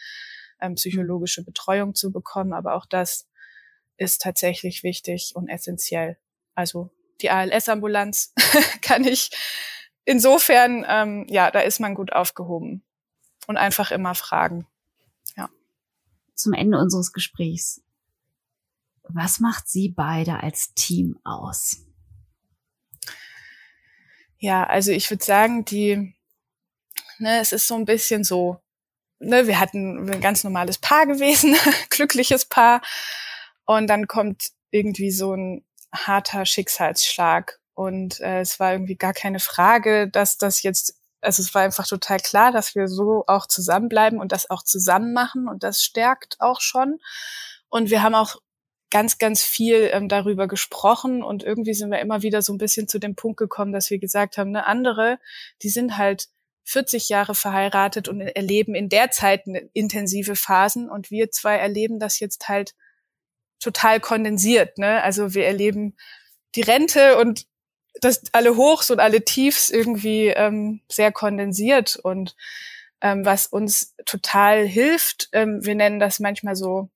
ähm, 0.61 0.75
psychologische 0.75 1.45
Betreuung 1.45 1.95
zu 1.95 2.13
bekommen. 2.13 2.53
Aber 2.53 2.75
auch 2.75 2.87
das 2.87 3.29
ist 3.97 4.23
tatsächlich 4.23 4.83
wichtig 4.83 5.33
und 5.35 5.49
essentiell. 5.49 6.19
Also 6.55 6.91
die 7.21 7.31
ALS-Ambulanz 7.31 8.35
kann 8.83 9.05
ich 9.05 9.31
insofern, 10.05 10.85
ähm, 10.89 11.27
ja, 11.29 11.51
da 11.51 11.61
ist 11.61 11.81
man 11.81 11.95
gut 11.95 12.13
aufgehoben. 12.13 12.85
Und 13.49 13.57
einfach 13.57 13.91
immer 13.91 14.15
fragen. 14.15 14.69
Zum 16.43 16.53
Ende 16.53 16.78
unseres 16.78 17.12
Gesprächs. 17.12 17.82
Was 19.05 19.40
macht 19.40 19.68
Sie 19.68 19.88
beide 19.88 20.43
als 20.43 20.74
Team 20.74 21.18
aus? 21.24 21.86
Ja, 24.38 24.64
also 24.64 24.90
ich 24.90 25.09
würde 25.09 25.24
sagen, 25.24 25.64
die, 25.64 26.14
ne, 27.18 27.40
es 27.40 27.53
ist 27.53 27.68
so 27.68 27.76
ein 27.76 27.84
bisschen 27.84 28.24
so, 28.24 28.61
ne, 29.20 29.47
wir 29.47 29.61
hatten 29.61 30.11
ein 30.11 30.20
ganz 30.20 30.43
normales 30.43 30.78
Paar 30.78 31.07
gewesen, 31.07 31.55
glückliches 31.90 32.47
Paar. 32.47 32.82
Und 33.64 33.86
dann 33.86 34.09
kommt 34.09 34.51
irgendwie 34.70 35.11
so 35.11 35.34
ein 35.34 35.64
harter 35.95 36.45
Schicksalsschlag. 36.45 37.61
Und 37.74 38.20
äh, 38.20 38.40
es 38.40 38.59
war 38.59 38.72
irgendwie 38.72 38.97
gar 38.97 39.12
keine 39.12 39.38
Frage, 39.38 40.09
dass 40.09 40.38
das 40.38 40.62
jetzt, 40.62 41.01
also 41.23 41.43
es 41.43 41.55
war 41.55 41.62
einfach 41.62 41.87
total 41.87 42.18
klar, 42.18 42.53
dass 42.53 42.75
wir 42.75 42.89
so 42.89 43.25
auch 43.27 43.47
zusammenbleiben 43.47 44.20
und 44.20 44.33
das 44.33 44.51
auch 44.51 44.62
zusammen 44.62 45.12
machen 45.12 45.49
und 45.49 45.62
das 45.62 45.83
stärkt 45.83 46.41
auch 46.41 46.61
schon. 46.61 46.99
Und 47.68 47.91
wir 47.91 48.03
haben 48.03 48.14
auch 48.14 48.37
ganz, 48.91 49.16
ganz 49.16 49.43
viel 49.43 49.89
ähm, 49.93 50.09
darüber 50.09 50.47
gesprochen 50.47 51.23
und 51.23 51.43
irgendwie 51.43 51.75
sind 51.75 51.91
wir 51.91 52.01
immer 52.01 52.23
wieder 52.23 52.43
so 52.43 52.53
ein 52.53 52.59
bisschen 52.59 52.89
zu 52.89 52.99
dem 52.99 53.14
Punkt 53.14 53.39
gekommen, 53.39 53.73
dass 53.73 53.89
wir 53.89 53.99
gesagt 53.99 54.37
haben, 54.37 54.51
ne, 54.51 54.66
andere, 54.66 55.18
die 55.62 55.70
sind 55.70 55.97
halt 55.97 56.29
40 56.64 57.09
Jahre 57.09 57.35
verheiratet 57.35 58.09
und 58.09 58.20
erleben 58.20 58.75
in 58.75 58.89
der 58.89 59.11
Zeit 59.11 59.45
intensive 59.73 60.37
Phasen 60.37 60.91
und 60.91 61.11
wir 61.11 61.31
zwei 61.31 61.57
erleben 61.57 61.99
das 61.99 62.20
jetzt 62.20 62.49
halt 62.49 62.75
total 63.59 64.01
kondensiert. 64.01 64.79
Ne? 64.79 65.03
Also 65.03 65.35
wir 65.35 65.47
erleben 65.47 65.97
die 66.55 66.62
Rente 66.62 67.16
und 67.18 67.47
das 68.01 68.22
alle 68.32 68.57
Hochs 68.57 68.90
und 68.90 69.01
alle 69.01 69.24
Tiefs 69.24 69.70
irgendwie 69.70 70.28
ähm, 70.28 70.80
sehr 70.88 71.12
kondensiert 71.12 71.97
und 71.97 72.36
ähm, 73.01 73.24
was 73.24 73.47
uns 73.47 73.95
total 74.07 74.66
hilft. 74.66 75.28
Ähm, 75.32 75.64
wir 75.64 75.74
nennen 75.74 76.01
das 76.01 76.20
manchmal 76.20 76.57
so 76.57 76.88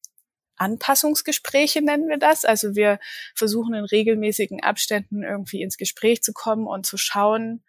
Anpassungsgespräche 0.59 1.82
nennen 1.82 2.09
wir 2.09 2.18
das. 2.18 2.44
Also 2.47 2.74
wir 2.74 2.99
versuchen 3.34 3.74
in 3.74 3.84
regelmäßigen 3.84 4.62
Abständen 4.62 5.22
irgendwie 5.22 5.62
ins 5.62 5.76
Gespräch 5.76 6.22
zu 6.22 6.32
kommen 6.32 6.66
und 6.66 6.86
zu 6.86 6.97
schauen, 6.97 7.62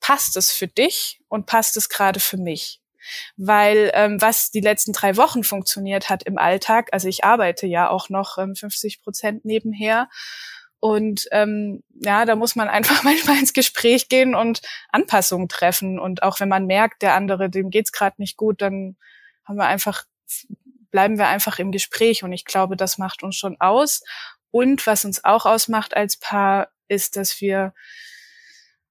passt 0.00 0.36
es 0.38 0.50
für 0.50 0.68
dich 0.68 1.20
und 1.28 1.46
passt 1.46 1.76
es 1.76 1.88
gerade 1.88 2.20
für 2.20 2.38
mich? 2.38 2.80
weil 3.36 3.90
ähm, 3.94 4.20
was 4.20 4.50
die 4.50 4.60
letzten 4.60 4.92
drei 4.92 5.16
Wochen 5.16 5.44
funktioniert 5.44 6.08
hat 6.08 6.22
im 6.24 6.38
Alltag, 6.38 6.88
also 6.92 7.08
ich 7.08 7.24
arbeite 7.24 7.66
ja 7.66 7.88
auch 7.88 8.08
noch 8.08 8.38
ähm, 8.38 8.54
50 8.54 9.02
Prozent 9.02 9.44
nebenher 9.44 10.08
und 10.80 11.26
ähm, 11.32 11.82
ja, 11.94 12.24
da 12.24 12.36
muss 12.36 12.56
man 12.56 12.68
einfach 12.68 13.02
manchmal 13.04 13.38
ins 13.38 13.52
Gespräch 13.52 14.08
gehen 14.08 14.34
und 14.34 14.60
Anpassungen 14.90 15.48
treffen. 15.48 15.98
Und 15.98 16.22
auch 16.22 16.40
wenn 16.40 16.48
man 16.48 16.66
merkt, 16.66 17.02
der 17.02 17.14
andere, 17.14 17.50
dem 17.50 17.70
geht's 17.70 17.92
gerade 17.92 18.16
nicht 18.18 18.36
gut, 18.36 18.62
dann 18.62 18.96
haben 19.44 19.56
wir 19.56 19.66
einfach 19.66 20.04
bleiben 20.90 21.18
wir 21.18 21.28
einfach 21.28 21.58
im 21.58 21.72
Gespräch. 21.72 22.22
Und 22.22 22.32
ich 22.32 22.44
glaube, 22.44 22.76
das 22.76 22.98
macht 22.98 23.22
uns 23.22 23.36
schon 23.36 23.60
aus. 23.60 24.02
Und 24.50 24.86
was 24.86 25.04
uns 25.04 25.24
auch 25.24 25.44
ausmacht 25.46 25.96
als 25.96 26.16
Paar 26.16 26.68
ist, 26.88 27.16
dass 27.16 27.40
wir 27.40 27.74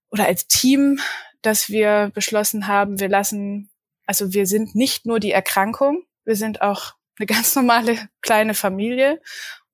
oder 0.09 0.25
als 0.25 0.47
Team, 0.47 0.99
dass 1.41 1.69
wir 1.69 2.11
beschlossen 2.13 2.67
haben, 2.67 2.99
wir 2.99 3.09
lassen 3.09 3.69
also 4.07 4.33
wir 4.33 4.47
sind 4.47 4.73
nicht 4.73 5.05
nur 5.05 5.19
die 5.19 5.31
Erkrankung, 5.31 6.03
wir 6.23 6.35
sind 6.35 6.61
auch 6.61 6.93
eine 7.19 7.25
ganz 7.27 7.55
normale 7.55 8.09
kleine 8.21 8.55
Familie 8.55 9.21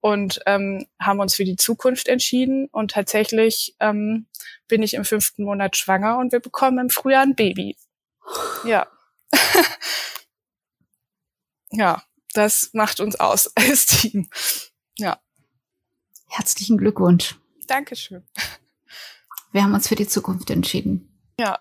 und 0.03 0.41
ähm, 0.47 0.85
haben 0.99 1.21
uns 1.21 1.33
für 1.33 1.45
die 1.45 1.55
Zukunft 1.55 2.09
entschieden. 2.09 2.67
Und 2.73 2.91
tatsächlich 2.91 3.73
ähm, 3.79 4.27
bin 4.67 4.83
ich 4.83 4.95
im 4.95 5.05
fünften 5.05 5.45
Monat 5.45 5.77
schwanger 5.77 6.17
und 6.17 6.33
wir 6.33 6.41
bekommen 6.41 6.77
im 6.77 6.89
Frühjahr 6.89 7.23
ein 7.23 7.35
Baby. 7.35 7.77
Ja. 8.65 8.85
ja, 11.71 12.03
das 12.33 12.71
macht 12.73 12.99
uns 12.99 13.17
aus 13.17 13.47
als 13.55 13.85
Team. 13.85 14.29
Ja. 14.97 15.21
Herzlichen 16.27 16.77
Glückwunsch. 16.77 17.35
Dankeschön. 17.67 18.27
Wir 19.53 19.63
haben 19.63 19.73
uns 19.73 19.87
für 19.87 19.95
die 19.95 20.07
Zukunft 20.07 20.49
entschieden. 20.49 21.17
Ja, 21.39 21.59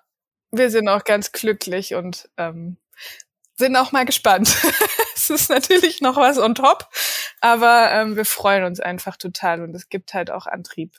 wir 0.51 0.69
sind 0.71 0.89
auch 0.89 1.05
ganz 1.05 1.31
glücklich 1.31 1.95
und 1.95 2.29
ähm, 2.37 2.77
sind 3.55 3.77
auch 3.77 3.93
mal 3.93 4.05
gespannt. 4.05 4.49
es 5.15 5.31
ist 5.31 5.49
natürlich 5.49 6.01
noch 6.01 6.17
was 6.17 6.39
on 6.39 6.57
top, 6.57 6.89
aber 7.43 7.91
ähm, 7.91 8.17
wir 8.17 8.25
freuen 8.25 8.63
uns 8.63 8.79
einfach 8.79 9.17
total 9.17 9.63
und 9.63 9.75
es 9.75 9.89
gibt 9.89 10.15
halt 10.15 10.31
auch 10.31 10.47
Antrieb. 10.47 10.99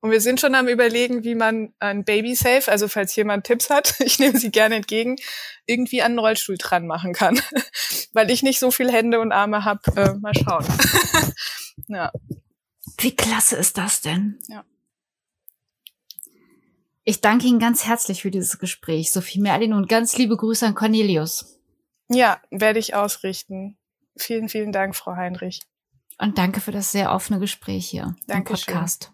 Und 0.00 0.10
wir 0.10 0.20
sind 0.20 0.40
schon 0.40 0.56
am 0.56 0.66
überlegen, 0.66 1.22
wie 1.22 1.36
man 1.36 1.72
ein 1.78 2.04
Baby 2.04 2.34
Safe, 2.34 2.68
also 2.68 2.88
falls 2.88 3.14
jemand 3.14 3.46
Tipps 3.46 3.70
hat, 3.70 3.94
ich 4.00 4.18
nehme 4.18 4.36
sie 4.36 4.50
gerne 4.50 4.74
entgegen, 4.74 5.16
irgendwie 5.64 6.02
an 6.02 6.12
einen 6.12 6.18
Rollstuhl 6.18 6.56
dran 6.58 6.88
machen 6.88 7.12
kann. 7.12 7.40
Weil 8.12 8.30
ich 8.32 8.42
nicht 8.42 8.58
so 8.58 8.72
viel 8.72 8.90
Hände 8.90 9.20
und 9.20 9.30
Arme 9.30 9.64
habe. 9.64 9.80
Äh, 9.96 10.14
mal 10.14 10.34
schauen. 10.34 10.66
ja. 11.86 12.10
Wie 12.98 13.14
klasse 13.14 13.54
ist 13.54 13.78
das 13.78 14.00
denn? 14.00 14.40
Ja. 14.48 14.64
Ich 17.04 17.20
danke 17.20 17.46
Ihnen 17.46 17.60
ganz 17.60 17.84
herzlich 17.84 18.22
für 18.22 18.32
dieses 18.32 18.58
Gespräch, 18.58 19.12
Sophie 19.12 19.40
Merlin, 19.40 19.72
und 19.72 19.88
ganz 19.88 20.16
liebe 20.16 20.36
Grüße 20.36 20.66
an 20.66 20.74
Cornelius. 20.74 21.60
Ja, 22.08 22.42
werde 22.50 22.80
ich 22.80 22.94
ausrichten. 22.96 23.78
Vielen, 24.16 24.48
vielen 24.48 24.72
Dank, 24.72 24.94
Frau 24.94 25.16
Heinrich. 25.16 25.60
Und 26.18 26.38
danke 26.38 26.60
für 26.60 26.72
das 26.72 26.92
sehr 26.92 27.12
offene 27.12 27.40
Gespräch 27.40 27.86
hier 27.86 28.14
danke 28.26 28.52
im 28.52 28.56
Podcast. 28.58 29.12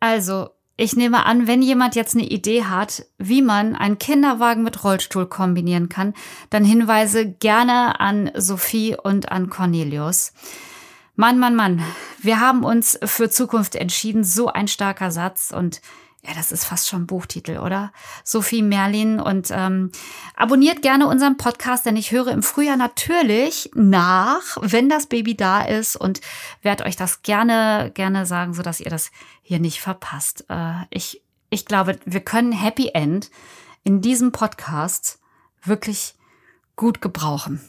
Also, 0.00 0.50
ich 0.76 0.94
nehme 0.94 1.24
an, 1.24 1.46
wenn 1.46 1.62
jemand 1.62 1.94
jetzt 1.94 2.14
eine 2.14 2.26
Idee 2.26 2.64
hat, 2.64 3.06
wie 3.16 3.40
man 3.40 3.74
einen 3.74 3.98
Kinderwagen 3.98 4.62
mit 4.62 4.84
Rollstuhl 4.84 5.26
kombinieren 5.26 5.88
kann, 5.88 6.12
dann 6.50 6.64
Hinweise 6.64 7.30
gerne 7.30 7.98
an 8.00 8.30
Sophie 8.34 8.94
und 8.94 9.30
an 9.32 9.48
Cornelius. 9.48 10.32
Mann, 11.14 11.38
Mann, 11.38 11.56
Mann, 11.56 11.82
wir 12.18 12.40
haben 12.40 12.62
uns 12.62 12.98
für 13.04 13.30
Zukunft 13.30 13.74
entschieden. 13.74 14.22
So 14.22 14.48
ein 14.48 14.68
starker 14.68 15.10
Satz 15.10 15.50
und 15.50 15.80
ja, 16.26 16.34
das 16.34 16.50
ist 16.50 16.64
fast 16.64 16.88
schon 16.88 17.06
Buchtitel, 17.06 17.58
oder? 17.58 17.92
Sophie 18.24 18.62
Merlin. 18.62 19.20
Und 19.20 19.48
ähm, 19.50 19.92
abonniert 20.34 20.82
gerne 20.82 21.06
unseren 21.06 21.36
Podcast, 21.36 21.86
denn 21.86 21.96
ich 21.96 22.10
höre 22.10 22.28
im 22.28 22.42
Frühjahr 22.42 22.76
natürlich 22.76 23.70
nach, 23.74 24.56
wenn 24.60 24.88
das 24.88 25.06
Baby 25.06 25.36
da 25.36 25.62
ist 25.62 25.96
und 25.96 26.20
werde 26.62 26.84
euch 26.84 26.96
das 26.96 27.22
gerne, 27.22 27.92
gerne 27.94 28.26
sagen, 28.26 28.54
so 28.54 28.62
dass 28.62 28.80
ihr 28.80 28.90
das 28.90 29.10
hier 29.42 29.60
nicht 29.60 29.80
verpasst. 29.80 30.44
Äh, 30.48 30.84
ich, 30.90 31.22
ich 31.50 31.64
glaube, 31.64 31.98
wir 32.04 32.20
können 32.20 32.52
Happy 32.52 32.90
End 32.92 33.30
in 33.84 34.00
diesem 34.00 34.32
Podcast 34.32 35.20
wirklich 35.62 36.14
gut 36.74 37.00
gebrauchen. 37.00 37.60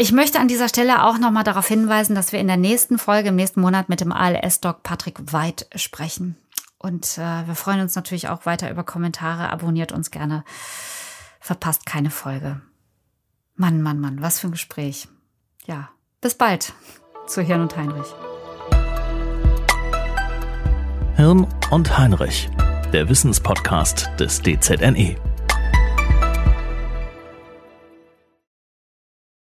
Ich 0.00 0.12
möchte 0.12 0.38
an 0.38 0.46
dieser 0.46 0.68
Stelle 0.68 1.04
auch 1.04 1.18
nochmal 1.18 1.42
darauf 1.42 1.66
hinweisen, 1.66 2.14
dass 2.14 2.30
wir 2.30 2.38
in 2.38 2.46
der 2.46 2.56
nächsten 2.56 2.98
Folge, 2.98 3.30
im 3.30 3.34
nächsten 3.34 3.60
Monat 3.60 3.88
mit 3.88 4.00
dem 4.00 4.12
ALS-Doc 4.12 4.84
Patrick 4.84 5.32
Weid 5.32 5.66
sprechen. 5.74 6.36
Und 6.78 7.18
äh, 7.18 7.48
wir 7.48 7.56
freuen 7.56 7.80
uns 7.80 7.96
natürlich 7.96 8.28
auch 8.28 8.46
weiter 8.46 8.70
über 8.70 8.84
Kommentare. 8.84 9.50
Abonniert 9.50 9.90
uns 9.90 10.12
gerne. 10.12 10.44
Verpasst 11.40 11.84
keine 11.84 12.10
Folge. 12.10 12.60
Mann, 13.56 13.82
Mann, 13.82 13.98
Mann, 13.98 14.22
was 14.22 14.38
für 14.38 14.46
ein 14.46 14.52
Gespräch. 14.52 15.08
Ja, 15.66 15.88
bis 16.20 16.36
bald 16.36 16.74
zu 17.26 17.42
Hirn 17.42 17.62
und 17.62 17.76
Heinrich. 17.76 18.06
Hirn 21.16 21.44
und 21.72 21.98
Heinrich, 21.98 22.48
der 22.92 23.08
Wissenspodcast 23.08 24.10
des 24.20 24.42
DZNE. 24.42 25.16